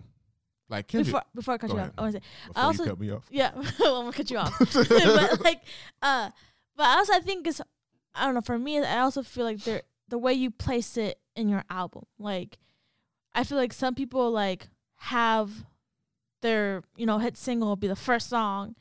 like 0.69 0.88
Kendrick. 0.88 1.08
before 1.08 1.23
before 1.36 1.54
I 1.56 1.58
cut 1.58 1.69
Go 1.69 1.75
you 1.75 1.80
ahead. 1.82 1.91
off, 1.91 1.95
I 1.97 2.02
want 2.02 2.13
to 2.15 2.19
say 2.21 2.25
before 2.47 2.63
also- 2.63 2.84
you 2.84 2.89
cut 2.89 2.99
me 2.99 3.12
off. 3.12 3.25
yeah, 3.30 3.52
I'm 3.56 3.63
gonna 3.80 4.12
cut 4.13 4.32
you 4.32 4.38
off. 4.38 4.54
but 4.73 5.43
like, 5.43 5.62
uh, 6.02 6.30
but 6.75 6.86
also 6.88 7.13
I 7.13 7.19
think 7.19 7.47
it's 7.47 7.62
I 8.15 8.25
don't 8.25 8.34
know. 8.34 8.41
For 8.41 8.58
me, 8.58 8.80
I 8.80 8.99
also 8.99 9.21
feel 9.23 9.45
like 9.45 9.63
there 9.63 9.82
the 10.08 10.17
way 10.17 10.34
you 10.34 10.49
place 10.52 10.97
it 10.97 11.19
in 11.36 11.47
your 11.49 11.63
album. 11.69 12.06
Like, 12.17 12.58
I 13.36 13.43
feel 13.43 13.58
like 13.58 13.73
some 13.73 13.93
people 13.95 14.32
like 14.32 14.67
have 14.95 15.52
their 16.41 16.84
you 16.95 17.06
know 17.06 17.17
hit 17.19 17.38
single 17.38 17.69
will 17.69 17.75
be 17.75 17.88
the 17.88 17.95
first 17.95 18.30
song, 18.30 18.75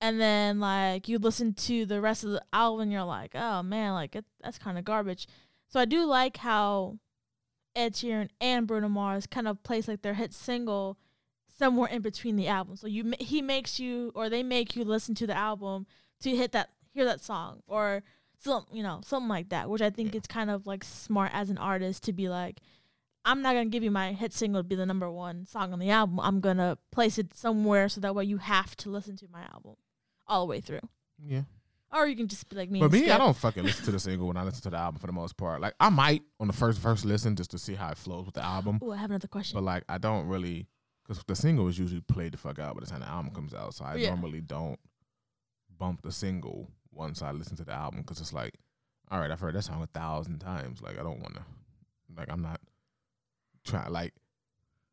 and 0.00 0.20
then 0.20 0.60
like 0.60 1.08
you 1.08 1.18
listen 1.18 1.54
to 1.54 1.86
the 1.86 2.00
rest 2.00 2.24
of 2.24 2.30
the 2.30 2.42
album, 2.52 2.82
and 2.82 2.92
you're 2.92 3.04
like, 3.04 3.32
oh 3.34 3.62
man, 3.62 3.92
like 3.94 4.16
it, 4.16 4.24
that's 4.42 4.58
kind 4.58 4.78
of 4.78 4.84
garbage. 4.84 5.26
So 5.68 5.80
I 5.80 5.84
do 5.84 6.04
like 6.04 6.38
how 6.38 6.98
Ed 7.74 7.94
Sheeran 7.94 8.28
and 8.40 8.66
Bruno 8.66 8.88
Mars 8.88 9.26
kind 9.26 9.48
of 9.48 9.62
place 9.62 9.88
like 9.88 10.02
their 10.02 10.14
hit 10.14 10.34
single 10.34 10.98
somewhere 11.58 11.88
in 11.88 12.02
between 12.02 12.36
the 12.36 12.48
album. 12.48 12.76
So 12.76 12.86
you 12.86 13.14
he 13.20 13.40
makes 13.42 13.80
you 13.80 14.12
or 14.14 14.28
they 14.28 14.42
make 14.42 14.76
you 14.76 14.84
listen 14.84 15.14
to 15.16 15.26
the 15.26 15.36
album 15.36 15.86
to 16.20 16.36
hit 16.36 16.52
that 16.52 16.70
hear 16.92 17.04
that 17.04 17.22
song 17.22 17.62
or 17.66 18.02
some 18.38 18.66
you 18.72 18.82
know 18.82 19.00
something 19.04 19.28
like 19.28 19.48
that, 19.50 19.70
which 19.70 19.80
I 19.82 19.90
think 19.90 20.12
Yeah. 20.12 20.18
it's 20.18 20.26
kind 20.26 20.50
of 20.50 20.66
like 20.66 20.84
smart 20.84 21.30
as 21.32 21.48
an 21.50 21.58
artist 21.58 22.02
to 22.04 22.12
be 22.12 22.28
like. 22.28 22.58
I'm 23.24 23.40
not 23.42 23.52
gonna 23.54 23.66
give 23.66 23.82
you 23.84 23.90
my 23.90 24.12
hit 24.12 24.32
single 24.32 24.62
to 24.62 24.68
be 24.68 24.74
the 24.74 24.86
number 24.86 25.10
one 25.10 25.46
song 25.46 25.72
on 25.72 25.78
the 25.78 25.90
album. 25.90 26.18
I'm 26.20 26.40
gonna 26.40 26.76
place 26.90 27.18
it 27.18 27.34
somewhere 27.34 27.88
so 27.88 28.00
that 28.00 28.14
way 28.14 28.24
you 28.24 28.38
have 28.38 28.76
to 28.78 28.90
listen 28.90 29.16
to 29.18 29.26
my 29.30 29.42
album 29.52 29.76
all 30.26 30.40
the 30.46 30.50
way 30.50 30.60
through, 30.60 30.80
Yeah. 31.18 31.42
or 31.92 32.06
you 32.08 32.16
can 32.16 32.26
just 32.28 32.48
be 32.48 32.56
like 32.56 32.70
me. 32.70 32.80
But 32.80 32.90
me, 32.92 33.10
I 33.10 33.18
don't 33.18 33.36
fucking 33.36 33.62
listen 33.62 33.84
to 33.84 33.90
the 33.92 34.00
single 34.00 34.26
when 34.28 34.36
I 34.36 34.42
listen 34.42 34.62
to 34.62 34.70
the 34.70 34.76
album 34.76 34.98
for 35.00 35.06
the 35.06 35.12
most 35.12 35.36
part. 35.36 35.60
Like 35.60 35.74
I 35.78 35.88
might 35.88 36.22
on 36.40 36.46
the 36.48 36.52
first 36.52 36.80
first 36.80 37.04
listen 37.04 37.36
just 37.36 37.50
to 37.52 37.58
see 37.58 37.74
how 37.74 37.90
it 37.90 37.98
flows 37.98 38.26
with 38.26 38.34
the 38.34 38.44
album, 38.44 38.80
Ooh, 38.82 38.90
I 38.92 38.96
have 38.96 39.10
another 39.10 39.28
question. 39.28 39.56
but 39.56 39.62
like 39.64 39.84
I 39.88 39.98
don't 39.98 40.26
really 40.26 40.66
because 41.06 41.22
the 41.26 41.36
single 41.36 41.68
is 41.68 41.78
usually 41.78 42.00
played 42.00 42.32
the 42.32 42.38
fuck 42.38 42.58
out 42.58 42.74
by 42.74 42.80
the 42.80 42.86
time 42.86 43.00
the 43.00 43.08
album 43.08 43.32
comes 43.32 43.54
out. 43.54 43.74
So 43.74 43.84
I 43.84 43.96
Yeah. 43.96 44.08
normally 44.08 44.40
don't 44.40 44.78
bump 45.78 46.02
the 46.02 46.12
single 46.12 46.70
once 46.90 47.22
I 47.22 47.30
listen 47.32 47.56
to 47.56 47.64
the 47.64 47.72
album 47.72 48.00
because 48.00 48.20
it's 48.20 48.32
like, 48.32 48.54
all 49.10 49.18
right, 49.20 49.30
I've 49.30 49.40
heard 49.40 49.54
that 49.54 49.62
song 49.62 49.82
a 49.82 49.86
thousand 49.86 50.38
times. 50.40 50.80
Like 50.82 50.98
I 50.98 51.02
don't 51.02 51.20
want 51.20 51.34
to, 51.34 51.42
like 52.16 52.28
I'm 52.30 52.42
not 52.42 52.60
trying 53.64 53.92
like 53.92 54.14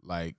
like 0.04 0.36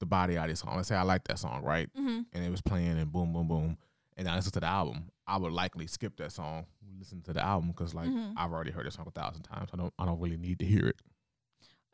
the 0.00 0.06
body 0.06 0.36
out 0.38 0.44
of 0.44 0.50
this 0.50 0.60
song. 0.60 0.76
Let's 0.76 0.88
say 0.88 0.96
I 0.96 1.02
like 1.02 1.24
that 1.28 1.38
song, 1.38 1.62
right? 1.62 1.88
hmm 1.96 2.20
and 2.32 2.44
it 2.44 2.50
was 2.50 2.60
playing 2.60 2.98
and 2.98 3.10
boom, 3.10 3.32
boom, 3.32 3.48
boom, 3.48 3.78
and 4.16 4.28
I 4.28 4.36
listened 4.36 4.54
to 4.54 4.60
the 4.60 4.66
album, 4.66 5.10
I 5.26 5.36
would 5.38 5.52
likely 5.52 5.86
skip 5.86 6.16
that 6.18 6.32
song, 6.32 6.66
listen 6.98 7.22
to 7.22 7.32
the 7.32 7.42
album 7.44 7.68
because 7.70 7.94
like 7.94 8.10
Mhm. 8.10 8.34
I've 8.36 8.52
already 8.52 8.70
heard 8.70 8.86
the 8.86 8.90
song 8.90 9.06
a 9.06 9.10
thousand 9.10 9.42
times. 9.42 9.70
I 9.72 9.76
don't, 9.76 9.92
I 9.98 10.04
don't 10.04 10.20
really 10.20 10.36
need 10.36 10.58
to 10.60 10.64
hear 10.66 10.86
it. 10.88 11.00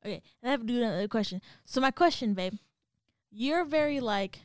Okay, 0.05 0.22
I 0.43 0.51
have 0.51 0.61
to 0.61 0.66
do 0.66 0.78
another 0.82 1.09
question. 1.09 1.41
So 1.64 1.80
my 1.80 1.91
question, 1.91 2.35
babe, 2.35 2.55
you're 3.30 3.64
very 3.64 4.01
like. 4.01 4.41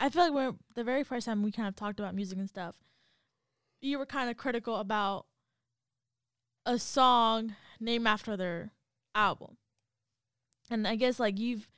I 0.00 0.10
feel 0.10 0.22
like 0.24 0.32
when 0.34 0.58
the 0.74 0.84
very 0.84 1.04
first 1.04 1.26
time 1.26 1.42
we 1.42 1.50
kind 1.52 1.68
of 1.68 1.76
talked 1.76 1.98
about 2.00 2.14
music 2.14 2.38
and 2.38 2.48
stuff, 2.48 2.76
you 3.80 3.98
were 3.98 4.06
kind 4.06 4.28
of 4.30 4.36
critical 4.36 4.76
about 4.76 5.26
a 6.66 6.78
song 6.78 7.54
named 7.80 8.06
after 8.06 8.36
their 8.36 8.72
album, 9.14 9.56
and 10.70 10.86
I 10.86 10.96
guess 10.96 11.18
like 11.20 11.38
you've, 11.38 11.68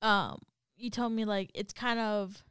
um, 0.00 0.38
you 0.76 0.90
told 0.90 1.12
me 1.12 1.24
like 1.24 1.50
it's 1.54 1.72
kind 1.72 1.98
of. 1.98 2.42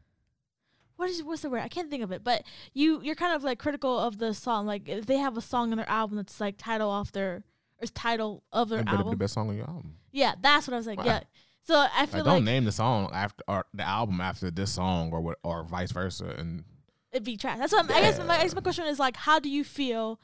What 0.97 1.09
is 1.09 1.23
what's 1.23 1.41
the 1.41 1.49
word? 1.49 1.61
I 1.61 1.67
can't 1.67 1.89
think 1.89 2.03
of 2.03 2.11
it. 2.11 2.23
But 2.23 2.43
you 2.75 3.01
you're 3.01 3.15
kind 3.15 3.35
of 3.35 3.43
like 3.43 3.57
critical 3.57 3.97
of 3.97 4.19
the 4.19 4.35
song. 4.35 4.67
Like 4.67 4.87
if 4.87 5.07
they 5.07 5.17
have 5.17 5.35
a 5.35 5.41
song 5.41 5.71
in 5.71 5.77
their 5.77 5.89
album 5.89 6.17
that's 6.17 6.39
like 6.39 6.57
title 6.59 6.91
off 6.91 7.11
their 7.11 7.43
or 7.81 7.87
title 7.87 8.43
of 8.51 8.69
their 8.69 8.81
It 8.81 8.85
better 8.85 8.97
be 8.97 8.99
album. 8.99 9.11
the 9.13 9.17
best 9.17 9.33
song 9.33 9.49
on 9.49 9.57
your 9.57 9.67
album. 9.67 9.95
Yeah, 10.11 10.35
that's 10.39 10.67
what 10.67 10.75
I 10.75 10.77
was 10.77 10.85
like. 10.85 10.99
Wow. 10.99 11.05
Yeah. 11.05 11.21
So 11.63 11.75
I 11.75 12.05
feel 12.05 12.19
Like, 12.19 12.27
like 12.27 12.35
don't 12.35 12.45
name 12.45 12.65
the 12.65 12.71
song 12.71 13.09
after 13.13 13.43
or 13.47 13.65
the 13.73 13.81
album 13.81 14.21
after 14.21 14.51
this 14.51 14.73
song 14.73 15.11
or 15.11 15.21
what 15.21 15.39
or 15.43 15.63
vice 15.63 15.91
versa. 15.91 16.35
And 16.37 16.65
it'd 17.11 17.23
be 17.23 17.35
trash. 17.35 17.57
That's 17.57 17.73
what 17.73 17.85
I'm, 17.85 17.91
I 17.97 18.01
guess. 18.01 18.19
My, 18.19 18.37
I 18.37 18.43
guess 18.43 18.53
my 18.53 18.61
question 18.61 18.85
is 18.85 18.99
like, 18.99 19.15
how 19.17 19.39
do 19.39 19.49
you 19.49 19.63
feel 19.63 20.19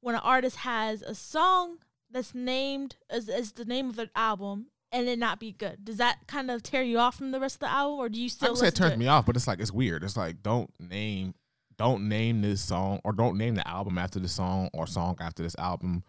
when 0.00 0.14
an 0.14 0.20
artist 0.22 0.56
has 0.56 1.00
a 1.00 1.14
song 1.14 1.78
that's 2.10 2.34
named 2.34 2.96
as, 3.08 3.30
as 3.30 3.52
the 3.52 3.64
name 3.64 3.88
of 3.88 3.96
their 3.96 4.10
album 4.14 4.66
and 4.92 5.08
it 5.08 5.18
not 5.18 5.40
be 5.40 5.52
good? 5.52 5.84
Does 5.84 5.96
that 5.98 6.26
kind 6.26 6.50
of 6.50 6.62
tear 6.62 6.82
you 6.82 6.98
off 6.98 7.16
from 7.16 7.30
the 7.30 7.40
rest 7.40 7.56
of 7.56 7.60
the 7.60 7.70
album, 7.70 7.98
or 7.98 8.08
do 8.08 8.20
you 8.20 8.28
still? 8.28 8.48
I 8.48 8.50
would 8.50 8.58
say 8.58 8.68
it 8.68 8.74
turns 8.74 8.94
it? 8.94 8.98
me 8.98 9.06
off, 9.06 9.26
but 9.26 9.36
it's 9.36 9.46
like 9.46 9.60
it's 9.60 9.72
weird. 9.72 10.04
It's 10.04 10.16
like 10.16 10.42
don't 10.42 10.70
name 10.78 11.34
don't 11.76 12.08
name 12.08 12.42
this 12.42 12.60
song 12.60 13.00
or 13.04 13.12
don't 13.12 13.38
name 13.38 13.54
the 13.54 13.66
album 13.66 13.98
after 13.98 14.18
the 14.18 14.28
song 14.28 14.68
or 14.72 14.86
song 14.86 15.16
after 15.20 15.42
this 15.42 15.56
album, 15.58 16.02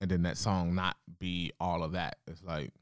and 0.00 0.10
then 0.10 0.22
that 0.22 0.36
song 0.36 0.74
not 0.74 0.96
be 1.18 1.52
all 1.60 1.82
of 1.82 1.92
that. 1.92 2.16
It's 2.26 2.42
like 2.42 2.72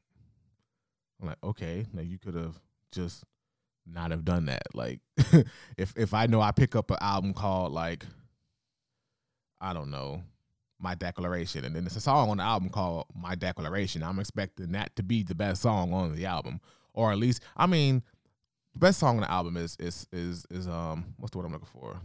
I'm 1.21 1.27
like 1.27 1.43
okay, 1.43 1.85
now 1.93 2.01
you 2.01 2.17
could 2.17 2.35
have 2.35 2.59
just 2.91 3.23
not 3.85 4.11
have 4.11 4.25
done 4.25 4.45
that. 4.45 4.73
Like 4.73 4.99
if 5.77 5.93
if 5.95 6.13
I 6.13 6.27
know 6.27 6.41
I 6.41 6.51
pick 6.51 6.75
up 6.75 6.91
an 6.91 6.97
album 7.01 7.33
called 7.33 7.71
like 7.71 8.05
I 9.59 9.73
don't 9.73 9.89
know 9.89 10.23
my 10.79 10.93
declaration 10.95 11.65
and 11.65 11.75
then 11.75 11.85
it's 11.85 11.95
a 11.95 12.01
song 12.01 12.29
on 12.29 12.37
the 12.37 12.43
album 12.43 12.69
called 12.69 13.05
my 13.15 13.33
declaration 13.35 14.03
i'm 14.03 14.19
expecting 14.19 14.71
that 14.73 14.95
to 14.95 15.01
be 15.03 15.23
the 15.23 15.33
best 15.35 15.61
song 15.61 15.91
on 15.93 16.15
the 16.15 16.25
album 16.25 16.59
or 16.93 17.11
at 17.11 17.17
least 17.17 17.41
i 17.55 17.65
mean 17.65 18.03
the 18.73 18.79
best 18.79 18.99
song 18.99 19.15
on 19.15 19.21
the 19.21 19.31
album 19.31 19.57
is 19.57 19.75
is 19.79 20.07
is 20.11 20.45
is 20.51 20.67
um 20.67 21.05
what's 21.17 21.31
the 21.31 21.37
word 21.37 21.45
i'm 21.45 21.51
looking 21.51 21.67
for 21.73 21.99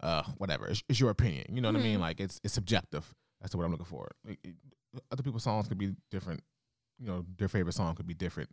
uh 0.00 0.22
whatever 0.38 0.66
it's, 0.66 0.82
it's 0.88 0.98
your 1.00 1.10
opinion 1.10 1.44
you 1.54 1.60
know 1.60 1.68
what 1.70 1.78
i 1.78 1.82
mean 1.82 1.98
Mhm. 1.98 2.02
like 2.02 2.20
it's 2.20 2.40
it's 2.42 2.54
subjective 2.54 3.04
that's 3.40 3.54
what 3.54 3.64
i'm 3.64 3.70
looking 3.70 3.86
for 3.86 4.10
it- 4.26 4.38
other 5.10 5.22
people's 5.22 5.44
songs 5.44 5.68
could 5.68 5.78
be 5.78 5.94
different 6.10 6.42
you 6.98 7.06
know 7.06 7.24
their 7.38 7.48
favorite 7.48 7.72
song 7.74 7.94
could 7.94 8.06
be 8.06 8.14
different 8.14 8.50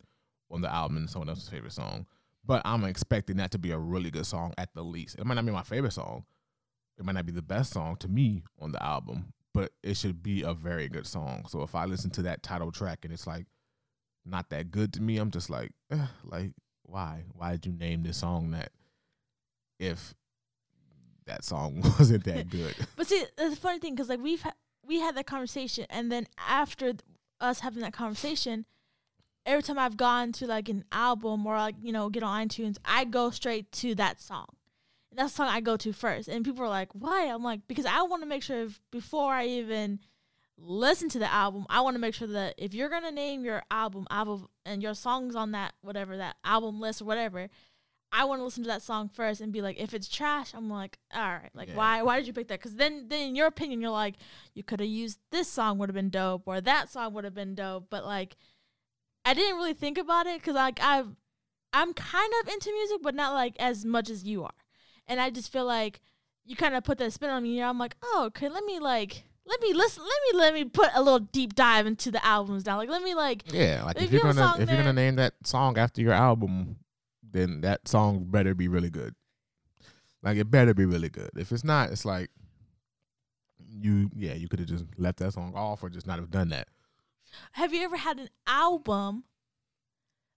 on 0.52 0.62
the 0.62 0.72
album 0.72 0.96
than 0.96 1.08
someone 1.08 1.30
else's 1.30 1.48
favorite 1.50 1.74
song. 1.74 2.08
But 2.44 2.64
I'm 2.66 2.84
expecting 2.86 3.38
that 3.38 3.52
to 3.52 3.60
be 3.60 3.70
a 3.72 3.78
really 3.78 4.10
good 4.10 4.26
song 4.26 4.54
at 4.58 4.74
the 4.74 4.82
least. 4.82 5.20
It 5.20 5.26
might 5.26 5.36
not 5.36 5.46
be 5.46 5.52
my 5.52 5.62
favorite 5.62 5.92
song. 5.94 6.24
It 7.00 7.06
might 7.06 7.16
not 7.16 7.26
be 7.26 7.32
the 7.32 7.42
best 7.42 7.72
song 7.72 7.96
to 7.98 8.10
me 8.10 8.44
on 8.60 8.74
the 8.74 8.84
album, 8.84 9.34
but 9.54 9.72
it 9.82 9.96
should 9.96 10.22
be 10.22 10.42
a 10.42 10.54
very 10.54 10.90
good 10.90 11.08
song. 11.08 11.46
So 11.48 11.64
if 11.64 11.74
I 11.74 11.86
listen 11.86 12.10
to 12.12 12.24
that 12.24 12.44
title 12.44 12.72
track 12.72 13.00
and 13.04 13.14
it's 13.14 13.26
like 13.26 13.46
not 14.26 14.50
that 14.50 14.70
good 14.70 14.94
to 14.94 15.02
me, 15.02 15.18
I'm 15.18 15.32
just 15.32 15.50
like, 15.50 15.72
eh, 15.92 16.08
like 16.26 16.52
why? 16.84 17.24
Why 17.34 17.52
did 17.54 17.66
you 17.66 17.72
name 17.72 18.04
this 18.04 18.18
song 18.18 18.52
that? 18.52 18.72
If 19.80 20.14
that 21.26 21.46
song 21.46 21.82
wasn't 22.00 22.26
that 22.26 22.50
good. 22.52 22.76
But 22.98 23.08
see, 23.08 23.24
that's 23.38 23.52
the 23.52 23.62
funny 23.62 23.80
thing, 23.80 23.96
because 23.96 24.10
like 24.10 24.20
we've 24.22 24.42
ha- 24.42 24.54
we 24.86 25.00
had 25.00 25.16
that 25.16 25.26
conversation, 25.26 25.86
and 25.90 26.12
then 26.12 26.28
after 26.38 26.88
th- 26.88 27.02
us 27.40 27.62
having 27.62 27.82
that 27.84 27.94
conversation, 27.94 28.66
every 29.46 29.64
time 29.64 29.80
I've 29.80 29.96
gone 29.96 30.34
to 30.34 30.48
like 30.48 30.68
an 30.68 30.84
album 30.92 31.48
or 31.48 31.56
like 31.56 31.76
you 31.82 31.94
know 31.94 32.10
get 32.10 32.24
on 32.24 32.48
iTunes, 32.48 32.78
I 32.84 33.06
go 33.06 33.30
straight 33.30 33.72
to 33.74 33.96
that 33.96 34.20
song. 34.20 34.48
That's 35.12 35.32
the 35.34 35.38
song 35.38 35.48
I 35.48 35.60
go 35.62 35.76
to 35.78 35.92
first, 35.92 36.28
and 36.28 36.46
people 36.46 36.64
are 36.64 36.70
like, 36.70 36.90
"Why?" 36.94 37.26
I'm 37.26 37.44
like, 37.44 37.62
because 37.68 37.86
I 37.86 38.02
want 38.04 38.22
to 38.24 38.28
make 38.30 38.44
sure 38.44 38.62
if, 38.66 38.80
before 38.92 39.34
I 39.34 39.48
even 39.48 40.00
listen 40.58 41.10
to 41.10 41.20
the 41.20 41.32
album, 41.32 41.66
I 41.70 41.82
want 41.82 41.96
to 41.96 42.00
make 42.00 42.14
sure 42.14 42.28
that 42.28 42.56
if 42.58 42.74
you're 42.74 42.90
gonna 42.90 43.12
name 43.12 43.44
your 43.44 43.64
album 43.72 44.06
album 44.12 44.48
and 44.66 44.84
your 44.84 44.94
songs 44.94 45.36
on 45.36 45.52
that 45.54 45.74
whatever 45.82 46.18
that 46.18 46.36
album 46.44 46.80
list 46.80 47.02
or 47.02 47.06
whatever, 47.06 47.50
I 48.12 48.26
want 48.26 48.40
to 48.40 48.44
listen 48.44 48.64
to 48.64 48.70
that 48.70 48.82
song 48.82 49.08
first 49.10 49.40
and 49.42 49.54
be 49.54 49.62
like, 49.62 49.80
if 49.80 49.94
it's 49.94 50.08
trash, 50.08 50.54
I'm 50.54 50.70
like, 50.70 50.98
all 51.14 51.22
right, 51.22 51.50
like 51.54 51.70
Yeah. 51.70 51.76
why 51.76 52.02
why 52.04 52.18
did 52.18 52.28
you 52.28 52.34
pick 52.34 52.48
that? 52.50 52.60
Because 52.60 52.76
then 52.76 53.08
then 53.08 53.30
in 53.30 53.36
your 53.36 53.48
opinion, 53.48 53.82
you're 53.82 53.90
like, 53.92 54.16
you 54.54 54.64
could 54.64 54.80
have 54.80 54.90
used 54.90 55.20
this 55.32 55.48
song 55.48 55.78
would 55.78 55.90
have 55.90 55.96
been 55.96 56.10
dope 56.10 56.44
or 56.46 56.60
that 56.62 56.90
song 56.92 57.14
would 57.14 57.24
have 57.24 57.34
been 57.36 57.56
dope, 57.56 57.88
but 57.90 58.06
like, 58.06 58.36
I 59.26 59.34
didn't 59.34 59.58
really 59.58 59.74
think 59.74 59.98
about 59.98 60.28
it 60.28 60.40
because 60.40 60.56
like 60.56 60.80
I've 60.82 61.16
I'm 61.72 61.94
kind 61.94 62.34
of 62.42 62.50
into 62.50 62.72
music, 62.72 62.98
but 63.02 63.16
not 63.16 63.34
like 63.34 63.56
as 63.60 63.86
much 63.86 64.10
as 64.10 64.24
you 64.24 64.44
are, 64.44 64.59
and 65.10 65.20
I 65.20 65.30
just 65.30 65.52
feel 65.52 65.66
like 65.66 66.00
you 66.46 66.56
kind 66.56 66.76
of 66.76 66.86
put 66.86 66.98
that 67.00 67.12
spin 67.12 67.30
on 67.30 67.44
me. 67.44 67.60
And 67.60 67.68
I'm 67.68 67.78
like, 67.78 67.96
oh, 68.02 68.24
okay, 68.28 68.48
let 68.48 68.64
me 68.64 68.80
like. 68.80 69.24
Let 69.46 69.62
me 69.62 69.74
listen. 69.74 70.04
Let 70.04 70.34
me 70.34 70.40
let 70.40 70.54
me 70.54 70.66
put 70.66 70.90
a 70.94 71.02
little 71.02 71.20
deep 71.20 71.56
dive 71.56 71.88
into 71.88 72.12
the 72.12 72.24
albums 72.24 72.66
now. 72.68 72.78
Like, 72.78 72.90
let 72.90 73.02
me 73.02 73.16
like 73.16 73.52
Yeah, 73.52 73.84
like 73.84 73.98
If 74.00 74.12
you're 74.12 74.26
you 74.26 74.34
gonna 74.34 74.56
if 74.62 74.70
you're 74.70 74.78
gonna 74.78 74.94
name 74.94 75.16
that 75.16 75.34
song 75.44 75.78
after 75.80 76.02
your 76.02 76.14
album, 76.14 76.76
then 77.24 77.62
that 77.62 77.88
song 77.88 78.26
better 78.30 78.54
be 78.54 78.68
really 78.68 78.92
good. 78.92 79.16
Like 80.22 80.38
it 80.38 80.52
better 80.52 80.76
be 80.76 80.86
really 80.86 81.10
good. 81.10 81.32
If 81.36 81.52
it's 81.52 81.64
not, 81.64 81.92
it's 81.92 82.06
like 82.06 82.30
you 83.68 84.12
yeah, 84.16 84.34
you 84.36 84.48
could 84.48 84.60
have 84.60 84.68
just 84.70 84.86
left 84.98 85.18
that 85.18 85.34
song 85.34 85.54
off 85.56 85.82
or 85.84 85.90
just 85.90 86.06
not 86.06 86.20
have 86.20 86.30
done 86.30 86.50
that. 86.50 86.68
have 87.54 87.74
you 87.74 87.82
ever 87.84 87.98
had 87.98 88.20
an 88.20 88.30
album 88.48 89.24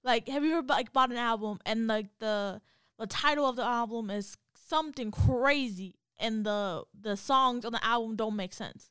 like 0.05 0.29
have 0.29 0.45
you 0.45 0.57
ever 0.59 0.67
like 0.67 0.93
bought 0.93 1.11
an 1.11 1.17
album 1.17 1.59
and 1.65 1.87
like 1.87 2.07
the 2.19 2.61
the 2.99 3.07
title 3.07 3.47
of 3.47 3.57
the 3.57 3.65
album 3.65 4.11
is 4.11 4.37
something 4.73 5.11
crazy 5.11 5.95
and 6.19 6.47
the 6.47 6.83
the 6.99 7.15
songs 7.15 7.67
on 7.67 7.73
the 7.73 7.85
album 7.85 8.17
don't 8.17 8.35
make 8.35 8.55
sense 8.55 8.89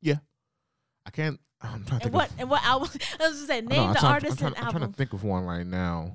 Yeah. 0.00 0.20
I 1.04 1.10
can't 1.10 1.38
I'm 1.60 1.84
trying 1.84 1.84
to 1.84 1.92
and 1.92 2.02
think 2.04 2.14
what 2.14 2.30
of, 2.30 2.40
and 2.40 2.50
what 2.50 2.64
album 2.64 2.88
i 3.20 3.28
was 3.28 3.36
just 3.36 3.46
saying 3.48 3.66
I 3.70 3.76
know, 3.76 3.84
name 3.84 3.92
the 3.92 4.06
artist 4.06 4.32
I'm 4.32 4.38
trying, 4.38 4.54
and 4.56 4.64
I'm 4.64 4.72
trying 4.72 4.90
to 4.90 4.96
think 4.96 5.12
of 5.12 5.24
one 5.24 5.44
right 5.44 5.66
now. 5.66 6.14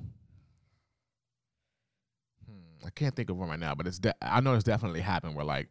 Hmm, 2.46 2.84
I 2.86 2.90
can't 2.90 3.14
think 3.14 3.30
of 3.30 3.36
one 3.36 3.48
right 3.48 3.60
now, 3.60 3.74
but 3.76 3.86
it's 3.86 4.00
de- 4.00 4.14
I 4.20 4.40
know 4.40 4.54
it's 4.54 4.64
definitely 4.64 5.00
happened 5.00 5.36
where 5.36 5.44
like 5.44 5.68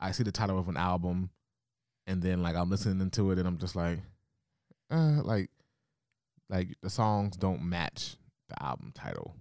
I 0.00 0.12
see 0.12 0.22
the 0.22 0.32
title 0.32 0.58
of 0.58 0.68
an 0.68 0.76
album 0.78 1.28
and 2.06 2.22
then 2.22 2.42
like 2.42 2.56
I'm 2.56 2.70
listening 2.70 3.10
to 3.10 3.30
it 3.32 3.38
and 3.38 3.46
I'm 3.46 3.58
just 3.58 3.76
like 3.76 3.98
uh 4.90 5.20
like 5.22 5.50
like 6.48 6.68
the 6.80 6.90
songs 6.90 7.36
don't 7.36 7.62
match 7.62 8.16
the 8.48 8.62
album 8.62 8.92
title. 8.94 9.34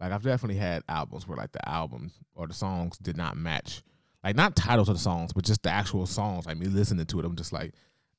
Like 0.00 0.12
I've 0.12 0.22
definitely 0.22 0.56
had 0.56 0.82
albums 0.88 1.28
where 1.28 1.36
like 1.36 1.52
the 1.52 1.68
albums 1.68 2.12
or 2.34 2.46
the 2.46 2.54
songs 2.54 2.96
did 2.98 3.16
not 3.16 3.36
match. 3.36 3.82
Like 4.24 4.36
not 4.36 4.56
titles 4.56 4.88
of 4.88 4.96
the 4.96 5.00
songs, 5.00 5.32
but 5.32 5.44
just 5.44 5.62
the 5.62 5.70
actual 5.70 6.06
songs. 6.06 6.46
Like 6.46 6.56
me 6.58 6.66
listening 6.66 7.06
to 7.06 7.20
it, 7.20 7.24
I'm 7.24 7.36
just 7.36 7.52
like, 7.52 7.72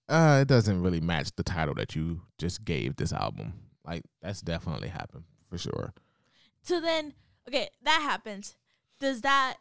uh, 0.10 0.40
it 0.42 0.48
doesn't 0.48 0.82
really 0.82 1.00
match 1.02 1.32
the 1.36 1.44
title 1.44 1.74
that 1.76 1.96
you 1.96 2.22
just 2.38 2.64
gave 2.66 2.96
this 2.98 3.12
album. 3.14 3.54
Like 3.86 4.04
that's 4.22 4.42
definitely 4.42 4.90
happened 4.90 5.24
for 5.50 5.58
sure. 5.58 5.94
so 6.62 6.80
then 6.80 7.14
okay 7.48 7.68
that 7.84 8.02
happens 8.02 8.56
does 9.00 9.22
that 9.22 9.56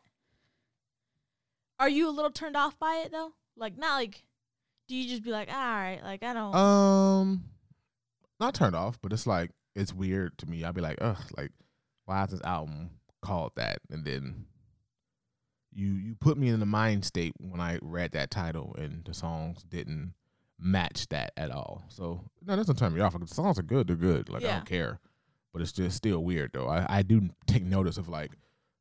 are 1.78 1.88
you 1.88 2.08
a 2.08 2.12
little 2.12 2.30
turned 2.30 2.56
off 2.56 2.78
by 2.78 3.02
it 3.04 3.10
though 3.10 3.32
like 3.56 3.76
not 3.78 3.94
like 3.94 4.22
do 4.86 4.94
you 4.94 5.08
just 5.08 5.22
be 5.24 5.30
like 5.30 5.48
all 5.48 5.54
right 5.56 6.00
like 6.04 6.22
i 6.22 6.32
don't 6.34 6.54
Um, 6.54 7.44
not 8.38 8.54
turned 8.54 8.76
off, 8.76 8.98
but 9.02 9.12
it's 9.12 9.26
like 9.26 9.50
it's 9.74 9.92
weird 9.94 10.36
to 10.38 10.46
me. 10.46 10.62
I'll 10.64 10.72
be 10.72 10.80
like, 10.80 10.98
ugh, 11.00 11.18
like 11.36 11.50
why 12.10 12.24
is 12.24 12.30
this 12.30 12.42
album 12.42 12.90
called 13.22 13.52
that? 13.54 13.78
And 13.88 14.04
then 14.04 14.46
you 15.72 15.92
you 15.92 16.16
put 16.16 16.36
me 16.36 16.48
in 16.48 16.58
the 16.58 16.66
mind 16.66 17.04
state 17.04 17.32
when 17.38 17.60
I 17.60 17.78
read 17.80 18.12
that 18.12 18.32
title, 18.32 18.74
and 18.76 19.04
the 19.04 19.14
songs 19.14 19.62
didn't 19.62 20.14
match 20.58 21.08
that 21.10 21.32
at 21.36 21.52
all. 21.52 21.84
So 21.88 22.24
no, 22.44 22.52
that 22.52 22.56
doesn't 22.56 22.76
turn 22.76 22.94
me 22.94 23.00
off. 23.00 23.18
The 23.18 23.26
songs 23.28 23.60
are 23.60 23.62
good; 23.62 23.86
they're 23.86 23.96
good. 23.96 24.28
Like 24.28 24.44
I 24.44 24.48
don't 24.48 24.66
care, 24.66 24.98
but 25.52 25.62
it's 25.62 25.72
just 25.72 25.96
still 25.96 26.24
weird 26.24 26.50
though. 26.52 26.68
I 26.68 26.84
I 26.88 27.02
do 27.02 27.30
take 27.46 27.62
notice 27.62 27.96
of 27.96 28.08
like, 28.08 28.32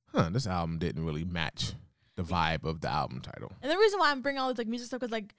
huh, 0.07 0.30
this 0.32 0.47
album 0.47 0.80
didn't 0.80 1.05
really 1.05 1.23
match 1.23 1.73
the 2.15 2.23
vibe 2.23 2.63
of 2.63 2.82
the 2.82 2.89
album 2.89 3.21
title. 3.21 3.51
And 3.61 3.71
the 3.71 3.77
reason 3.77 3.99
why 3.99 4.09
I'm 4.09 4.21
bringing 4.21 4.41
all 4.41 4.49
this 4.49 4.57
like 4.57 4.67
music 4.67 4.88
stuff 4.88 5.03
is 5.03 5.11
like 5.11 5.36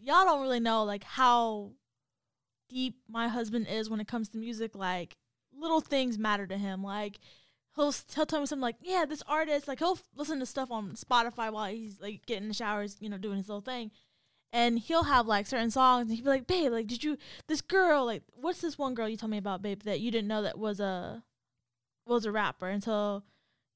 y'all 0.00 0.24
don't 0.24 0.40
really 0.40 0.60
know 0.60 0.84
like 0.84 1.02
how 1.02 1.72
deep 2.68 2.94
my 3.08 3.26
husband 3.26 3.66
is 3.68 3.90
when 3.90 3.98
it 3.98 4.06
comes 4.06 4.28
to 4.28 4.38
music. 4.38 4.76
Like 4.76 5.16
little 5.58 5.80
things 5.80 6.18
matter 6.18 6.46
to 6.46 6.56
him. 6.58 6.82
Like 6.82 7.18
he'll 7.74 7.94
he'll 8.14 8.26
tell 8.26 8.40
me 8.40 8.46
something 8.46 8.62
like, 8.62 8.76
yeah, 8.80 9.04
this 9.04 9.22
artist 9.26 9.68
like 9.68 9.78
he'll 9.78 9.92
f- 9.92 10.08
listen 10.16 10.38
to 10.40 10.46
stuff 10.46 10.70
on 10.70 10.92
Spotify 10.92 11.52
while 11.52 11.70
he's 11.70 12.00
like 12.00 12.26
getting 12.26 12.44
in 12.44 12.48
the 12.48 12.54
showers, 12.54 12.96
you 13.00 13.08
know, 13.08 13.18
doing 13.18 13.36
his 13.38 13.48
little 13.48 13.60
thing. 13.60 13.90
And 14.52 14.78
he'll 14.78 15.04
have 15.04 15.26
like 15.26 15.46
certain 15.46 15.70
songs, 15.70 16.08
and 16.08 16.16
he'll 16.16 16.24
be 16.24 16.30
like, 16.30 16.46
"Babe, 16.46 16.72
like, 16.72 16.86
did 16.86 17.04
you 17.04 17.18
this 17.48 17.60
girl 17.60 18.06
like 18.06 18.22
what's 18.34 18.60
this 18.62 18.78
one 18.78 18.94
girl 18.94 19.08
you 19.08 19.16
told 19.16 19.30
me 19.30 19.38
about, 19.38 19.62
babe, 19.62 19.82
that 19.82 20.00
you 20.00 20.10
didn't 20.10 20.28
know 20.28 20.42
that 20.42 20.58
was 20.58 20.80
a 20.80 21.22
was 22.06 22.24
a 22.24 22.32
rapper 22.32 22.68
until 22.68 23.24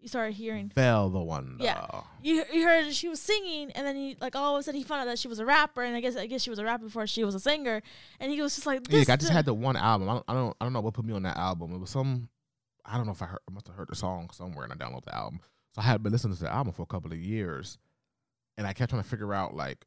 you 0.03 0.09
started 0.09 0.33
hearing 0.35 0.69
Fell 0.69 1.09
the 1.09 1.21
Wonder. 1.21 1.63
Yeah. 1.63 2.03
you, 2.23 2.45
you 2.53 2.65
heard 2.65 2.93
she 2.93 3.09
was 3.09 3.21
singing 3.21 3.71
and 3.73 3.87
then 3.87 3.97
he 3.97 4.17
like 4.21 4.35
all 4.35 4.57
of 4.57 4.61
a 4.61 4.63
sudden 4.63 4.79
he 4.79 4.85
found 4.85 5.01
out 5.03 5.07
that 5.07 5.19
she 5.19 5.29
was 5.29 5.39
a 5.39 5.45
rapper 5.45 5.83
and 5.83 5.95
I 5.97 6.01
guess 6.01 6.17
I 6.17 6.27
guess 6.27 6.43
she 6.43 6.51
was 6.51 6.59
a 6.59 6.65
rapper 6.65 6.85
before 6.85 7.07
she 7.07 7.25
was 7.25 7.35
a 7.35 7.41
singer 7.41 7.81
and 8.19 8.33
he 8.33 8.43
was 8.43 8.55
just 8.55 8.67
like 8.67 8.81
Yeah, 8.91 9.05
I 9.09 9.17
just 9.17 9.31
had 9.33 9.45
the 9.45 9.55
one 9.55 9.77
album. 9.77 10.09
I 10.09 10.15
don't, 10.15 10.25
I 10.29 10.35
don't, 10.35 10.57
I 10.61 10.65
don't 10.65 10.73
know 10.73 10.81
what 10.81 10.95
put 10.95 11.05
me 11.05 11.15
on 11.15 11.23
that 11.23 11.37
album. 11.37 11.73
It 11.73 11.79
was 11.79 11.91
some, 11.91 12.29
I 12.85 12.97
don't 12.97 13.07
know 13.07 13.13
if 13.13 13.23
I 13.23 13.27
heard, 13.27 13.41
I 13.49 13.53
must 13.53 13.69
have 13.69 13.77
heard 13.77 13.89
the 13.89 13.97
song 13.97 14.29
somewhere 14.33 14.65
and 14.65 14.73
I 14.73 14.77
downloaded 14.77 15.05
the 15.05 15.15
album. 15.15 15.41
So 15.75 15.81
I 15.81 15.85
had 15.85 16.03
been 16.03 16.13
listening 16.13 16.37
to 16.37 16.43
the 16.43 16.53
album 16.53 16.73
for 16.73 16.83
a 16.83 16.87
couple 16.87 17.13
of 17.13 17.19
years, 17.19 17.79
and 18.59 18.67
I 18.67 18.73
kept 18.75 18.91
trying 18.91 19.03
to 19.03 19.09
figure 19.09 19.33
out 19.33 19.55
like 19.55 19.87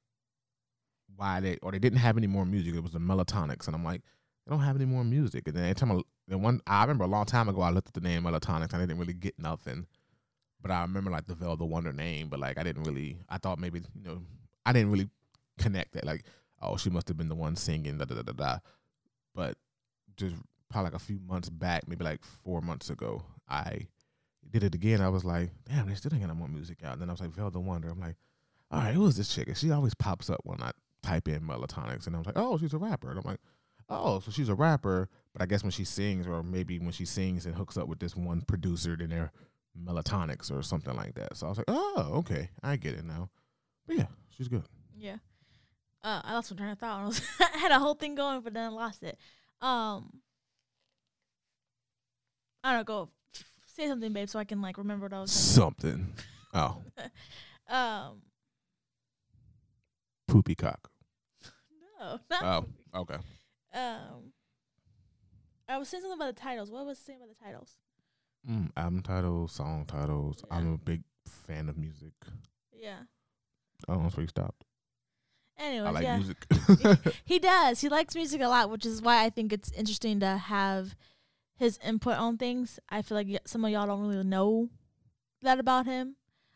why 1.16 1.39
they 1.39 1.57
or 1.61 1.72
they 1.72 1.80
didn't 1.80 1.99
have 1.99 2.18
any 2.18 2.28
more 2.28 2.45
music. 2.45 2.74
It 2.74 2.82
was 2.82 2.93
the 2.93 2.99
Melotonics, 2.99 3.68
and 3.68 3.76
I'm 3.76 3.84
like, 3.84 4.01
they 4.45 4.51
don't 4.51 4.63
have 4.63 4.76
any 4.76 4.86
more 4.86 5.03
music. 5.03 5.47
And 5.47 5.55
then 5.55 5.63
every 5.66 5.76
time 5.76 5.91
I, 5.91 6.01
then 6.28 6.41
one, 6.41 6.61
I 6.66 6.82
remember 6.82 7.03
a 7.03 7.07
long 7.07 7.26
time 7.26 7.49
ago, 7.49 7.61
I 7.61 7.70
looked 7.70 7.89
at 7.89 7.93
the 7.93 8.01
name 8.01 8.24
Melotonics, 8.24 8.74
and 8.74 8.82
I 8.82 8.86
didn't 8.86 8.97
really 8.97 9.13
get 9.13 9.38
nothing. 9.38 9.86
But 10.61 10.71
I 10.71 10.81
remember 10.81 11.11
like 11.11 11.25
the 11.25 11.35
the 11.35 11.65
Wonder 11.65 11.93
name, 11.93 12.27
but 12.29 12.39
like 12.39 12.57
I 12.57 12.63
didn't 12.63 12.83
really, 12.83 13.19
I 13.29 13.37
thought 13.37 13.59
maybe 13.59 13.79
you 13.79 14.09
know, 14.09 14.21
I 14.65 14.73
didn't 14.73 14.91
really 14.91 15.09
connect 15.59 15.93
that. 15.93 16.05
Like, 16.05 16.23
oh, 16.61 16.77
she 16.77 16.89
must 16.89 17.07
have 17.07 17.17
been 17.17 17.29
the 17.29 17.35
one 17.35 17.55
singing 17.55 17.97
da 17.97 18.05
da 18.05 18.15
da 18.15 18.21
da 18.23 18.33
da. 18.33 18.59
But 19.33 19.57
just 20.17 20.35
probably 20.69 20.91
like 20.91 21.01
a 21.01 21.03
few 21.05 21.19
months 21.19 21.49
back, 21.49 21.87
maybe 21.87 22.03
like 22.03 22.23
four 22.23 22.61
months 22.61 22.89
ago, 22.89 23.23
I 23.47 23.87
did 24.49 24.63
it 24.63 24.75
again. 24.75 25.01
I 25.01 25.09
was 25.09 25.25
like, 25.25 25.51
damn, 25.67 25.87
they 25.87 25.95
still 25.95 26.13
ain't 26.13 26.21
got 26.21 26.29
no 26.29 26.35
more 26.35 26.47
music 26.47 26.79
out. 26.83 26.93
And 26.93 27.01
then 27.01 27.09
I 27.09 27.13
was 27.13 27.21
like, 27.21 27.35
the 27.35 27.59
Wonder. 27.59 27.89
I'm 27.89 27.99
like, 27.99 28.15
all 28.71 28.79
right, 28.79 28.93
who 28.93 29.05
is 29.05 29.17
this 29.17 29.33
chick? 29.33 29.47
And 29.47 29.57
she 29.57 29.71
always 29.71 29.93
pops 29.93 30.29
up 30.29 30.41
when 30.43 30.61
I 30.61 30.71
type 31.03 31.27
in 31.27 31.41
Melotonics, 31.41 32.07
and 32.07 32.15
I 32.15 32.19
was 32.19 32.25
like, 32.25 32.37
oh, 32.37 32.57
she's 32.57 32.73
a 32.73 32.77
rapper. 32.77 33.09
And 33.09 33.19
I'm 33.19 33.25
like, 33.25 33.39
oh, 33.89 34.19
so 34.19 34.31
she's 34.31 34.49
a 34.49 34.55
rapper. 34.55 35.09
But 35.33 35.41
I 35.41 35.45
guess 35.45 35.63
when 35.63 35.71
she 35.71 35.83
sings, 35.83 36.27
or 36.27 36.41
maybe 36.43 36.79
when 36.79 36.91
she 36.91 37.05
sings 37.05 37.45
and 37.45 37.55
hooks 37.55 37.77
up 37.77 37.87
with 37.87 37.99
this 37.99 38.15
one 38.15 38.41
producer, 38.41 38.95
then 38.97 39.09
they're 39.09 39.31
Melotonics 39.78 40.51
or 40.51 40.61
something 40.63 40.95
like 40.95 41.15
that. 41.15 41.36
So 41.38 41.47
I 41.47 41.49
was 41.49 41.57
like, 41.57 41.65
oh, 41.67 42.09
okay, 42.19 42.49
I 42.63 42.76
get 42.78 42.93
it 42.95 43.03
now. 43.05 43.30
But 43.88 43.97
yeah, 43.97 44.07
she's 44.30 44.47
good. 44.47 44.63
yeah 44.97 45.17
uh, 46.03 46.21
I 46.23 46.34
lost 46.34 46.51
my 46.51 46.57
train 46.57 46.69
of 46.71 46.80
thought 46.80 46.99
I, 47.03 47.05
was 47.05 47.21
I 47.39 47.57
had 47.57 47.71
a 47.71 47.80
whole 47.80 47.95
thing 47.95 48.15
going 48.15 48.41
but 48.41 48.53
then 48.53 48.63
I 48.65 48.69
lost 48.69 49.01
it 49.03 49.17
um 49.61 50.21
I 52.63 52.71
don't 52.73 52.80
know 52.80 52.84
go 52.84 53.09
say 53.65 53.88
something 53.88 54.11
babe 54.13 54.30
so 54.30 54.39
I 54.39 54.43
can 54.43 54.61
like 54.61 54.78
remember 54.78 55.05
what 55.05 55.13
I 55.13 55.21
was 55.21 55.32
Something. 55.32 56.13
Oh, 56.53 56.78
um 57.67 58.21
poopy 60.28 60.55
cock. 60.55 60.89
no 61.99 62.19
not 62.30 62.65
Oh, 62.93 62.99
okay. 63.01 63.17
um 63.73 64.32
I 65.67 65.78
was 65.78 65.89
saying 65.89 66.01
something 66.01 66.17
about 66.19 66.36
the 66.36 66.41
titles 66.41 66.71
what 66.71 66.86
was 66.86 66.99
I 66.99 67.05
saying 67.07 67.19
about 67.21 67.36
the 67.38 67.43
titles 67.43 67.73
Mm, 68.49 68.69
album 68.77 69.01
titles, 69.01 69.51
song 69.51 69.85
titles. 69.87 70.43
Yeah. 70.49 70.57
I'm 70.57 70.73
a 70.73 70.77
big 70.77 71.03
fan 71.27 71.67
of 71.69 71.77
music. 71.77 72.13
yeah 72.71 72.99
I 73.87 73.93
don't 73.93 74.03
know 74.03 74.09
where 74.09 74.21
you 74.23 74.27
stopped. 74.27 74.63
Anyways, 75.57 75.87
I 75.87 75.91
like 75.91 76.03
yeah. 76.03 76.17
music. 76.17 76.45
He 77.25 77.39
does. 77.39 77.81
He 77.81 77.89
likes 77.89 78.13
music 78.15 78.41
a 78.41 78.47
lot, 78.47 78.69
which 78.69 78.85
is 78.85 79.01
why 79.01 79.23
I 79.23 79.29
think 79.29 79.53
it's 79.53 79.71
interesting 79.71 80.19
to 80.19 80.37
have 80.37 80.95
his 81.57 81.79
input 81.85 82.15
on 82.17 82.37
things. 82.37 82.79
I 82.89 83.01
feel 83.01 83.15
like 83.17 83.27
y- 83.27 83.39
some 83.45 83.63
of 83.63 83.71
y'all 83.71 83.87
don't 83.87 84.07
really 84.07 84.23
know 84.23 84.69
that 85.41 85.59
about 85.59 85.85
him. 85.85 86.15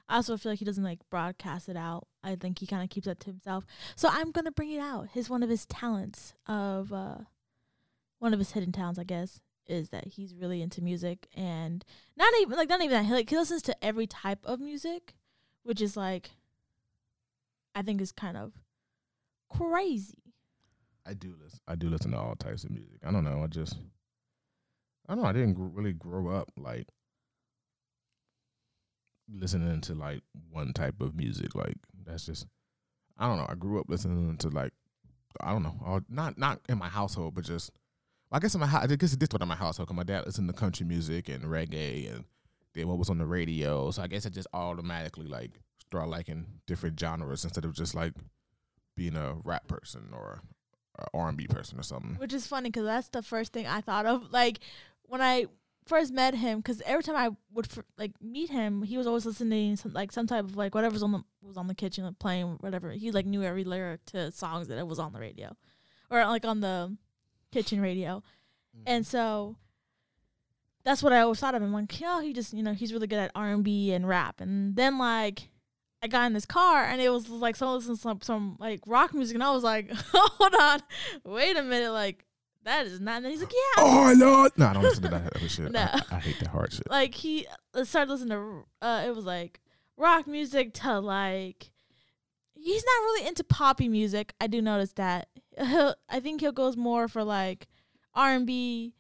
I 0.10 0.16
also 0.16 0.36
feel 0.38 0.52
like 0.52 0.60
he 0.60 0.66
doesn't 0.66 0.84
like 0.84 1.00
broadcast 1.10 1.70
it 1.70 1.78
out. 1.78 2.08
I 2.24 2.36
think 2.36 2.60
he 2.60 2.68
kind 2.68 2.84
of 2.84 2.90
keeps 2.90 3.06
that 3.06 3.20
to 3.22 3.28
himself. 3.28 3.66
So 3.96 4.10
I'm 4.12 4.32
gonna 4.32 4.52
bring 4.52 4.72
it 4.72 4.80
out. 4.80 5.10
His 5.14 5.30
one 5.30 5.44
of 5.44 5.50
his 5.50 5.66
talents 5.66 6.34
of 6.48 6.92
uh, 6.92 7.20
one 8.18 8.34
of 8.34 8.40
his 8.40 8.52
hidden 8.52 8.72
talents, 8.72 9.00
I 9.00 9.04
guess, 9.04 9.40
is 9.70 9.90
that 9.90 10.08
he's 10.08 10.36
really 10.36 10.62
into 10.62 10.82
music 10.82 11.28
and 11.36 11.86
not 12.18 12.34
even 12.42 12.58
like 12.58 12.70
not 12.70 12.82
even 12.82 12.98
that. 12.98 13.06
He, 13.06 13.14
like 13.14 13.30
he 13.30 13.38
listens 13.38 13.62
to 13.64 13.86
every 13.86 14.08
type 14.08 14.40
of 14.44 14.60
music, 14.60 15.14
which 15.64 15.82
is 15.82 15.96
like 15.96 16.32
I 17.76 17.82
think 17.82 18.02
is 18.02 18.12
kind 18.12 18.36
of 18.36 18.54
crazy. 19.50 20.34
I 21.06 21.14
do 21.14 21.36
listen. 21.42 21.60
I 21.68 21.76
do 21.76 21.90
listen 21.90 22.12
to 22.12 22.18
all 22.18 22.36
types 22.36 22.64
of 22.64 22.72
music. 22.72 23.00
I 23.04 23.12
don't 23.12 23.24
know. 23.24 23.42
I 23.44 23.48
just, 23.48 23.78
I 25.08 25.16
don't 25.16 25.24
know. 25.24 25.30
I 25.30 25.34
didn't 25.34 25.54
gr- 25.54 25.64
really 25.64 25.94
grow 25.94 26.28
up 26.28 26.52
like 26.58 26.88
listening 29.32 29.82
to 29.82 29.94
like 29.96 30.22
one 30.52 30.74
type 30.74 31.02
of 31.02 31.16
music. 31.16 31.56
Like 31.56 31.78
that's 32.06 32.26
just, 32.26 32.48
I 33.18 33.28
don't 33.28 33.38
know. 33.38 33.48
I 33.50 33.56
grew 33.56 33.80
up 33.80 33.88
listening 33.90 34.38
to 34.38 34.50
like, 34.50 34.74
I 35.42 35.52
don't 35.52 35.64
know, 35.64 36.02
not 36.10 36.38
not 36.38 36.60
in 36.68 36.78
my 36.78 36.90
household, 36.90 37.36
but 37.36 37.44
just, 37.44 37.72
I 38.32 38.40
guess 38.40 38.54
in 38.54 38.60
my 38.60 38.68
house. 38.68 38.84
I 38.84 38.96
guess 38.96 39.16
this 39.16 39.30
was 39.32 39.42
in 39.42 39.48
my 39.48 39.56
household 39.56 39.88
because 39.88 39.98
my 39.98 40.04
dad 40.04 40.26
listened 40.26 40.48
to 40.50 40.54
country 40.54 40.86
music 40.86 41.30
and 41.30 41.46
reggae 41.46 42.14
and 42.14 42.26
then 42.76 42.88
what 42.88 42.98
was 42.98 43.10
on 43.10 43.18
the 43.18 43.26
radio. 43.26 43.90
So 43.92 44.02
I 44.04 44.08
guess 44.08 44.26
I 44.26 44.30
just 44.30 44.48
automatically 44.54 45.28
like 45.28 45.60
start 45.80 46.08
liking 46.10 46.46
different 46.68 47.00
genres 47.00 47.44
instead 47.44 47.66
of 47.66 47.74
just 47.74 47.96
like 47.96 48.14
being 48.96 49.16
a 49.16 49.36
rap 49.44 49.68
person 49.68 50.10
or 50.14 50.42
R 51.14 51.30
and 51.30 51.38
B 51.38 51.48
person 51.48 51.80
or 51.80 51.84
something. 51.84 52.16
Which 52.18 52.34
is 52.34 52.46
funny 52.46 52.70
because 52.70 52.86
that's 52.86 53.10
the 53.10 53.24
first 53.24 53.54
thing 53.54 53.66
I 53.66 53.82
thought 53.82 54.06
of. 54.06 54.32
Like 54.32 54.60
when 55.04 55.22
I 55.22 55.48
first 55.88 56.14
met 56.14 56.36
him, 56.36 56.60
because 56.60 56.82
every 56.86 57.04
time 57.04 57.16
I 57.16 57.30
would 57.54 57.68
fr- 57.68 57.82
like 57.98 58.12
meet 58.22 58.50
him, 58.50 58.84
he 58.84 58.98
was 58.98 59.08
always 59.08 59.26
listening 59.26 59.76
some 59.76 59.94
like 59.94 60.12
some 60.12 60.28
type 60.28 60.46
of 60.46 60.56
like 60.56 60.76
whatever's 60.76 61.02
on 61.02 61.12
the 61.12 61.24
was 61.42 61.58
on 61.58 61.68
the 61.68 61.76
kitchen 61.76 62.06
like, 62.06 62.20
playing 62.20 62.58
whatever. 62.60 62.92
He 62.92 63.12
like 63.12 63.26
knew 63.26 63.44
every 63.44 63.64
lyric 63.64 64.06
to 64.08 64.32
songs 64.32 64.68
that 64.68 64.78
it 64.78 64.86
was 64.86 65.00
on 65.00 65.14
the 65.14 65.20
radio, 65.20 65.56
or 66.12 66.24
like 66.26 66.46
on 66.46 66.60
the 66.60 66.96
kitchen 67.52 67.82
radio, 67.82 68.24
and 68.86 69.06
so 69.06 69.56
that's 70.84 71.04
what 71.04 71.14
I 71.14 71.22
always 71.22 71.40
thought 71.40 71.56
of 71.56 71.62
him. 71.62 71.74
Like, 71.74 72.00
yeah, 72.00 72.22
he 72.22 72.34
just 72.34 72.54
you 72.54 72.64
know 72.64 72.74
he's 72.74 72.94
really 72.94 73.08
good 73.08 73.20
at 73.20 73.32
R 73.36 73.52
and 73.52 73.64
B 73.64 73.92
and 73.92 74.08
rap, 74.08 74.42
and 74.42 74.76
then 74.76 74.98
like. 74.98 75.50
I 76.02 76.08
got 76.08 76.28
in 76.28 76.32
this 76.34 76.46
car 76.46 76.86
and 76.86 77.02
it 77.02 77.10
was 77.10 77.28
like 77.28 77.58
someone 77.58 77.76
listening 77.76 77.98
to 77.98 78.02
some, 78.02 78.22
some 78.22 78.56
like 78.58 78.80
rock 78.88 79.14
music 79.14 79.36
and 79.36 79.44
I 79.44 79.52
was 79.52 79.66
like, 79.66 79.92
hold 80.14 80.56
on, 80.56 80.80
wait 81.26 81.58
a 81.58 81.62
minute, 81.62 81.92
like 81.92 82.24
that 82.64 82.86
is 82.86 83.02
not. 83.02 83.18
And 83.18 83.26
he's 83.26 83.42
like, 83.42 83.52
yeah, 83.52 83.84
Oh 83.84 84.14
Lord! 84.16 84.54
No, 84.56 84.68
I 84.68 84.74
don't 84.76 84.84
listen 84.84 85.04
to 85.04 85.10
that 85.10 85.36
other 85.36 85.50
shit. 85.50 85.70
No. 85.74 85.82
I, 85.82 86.02
I 86.10 86.20
hate 86.20 86.40
that 86.40 86.48
hard 86.48 86.72
shit. 86.72 86.90
like 86.90 87.14
he 87.16 87.46
started 87.84 88.10
listening 88.14 88.30
to 88.30 88.64
uh 88.82 89.04
it 89.08 89.14
was 89.14 89.26
like 89.26 89.60
rock 89.98 90.26
music 90.26 90.74
to 90.76 91.02
like 91.02 91.70
he's 92.54 92.86
not 92.86 93.02
really 93.04 93.28
into 93.28 93.44
poppy 93.44 93.90
music 93.90 94.34
i 94.40 94.48
do 94.48 94.62
notice 94.62 94.94
that 94.94 95.28
he'll 95.60 95.96
i 96.10 96.20
think 96.20 96.42
he'll 96.42 96.52
goes 96.52 96.78
more 96.78 97.08
for 97.08 97.24
like 97.24 97.68
r&b 98.16 98.94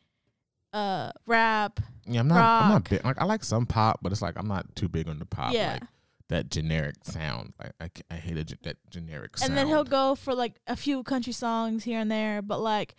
uh 0.74 1.12
rap 1.26 1.80
Yeah, 2.06 2.20
I'm 2.22 2.28
not. 2.28 2.64
I'm 2.64 2.70
not 2.70 2.90
big. 2.90 3.04
Like 3.04 3.20
I 3.20 3.26
like 3.26 3.44
some 3.44 3.66
pop, 3.66 4.00
but 4.02 4.12
it's 4.12 4.22
like 4.22 4.36
I'm 4.38 4.48
not 4.48 4.76
too 4.76 4.88
big 4.88 5.08
on 5.10 5.20
the 5.20 5.26
pop. 5.26 5.54
Yeah. 5.54 5.74
Like 5.74 5.84
that 6.30 6.50
generic 6.52 6.96
sound. 7.04 7.54
Like 7.60 7.72
I, 8.10 8.16
I 8.16 8.18
hate 8.18 8.38
a, 8.38 8.58
that 8.64 8.78
generic 8.92 9.38
sound. 9.38 9.50
and 9.50 9.58
then 9.58 9.68
he'll 9.68 9.84
go 9.84 10.14
for 10.16 10.36
like 10.36 10.60
a 10.68 10.76
few 10.76 11.02
country 11.04 11.34
songs 11.34 11.84
here 11.86 12.00
and 12.00 12.12
there 12.12 12.42
but 12.44 12.60
like 12.62 12.96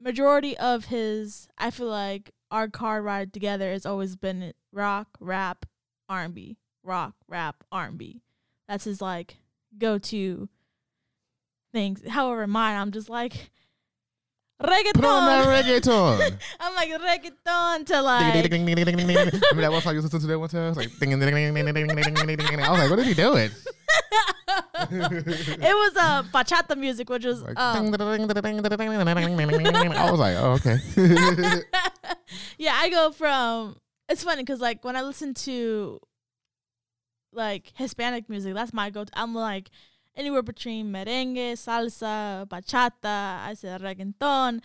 majority 0.00 0.56
of 0.58 0.84
his 0.86 1.48
i 1.58 1.70
feel 1.70 1.88
like 1.88 2.30
our 2.50 2.68
car 2.68 3.02
ride 3.02 3.32
together 3.32 3.72
has 3.72 3.84
always 3.84 4.16
been 4.16 4.52
rock 4.70 5.08
rap 5.18 5.66
r&b 6.08 6.56
rock 6.84 7.14
rap 7.26 7.64
r&b 7.72 8.22
that's 8.68 8.84
his 8.84 9.00
like 9.02 9.38
go-to 9.76 10.48
things. 11.72 12.02
However, 12.08 12.46
mine, 12.46 12.76
I'm 12.76 12.92
just 12.92 13.08
like 13.08 13.50
reggaeton. 14.62 14.94
Put 14.94 15.04
on 15.04 15.26
that 15.26 15.64
reggaeton. 15.64 16.38
I'm 16.60 16.74
like 16.74 16.90
reggaeton 16.90 17.86
to 17.86 18.02
like. 18.02 18.34
I'm 18.34 18.42
that 19.56 19.72
one 19.72 19.82
song 19.82 19.94
you 19.94 20.00
listened 20.00 20.22
to 20.22 20.26
that 20.26 20.38
one 20.38 20.48
time. 20.48 20.74
Like, 20.74 20.90
I 21.00 22.70
was 22.70 22.80
like, 22.80 22.90
what 22.90 22.98
is 22.98 23.06
he 23.06 23.14
doing? 23.14 23.50
it 24.90 25.60
was 25.60 25.92
uh, 25.96 26.22
bachata 26.32 26.76
music, 26.76 27.08
which 27.10 27.24
was. 27.24 27.42
Um, 27.42 27.54
I 27.56 27.80
was 30.10 30.20
like, 30.20 30.36
oh, 30.38 30.52
okay. 30.52 30.78
yeah, 32.58 32.74
I 32.74 32.88
go 32.90 33.12
from. 33.12 33.76
It's 34.08 34.24
funny 34.24 34.42
because, 34.42 34.60
like, 34.60 34.84
when 34.84 34.96
I 34.96 35.02
listen 35.02 35.34
to 35.34 36.00
like 37.32 37.72
Hispanic 37.74 38.28
music, 38.28 38.54
that's 38.54 38.72
my 38.72 38.90
go 38.90 39.04
to. 39.04 39.12
I'm 39.14 39.34
like, 39.34 39.70
anywhere 40.18 40.42
between 40.42 40.92
merengue, 40.92 41.52
salsa, 41.52 42.46
bachata. 42.48 43.46
I 43.46 43.54
said 43.54 43.80
reggaeton. 43.80 44.60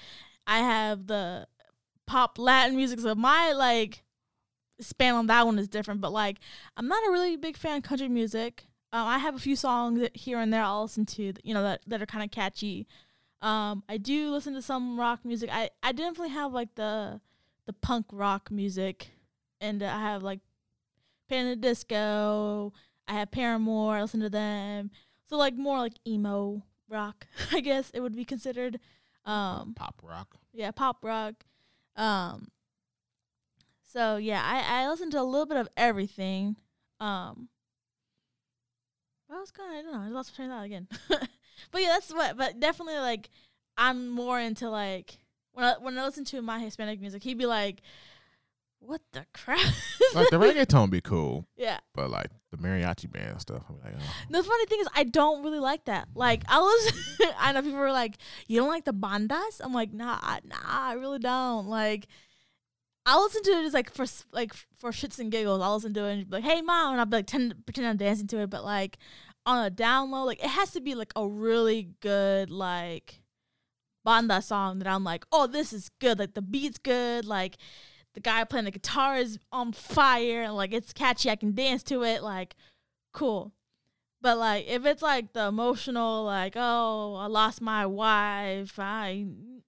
I 0.45 0.59
have 0.59 1.07
the 1.07 1.47
pop 2.05 2.37
Latin 2.37 2.75
music. 2.75 2.99
So 2.99 3.15
my 3.15 3.53
like 3.53 4.03
span 4.81 5.13
on 5.15 5.27
that 5.27 5.45
one 5.45 5.59
is 5.59 5.69
different. 5.69 6.01
But 6.01 6.11
like 6.11 6.39
I'm 6.75 6.87
not 6.87 7.07
a 7.07 7.11
really 7.11 7.37
big 7.37 7.55
fan 7.55 7.77
of 7.77 7.83
country 7.83 8.09
music. 8.09 8.65
Um, 8.91 9.07
I 9.07 9.17
have 9.19 9.35
a 9.35 9.39
few 9.39 9.55
songs 9.55 10.07
here 10.13 10.39
and 10.39 10.53
there 10.53 10.61
I'll 10.63 10.83
listen 10.83 11.05
to, 11.05 11.33
you 11.43 11.53
know, 11.53 11.63
that, 11.63 11.81
that 11.87 12.01
are 12.01 12.05
kind 12.05 12.23
of 12.23 12.29
catchy. 12.31 12.85
Um, 13.41 13.83
I 13.89 13.97
do 13.97 14.31
listen 14.31 14.53
to 14.53 14.61
some 14.61 14.99
rock 14.99 15.25
music. 15.25 15.49
I, 15.51 15.69
I 15.81 15.91
definitely 15.91 16.29
have 16.29 16.53
like 16.53 16.75
the 16.75 17.19
the 17.65 17.73
punk 17.73 18.07
rock 18.11 18.51
music, 18.51 19.11
and 19.61 19.81
I 19.83 19.99
have 19.99 20.23
like 20.23 20.39
Panic 21.29 21.61
Disco. 21.61 22.73
I 23.07 23.13
have 23.13 23.31
Paramore. 23.31 23.95
I 23.95 24.01
listen 24.01 24.21
to 24.21 24.29
them. 24.29 24.91
So 25.33 25.39
like 25.39 25.57
more 25.57 25.79
like 25.79 25.93
emo 26.07 26.61
rock, 26.87 27.25
I 27.51 27.59
guess 27.59 27.89
it 27.89 28.01
would 28.01 28.15
be 28.15 28.23
considered. 28.23 28.79
Um, 29.25 29.73
Pop 29.75 29.99
rock. 30.03 30.35
yeah, 30.53 30.69
pop 30.69 31.03
rock. 31.03 31.33
Um, 31.95 32.49
so 33.91 34.17
yeah, 34.17 34.43
I 34.45 34.83
I 34.83 34.87
listen 34.87 35.09
to 35.09 35.19
a 35.19 35.23
little 35.23 35.47
bit 35.47 35.57
of 35.57 35.67
everything. 35.75 36.55
Um, 36.99 37.49
I 39.27 39.39
was 39.39 39.49
kind 39.49 39.71
of 39.71 39.79
I 39.79 39.81
don't 39.81 39.91
know. 39.91 40.07
I 40.07 40.09
lost 40.09 40.33
my 40.33 40.35
train 40.35 40.51
of 40.51 40.57
thought 40.57 40.65
again. 40.65 40.87
but 41.71 41.81
yeah, 41.81 41.87
that's 41.87 42.13
what. 42.13 42.37
But 42.37 42.59
definitely 42.59 42.99
like 42.99 43.31
I'm 43.75 44.09
more 44.09 44.39
into 44.39 44.69
like 44.69 45.17
when 45.53 45.65
I 45.65 45.73
when 45.79 45.97
I 45.97 46.05
listen 46.05 46.25
to 46.25 46.43
my 46.43 46.59
Hispanic 46.59 47.01
music, 47.01 47.23
he'd 47.23 47.39
be 47.39 47.47
like, 47.47 47.81
"What 48.85 49.01
the 49.11 49.25
crap?" 49.33 49.59
Like 50.13 50.29
the 50.29 50.37
reggaeton 50.37 50.91
be 50.91 51.01
cool, 51.01 51.47
yeah. 51.57 51.79
but 51.95 52.11
like 52.11 52.27
the 52.51 52.57
mariachi 52.57 53.11
band 53.11 53.41
stuff, 53.41 53.63
I'm 53.67 53.79
like, 53.83 53.93
oh. 53.97 54.13
The 54.29 54.43
funny 54.43 54.65
thing 54.67 54.79
is, 54.79 54.87
I 54.93 55.05
don't 55.05 55.43
really 55.43 55.59
like 55.59 55.85
that. 55.85 56.09
Like, 56.13 56.43
I 56.47 56.59
was, 56.59 57.17
I 57.39 57.51
know 57.51 57.63
people 57.63 57.79
are 57.79 57.91
like, 57.91 58.17
"You 58.47 58.59
don't 58.59 58.69
like 58.69 58.85
the 58.85 58.93
bandas?" 58.93 59.59
I'm 59.59 59.73
like, 59.73 59.91
"Nah, 59.91 60.19
nah, 60.43 60.55
I 60.63 60.93
really 60.93 61.19
don't." 61.19 61.67
Like, 61.67 62.07
I 63.05 63.17
listen 63.17 63.43
to 63.43 63.51
it 63.51 63.65
as 63.65 63.73
like 63.73 63.91
for 63.91 64.05
like 64.31 64.53
for 64.53 64.91
shits 64.91 65.19
and 65.19 65.31
giggles. 65.31 65.61
I'll 65.61 65.75
listen 65.75 65.93
to 65.95 66.05
it 66.05 66.13
and 66.13 66.29
be 66.29 66.37
like, 66.37 66.43
"Hey, 66.43 66.61
mom," 66.61 66.91
and 66.91 66.99
I'll 66.99 67.05
be 67.05 67.17
like, 67.17 67.27
tend, 67.27 67.55
pretend 67.65 67.87
I'm 67.87 67.97
dancing 67.97 68.27
to 68.27 68.39
it. 68.39 68.49
But 68.49 68.63
like 68.63 68.97
on 69.45 69.65
a 69.65 69.71
download, 69.71 70.25
like 70.25 70.43
it 70.43 70.49
has 70.49 70.71
to 70.71 70.81
be 70.81 70.95
like 70.95 71.11
a 71.15 71.27
really 71.27 71.89
good 72.01 72.49
like 72.49 73.21
banda 74.05 74.41
song 74.41 74.79
that 74.79 74.87
I'm 74.87 75.03
like, 75.03 75.25
"Oh, 75.31 75.47
this 75.47 75.73
is 75.73 75.89
good." 75.99 76.19
Like 76.19 76.33
the 76.33 76.41
beat's 76.41 76.77
good. 76.77 77.25
Like 77.25 77.57
the 78.13 78.19
guy 78.19 78.43
playing 78.43 78.65
the 78.65 78.71
guitar 78.71 79.17
is 79.17 79.39
on 79.51 79.71
fire 79.71 80.43
and 80.43 80.55
like 80.55 80.73
it's 80.73 80.93
catchy. 80.93 81.29
I 81.29 81.35
can 81.35 81.53
dance 81.53 81.83
to 81.83 82.03
it. 82.03 82.23
Like 82.23 82.55
cool. 83.11 83.53
But 84.21 84.37
like 84.37 84.65
if 84.67 84.85
it's 84.85 85.01
like 85.01 85.33
the 85.33 85.47
emotional, 85.47 86.23
like 86.23 86.53
oh 86.55 87.15
I 87.15 87.27
lost 87.27 87.61
my 87.61 87.85
wife, 87.85 88.77
I 88.79 89.25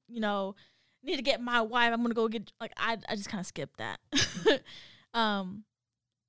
you 0.07 0.19
know 0.19 0.55
need 1.03 1.17
to 1.17 1.21
get 1.21 1.41
my 1.41 1.61
wife. 1.61 1.91
I'm 1.91 2.01
gonna 2.01 2.13
go 2.13 2.27
get 2.27 2.51
like 2.59 2.73
I 2.77 2.97
I 3.09 3.15
just 3.15 3.29
kind 3.29 3.41
of 3.41 3.47
skip 3.47 3.75
that. 3.77 3.99
um, 5.13 5.63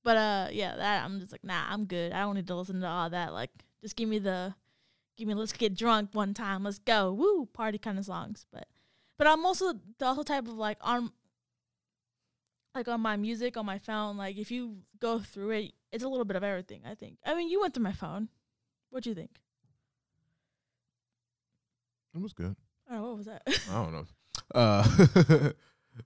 but 0.03 0.17
uh 0.17 0.49
yeah 0.53 0.77
that 0.77 1.05
I'm 1.05 1.21
just 1.21 1.33
like 1.33 1.45
nah 1.45 1.65
I'm 1.69 1.85
good. 1.85 2.13
I 2.13 2.21
don't 2.21 2.35
need 2.35 2.47
to 2.49 2.55
listen 2.55 2.81
to 2.81 2.89
all 2.89 3.11
that. 3.11 3.33
Like 3.33 3.51
just 3.83 3.97
give 3.97 4.09
me 4.09 4.19
the 4.19 4.55
give 5.17 5.29
me 5.29 5.35
let's 5.35 5.53
get 5.53 5.77
drunk 5.77 6.11
one 6.13 6.35
time. 6.35 6.65
Let's 6.65 6.79
go 6.79 7.13
woo 7.13 7.47
party 7.53 7.79
kind 7.79 7.99
of 7.99 8.07
songs. 8.07 8.47
But 8.53 8.67
but 9.19 9.27
I'm 9.27 9.45
also 9.45 9.75
the 9.99 10.07
also 10.07 10.23
type 10.23 10.47
of 10.49 10.55
like 10.55 10.79
on 10.81 11.13
like 12.77 12.89
on 12.89 13.01
my 13.01 13.17
music 13.17 13.57
on 13.57 13.67
my 13.67 13.79
phone. 13.79 14.17
Like 14.17 14.37
if 14.37 14.51
you 14.51 14.77
go 15.01 15.19
through 15.19 15.51
it, 15.51 15.73
it's 15.91 16.05
a 16.05 16.09
little 16.09 16.25
bit 16.25 16.37
of 16.37 16.45
everything. 16.45 16.83
I 16.87 16.95
think. 16.95 17.17
I 17.25 17.35
mean, 17.35 17.49
you 17.49 17.61
went 17.61 17.75
through 17.75 17.85
my 17.85 17.93
phone. 17.93 18.29
What 18.91 19.03
do 19.03 19.11
you 19.11 19.17
think? 19.17 19.41
it 22.15 22.23
was 22.23 22.33
good. 22.33 22.57
Oh, 22.91 23.03
what 23.03 23.17
was 23.19 23.27
that? 23.27 23.43
I 23.71 23.83
don't 23.83 23.93
know. 23.93 24.07
Uh, 24.55 24.87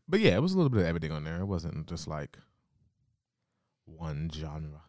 but 0.09 0.19
yeah, 0.19 0.35
it 0.35 0.41
was 0.41 0.55
a 0.55 0.57
little 0.57 0.71
bit 0.71 0.81
of 0.81 0.87
everything 0.87 1.13
on 1.13 1.25
there. 1.25 1.41
It 1.41 1.45
wasn't 1.45 1.87
just 1.87 2.09
like 2.09 2.39
one 3.85 4.31
genre. 4.33 4.81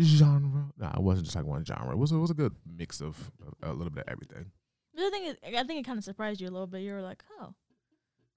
genre. 0.00 0.72
Nah, 0.78 0.94
it 0.94 1.02
wasn't 1.02 1.26
just 1.26 1.36
like 1.36 1.44
one 1.44 1.62
genre. 1.66 1.92
It 1.92 1.98
was 1.98 2.10
it 2.10 2.16
was 2.16 2.30
a 2.30 2.34
good 2.34 2.54
mix 2.64 3.02
of, 3.02 3.30
of 3.46 3.54
a 3.62 3.72
little 3.74 3.90
bit 3.92 4.04
of 4.06 4.12
everything. 4.12 4.46
The 4.94 5.02
other 5.02 5.10
thing 5.10 5.26
is, 5.26 5.36
I 5.44 5.62
think 5.64 5.80
it 5.80 5.86
kind 5.86 5.98
of 5.98 6.04
surprised 6.04 6.40
you 6.40 6.48
a 6.48 6.50
little 6.50 6.66
bit. 6.66 6.80
You 6.80 6.92
were 6.94 7.02
like, 7.02 7.22
oh, 7.38 7.52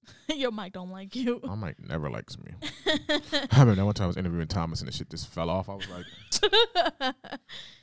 your 0.30 0.52
mic 0.52 0.74
don't 0.74 0.89
like 0.89 1.16
you. 1.16 1.39
My 1.43 1.56
mic 1.56 1.76
never 1.88 2.10
likes 2.10 2.38
me. 2.38 2.52
I 3.52 3.60
remember 3.60 3.76
that 3.76 3.86
one 3.86 3.93
time 3.93 4.06
I 4.06 4.08
was 4.08 4.18
interviewing 4.18 4.47
Thomas 4.47 4.80
and 4.82 4.88
the 4.88 4.91
shit 4.91 5.10
just 5.10 5.28
fell 5.28 5.50
off. 5.50 5.70
I 5.70 5.76
was 5.76 5.88
like, 5.89 7.16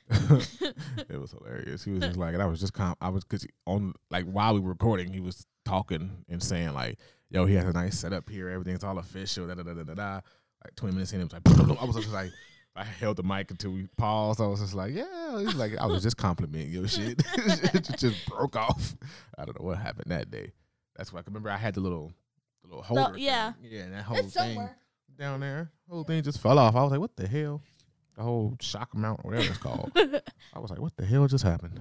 it 1.08 1.20
was 1.20 1.32
hilarious. 1.32 1.84
He 1.84 1.90
was 1.90 2.00
just 2.00 2.16
like, 2.16 2.34
and 2.34 2.42
I 2.42 2.46
was 2.46 2.60
just 2.60 2.72
kind. 2.72 2.96
I 3.00 3.08
was 3.08 3.24
because 3.24 3.46
on 3.66 3.94
like 4.10 4.24
while 4.24 4.54
we 4.54 4.60
were 4.60 4.70
recording, 4.70 5.12
he 5.12 5.20
was 5.20 5.46
talking 5.64 6.24
and 6.28 6.42
saying 6.42 6.74
like, 6.74 6.98
"Yo, 7.30 7.46
he 7.46 7.54
has 7.54 7.64
a 7.64 7.72
nice 7.72 7.98
setup 7.98 8.28
here. 8.28 8.48
Everything's 8.48 8.84
all 8.84 8.98
official." 8.98 9.46
Da 9.46 9.54
da 9.54 9.62
da 9.62 9.74
da 9.74 9.82
da. 9.82 9.94
da. 9.94 10.20
Like 10.64 10.74
twenty 10.76 10.94
minutes 10.94 11.12
in, 11.12 11.20
it 11.20 11.24
was 11.24 11.32
like, 11.32 11.80
I 11.80 11.84
was 11.84 11.96
just 11.96 12.12
like. 12.12 12.30
I 12.78 12.84
held 12.84 13.16
the 13.16 13.22
mic 13.22 13.50
until 13.50 13.70
we 13.70 13.88
paused. 13.96 14.38
I 14.38 14.46
was 14.46 14.60
just 14.60 14.74
like, 14.74 14.92
yeah. 14.92 15.38
He's 15.38 15.54
like, 15.54 15.78
I 15.78 15.86
was 15.86 16.02
just 16.02 16.18
complimenting 16.18 16.70
your 16.70 16.86
shit. 16.86 17.22
it 17.34 17.88
just 17.96 18.26
broke 18.26 18.54
off. 18.54 18.94
I 19.38 19.46
don't 19.46 19.58
know 19.58 19.64
what 19.64 19.78
happened 19.78 20.10
that 20.10 20.30
day. 20.30 20.52
That's 20.96 21.12
why 21.12 21.20
I 21.20 21.22
can 21.22 21.32
remember 21.32 21.50
I 21.50 21.56
had 21.56 21.74
the 21.74 21.80
little, 21.80 22.12
the 22.62 22.68
little 22.68 22.82
holder. 22.82 23.14
thing. 23.14 23.22
yeah. 23.24 23.52
yeah, 23.62 23.82
and 23.82 23.94
that 23.94 24.02
whole 24.04 24.16
It's 24.18 24.32
thing 24.34 24.54
somewhere. 24.54 24.76
down 25.18 25.40
there, 25.40 25.70
whole 25.90 26.04
thing 26.04 26.22
just 26.22 26.40
fell 26.40 26.58
off. 26.58 26.74
I 26.74 26.82
was 26.82 26.90
like, 26.90 27.00
what 27.00 27.14
the 27.16 27.26
hell? 27.26 27.62
The 28.16 28.22
whole 28.22 28.56
shock 28.60 28.94
mount, 28.94 29.20
or 29.24 29.30
whatever 29.32 29.50
it's 29.50 29.58
called. 29.58 29.92
I 30.54 30.58
was 30.58 30.70
like, 30.70 30.80
what 30.80 30.96
the 30.96 31.04
hell 31.04 31.26
just 31.26 31.44
happened? 31.44 31.78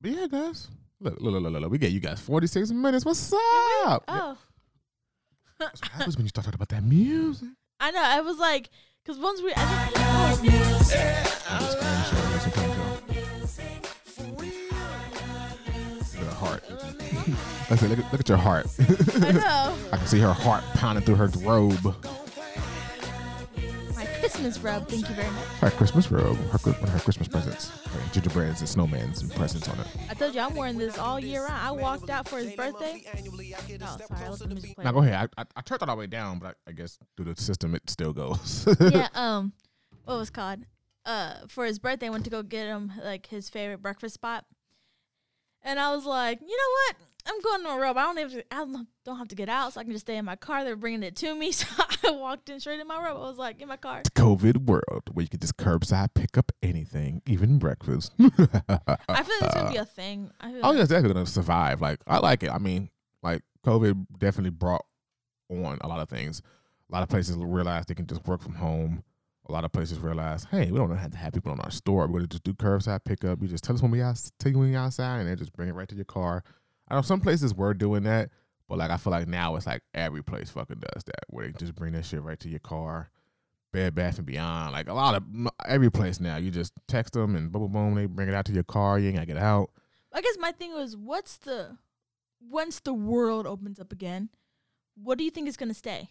But 0.00 0.10
yeah, 0.10 0.26
guys, 0.30 0.68
look, 1.00 1.18
look, 1.20 1.32
look, 1.42 1.42
look, 1.52 1.62
look. 1.62 1.70
We 1.70 1.78
get 1.78 1.90
you 1.92 2.00
guys 2.00 2.20
forty 2.20 2.46
six 2.46 2.70
minutes. 2.70 3.04
What's 3.06 3.32
up? 3.32 3.38
Oh. 3.38 3.56
Yeah, 3.86 3.98
Oh, 4.08 4.38
That's 5.58 5.80
what 5.80 5.90
happens 5.92 6.16
when 6.18 6.26
you 6.26 6.28
start 6.28 6.44
talking 6.44 6.56
about 6.58 6.68
that 6.68 6.84
music. 6.84 7.48
I 7.80 7.90
know. 7.90 8.02
I 8.02 8.20
was 8.20 8.36
like, 8.36 8.68
because 9.02 9.18
once 9.18 9.40
we, 9.40 9.54
I 9.56 9.64
think, 9.64 9.98
I'm 9.98 11.60
just 11.60 11.80
kind 11.80 11.98
of 11.98 12.06
showing 12.06 12.32
you 12.32 12.38
some 12.40 12.52
kind 12.52 12.72
of 12.72 12.76
Look 16.12 16.20
at 16.20 16.24
her 16.24 16.30
heart. 16.34 16.62
I 16.70 16.72
said, 17.74 17.90
look 17.90 17.98
at, 17.98 18.12
look 18.12 18.20
at 18.20 18.28
your 18.28 18.38
heart. 18.38 18.66
I 18.78 19.32
know 19.32 19.76
I 19.92 19.96
can 19.96 20.06
see 20.06 20.20
her 20.20 20.32
heart 20.32 20.62
pounding 20.74 21.04
through 21.04 21.16
her 21.16 21.26
robe. 21.40 21.96
my 23.96 24.04
Christmas 24.20 24.58
robe, 24.60 24.86
Thank 24.88 25.08
you 25.08 25.14
very 25.16 25.30
much. 25.30 25.44
Her 25.60 25.70
Christmas 25.70 26.10
robe. 26.12 26.36
Her, 26.36 26.58
one 26.58 26.82
of 26.84 26.88
her 26.90 27.00
Christmas 27.00 27.26
presents. 27.26 27.70
Her 27.86 28.00
gingerbreads 28.12 28.60
and 28.60 28.68
snowmans 28.68 29.22
and 29.22 29.34
presents 29.34 29.68
on 29.68 29.80
it. 29.80 29.86
I 30.08 30.14
told 30.14 30.34
you 30.34 30.40
I'm 30.42 30.54
wearing 30.54 30.78
this 30.78 30.96
all 30.96 31.18
year 31.18 31.44
round. 31.44 31.66
I 31.66 31.72
walked 31.72 32.08
out 32.08 32.28
for 32.28 32.38
his 32.38 32.52
birthday. 32.52 33.02
Oh, 33.06 33.96
sorry. 34.08 34.24
I 34.24 34.28
let 34.28 34.38
the 34.38 34.46
music 34.48 34.74
play. 34.76 34.84
Now 34.84 34.92
go 34.92 35.00
ahead. 35.00 35.30
I, 35.36 35.42
I, 35.42 35.44
I 35.56 35.60
turned 35.62 35.82
it 35.82 35.88
all 35.88 35.96
the 35.96 36.00
way 36.00 36.06
down, 36.06 36.38
but 36.38 36.56
I, 36.66 36.70
I 36.70 36.72
guess 36.72 36.98
through 37.16 37.32
the 37.34 37.40
system 37.40 37.74
it 37.74 37.88
still 37.90 38.12
goes. 38.12 38.66
yeah. 38.80 39.08
Um, 39.14 39.52
what 40.04 40.18
was 40.18 40.28
it 40.28 40.34
called? 40.34 40.60
Uh, 41.04 41.34
for 41.48 41.64
his 41.64 41.78
birthday, 41.78 42.06
I 42.06 42.10
went 42.10 42.24
to 42.24 42.30
go 42.30 42.42
get 42.42 42.66
him 42.66 42.92
like 43.02 43.26
his 43.26 43.48
favorite 43.48 43.82
breakfast 43.82 44.14
spot, 44.14 44.44
and 45.62 45.78
I 45.80 45.94
was 45.94 46.04
like, 46.04 46.40
you 46.40 46.46
know 46.46 46.72
what? 46.88 46.96
I'm 47.26 47.40
going 47.40 47.62
to 47.62 47.68
a 47.70 47.78
robe. 47.80 47.96
I 47.96 48.02
don't 48.02 48.18
even. 48.18 48.42
I 48.50 48.64
don't 49.04 49.18
have 49.18 49.28
to 49.28 49.34
get 49.34 49.48
out, 49.48 49.72
so 49.72 49.80
I 49.80 49.84
can 49.84 49.92
just 49.92 50.06
stay 50.06 50.16
in 50.16 50.24
my 50.24 50.36
car. 50.36 50.64
They're 50.64 50.76
bringing 50.76 51.02
it 51.02 51.16
to 51.16 51.34
me, 51.34 51.50
so 51.52 51.66
I 52.04 52.10
walked 52.12 52.48
in 52.48 52.60
straight 52.60 52.80
in 52.80 52.86
my 52.86 52.96
robe. 52.96 53.16
I 53.16 53.20
was 53.28 53.36
like, 53.38 53.60
in 53.60 53.68
my 53.68 53.76
car. 53.76 54.02
COVID 54.14 54.66
world 54.66 55.02
where 55.12 55.22
you 55.22 55.28
can 55.28 55.40
just 55.40 55.56
curbside 55.56 56.14
pick 56.14 56.38
up 56.38 56.52
anything, 56.62 57.22
even 57.26 57.58
breakfast. 57.58 58.12
I 58.20 58.28
feel 58.28 58.36
like 59.08 59.42
it's 59.42 59.54
gonna 59.54 59.70
be 59.70 59.76
a 59.76 59.84
thing. 59.84 60.30
I 60.40 60.52
feel 60.52 60.60
Oh, 60.62 60.68
like, 60.68 60.76
yeah, 60.76 60.82
it's 60.82 60.90
definitely 60.90 61.14
gonna 61.14 61.26
survive. 61.26 61.80
Like 61.80 62.00
I 62.06 62.18
like 62.18 62.42
it. 62.42 62.50
I 62.50 62.58
mean, 62.58 62.90
like 63.22 63.42
COVID 63.64 64.06
definitely 64.18 64.50
brought 64.50 64.84
on 65.50 65.78
a 65.80 65.88
lot 65.88 66.00
of 66.00 66.08
things. 66.08 66.42
A 66.88 66.92
lot 66.92 67.02
of 67.02 67.08
places 67.08 67.36
realized 67.36 67.88
they 67.88 67.94
can 67.94 68.06
just 68.06 68.24
work 68.26 68.40
from 68.42 68.54
home. 68.54 69.02
A 69.48 69.52
lot 69.52 69.64
of 69.64 69.70
places 69.72 70.00
realize, 70.00 70.44
hey, 70.50 70.70
we 70.72 70.78
don't 70.78 70.96
have 70.96 71.12
to 71.12 71.16
have 71.18 71.32
people 71.32 71.52
in 71.52 71.60
our 71.60 71.70
store. 71.70 72.06
We're 72.06 72.18
gonna 72.20 72.26
just 72.28 72.44
do 72.44 72.52
curbside 72.52 73.04
pickup. 73.04 73.40
You 73.42 73.48
just 73.48 73.62
tell 73.64 73.74
us 73.76 73.82
when 73.82 73.90
we 73.92 74.02
out, 74.02 74.20
tell 74.38 74.50
you 74.52 74.58
when 74.58 74.70
you're 74.72 74.80
outside, 74.80 75.18
and 75.20 75.28
then 75.28 75.36
just 75.36 75.52
bring 75.52 75.68
it 75.68 75.74
right 75.74 75.88
to 75.88 75.94
your 75.94 76.04
car. 76.04 76.42
I 76.88 76.94
know 76.94 77.02
some 77.02 77.20
places 77.20 77.54
were 77.54 77.74
doing 77.74 78.04
that, 78.04 78.30
but 78.68 78.78
like 78.78 78.90
I 78.90 78.96
feel 78.96 79.10
like 79.10 79.28
now 79.28 79.56
it's 79.56 79.66
like 79.66 79.82
every 79.94 80.22
place 80.22 80.50
fucking 80.50 80.80
does 80.80 81.04
that, 81.04 81.24
where 81.28 81.46
they 81.46 81.52
just 81.52 81.74
bring 81.74 81.92
that 81.94 82.04
shit 82.04 82.22
right 82.22 82.38
to 82.40 82.48
your 82.48 82.60
car. 82.60 83.10
Bed 83.72 83.94
Bath 83.94 84.16
and 84.16 84.26
Beyond, 84.26 84.72
like 84.72 84.88
a 84.88 84.94
lot 84.94 85.14
of 85.16 85.22
every 85.66 85.90
place 85.90 86.18
now, 86.20 86.36
you 86.36 86.50
just 86.50 86.72
text 86.88 87.12
them 87.12 87.34
and 87.36 87.52
boom, 87.52 87.62
boom, 87.64 87.72
boom, 87.72 87.94
they 87.94 88.06
bring 88.06 88.28
it 88.28 88.34
out 88.34 88.46
to 88.46 88.52
your 88.52 88.62
car. 88.62 88.98
You 88.98 89.08
ain't 89.08 89.16
gotta 89.16 89.26
get 89.26 89.36
out. 89.36 89.70
I 90.14 90.22
guess 90.22 90.36
my 90.38 90.52
thing 90.52 90.72
was, 90.72 90.96
what's 90.96 91.36
the 91.36 91.76
once 92.40 92.80
the 92.80 92.94
world 92.94 93.46
opens 93.46 93.78
up 93.78 93.92
again, 93.92 94.30
what 94.94 95.18
do 95.18 95.24
you 95.24 95.30
think 95.30 95.48
is 95.48 95.56
gonna 95.58 95.74
stay? 95.74 96.08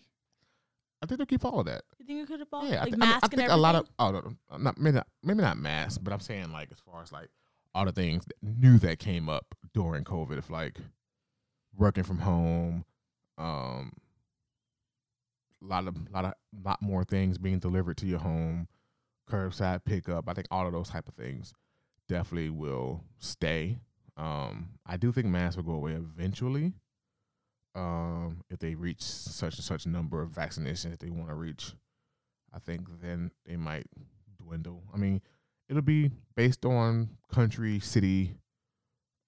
I 1.01 1.07
think 1.07 1.17
they'll 1.17 1.25
keep 1.25 1.43
all 1.45 1.59
of 1.59 1.65
that. 1.65 1.83
You 1.97 2.05
think 2.05 2.21
it 2.21 2.27
could 2.27 2.39
have 2.39 2.49
bought 2.51 2.65
Yeah, 2.65 2.81
I, 2.81 2.83
like 2.83 2.87
I 2.87 2.91
mean, 2.91 2.99
mask 2.99 3.23
I 3.23 3.25
and 3.25 3.31
think 3.31 3.41
everything? 3.41 3.57
a 3.57 3.61
lot 3.61 3.75
of 3.75 3.87
oh 3.97 4.11
no, 4.11 4.57
not 4.57 4.77
maybe 4.77 4.95
not 4.95 5.07
maybe 5.23 5.41
not 5.41 5.57
mask, 5.57 6.01
but 6.03 6.13
I'm 6.13 6.19
saying 6.19 6.51
like 6.51 6.69
as 6.71 6.79
far 6.79 7.01
as 7.01 7.11
like 7.11 7.29
all 7.75 7.85
the 7.85 7.91
things 7.91 8.23
new 8.41 8.79
that 8.79 8.99
came 8.99 9.27
up 9.27 9.53
during 9.73 10.05
COVID, 10.05 10.37
if 10.37 10.49
like 10.49 10.77
working 11.75 12.05
from 12.05 12.19
home, 12.19 12.85
um, 13.37 13.91
a 15.61 15.65
lot 15.65 15.87
of 15.87 15.95
lot 16.11 16.25
of 16.25 16.33
lot 16.63 16.81
more 16.81 17.03
things 17.03 17.37
being 17.37 17.59
delivered 17.59 17.97
to 17.97 18.05
your 18.07 18.19
home, 18.19 18.69
curbside 19.29 19.83
pickup. 19.83 20.29
I 20.29 20.33
think 20.33 20.47
all 20.49 20.65
of 20.65 20.71
those 20.71 20.89
type 20.89 21.07
of 21.09 21.15
things 21.15 21.53
definitely 22.07 22.49
will 22.49 23.03
stay. 23.19 23.79
Um, 24.15 24.69
I 24.85 24.95
do 24.95 25.11
think 25.11 25.27
masks 25.27 25.57
will 25.57 25.63
go 25.63 25.73
away 25.73 25.91
eventually. 25.91 26.71
Um, 27.75 28.41
if 28.49 28.59
they 28.59 28.75
reach 28.75 29.01
such 29.01 29.55
and 29.55 29.65
such 29.65 29.85
number 29.85 30.21
of 30.21 30.29
vaccinations 30.29 30.91
that 30.91 31.01
they 31.01 31.09
want 31.09 31.27
to 31.27 31.35
reach, 31.35 31.73
I 32.53 32.59
think 32.59 32.87
then 33.01 33.31
they 33.45 33.57
might 33.57 33.87
dwindle. 34.37 34.83
I 34.93 34.97
mean, 34.97 35.21
it'll 35.69 35.81
be 35.81 36.11
based 36.35 36.65
on 36.65 37.09
country, 37.31 37.79
city, 37.79 38.35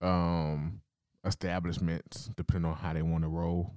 um, 0.01 0.81
establishments, 1.25 2.29
depending 2.35 2.69
on 2.69 2.77
how 2.77 2.93
they 2.93 3.01
want 3.01 3.23
to 3.23 3.29
roll. 3.29 3.73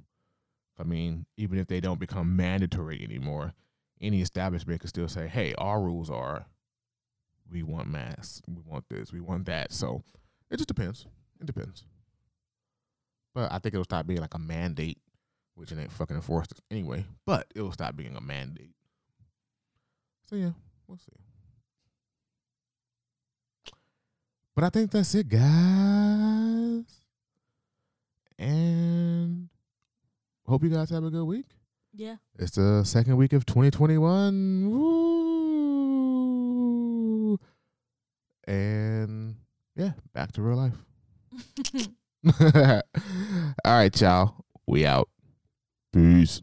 I 0.78 0.84
mean, 0.84 1.26
even 1.36 1.58
if 1.58 1.66
they 1.66 1.80
don't 1.80 2.00
become 2.00 2.36
mandatory 2.36 3.02
anymore, 3.02 3.52
any 4.00 4.22
establishment 4.22 4.80
can 4.80 4.88
still 4.88 5.08
say, 5.08 5.28
"Hey, 5.28 5.54
our 5.58 5.80
rules 5.80 6.10
are, 6.10 6.46
we 7.50 7.62
want 7.62 7.88
masks, 7.88 8.40
we 8.48 8.62
want 8.62 8.88
this, 8.88 9.12
we 9.12 9.20
want 9.20 9.46
that." 9.46 9.72
So 9.72 10.02
it 10.50 10.56
just 10.56 10.68
depends. 10.68 11.06
It 11.40 11.46
depends. 11.46 11.84
But 13.34 13.52
I 13.52 13.58
think 13.58 13.74
it'll 13.74 13.84
stop 13.84 14.06
being 14.06 14.20
like 14.20 14.34
a 14.34 14.38
mandate, 14.38 14.98
which 15.54 15.70
it 15.70 15.78
ain't 15.78 15.92
fucking 15.92 16.16
enforced 16.16 16.54
anyway. 16.70 17.04
But 17.26 17.46
it'll 17.54 17.72
stop 17.72 17.96
being 17.96 18.16
a 18.16 18.20
mandate. 18.20 18.74
So 20.24 20.36
yeah, 20.36 20.52
we'll 20.86 20.98
see. 20.98 21.12
But 24.54 24.64
I 24.64 24.70
think 24.70 24.90
that's 24.90 25.14
it, 25.14 25.28
guys. 25.28 26.84
And 28.38 29.48
hope 30.46 30.62
you 30.64 30.70
guys 30.70 30.90
have 30.90 31.04
a 31.04 31.10
good 31.10 31.24
week. 31.24 31.46
yeah. 31.94 32.16
It's 32.38 32.52
the 32.56 32.82
second 32.84 33.16
week 33.16 33.32
of 33.32 33.44
2021. 33.46 34.70
Woo! 34.70 36.10
And 38.46 39.36
yeah, 39.76 39.92
back 40.12 40.32
to 40.32 40.42
real 40.42 40.56
life. 40.56 40.74
All 43.64 43.72
right, 43.72 44.00
y'all. 44.00 44.44
We 44.66 44.84
out. 44.86 45.08
Peace. 45.92 46.42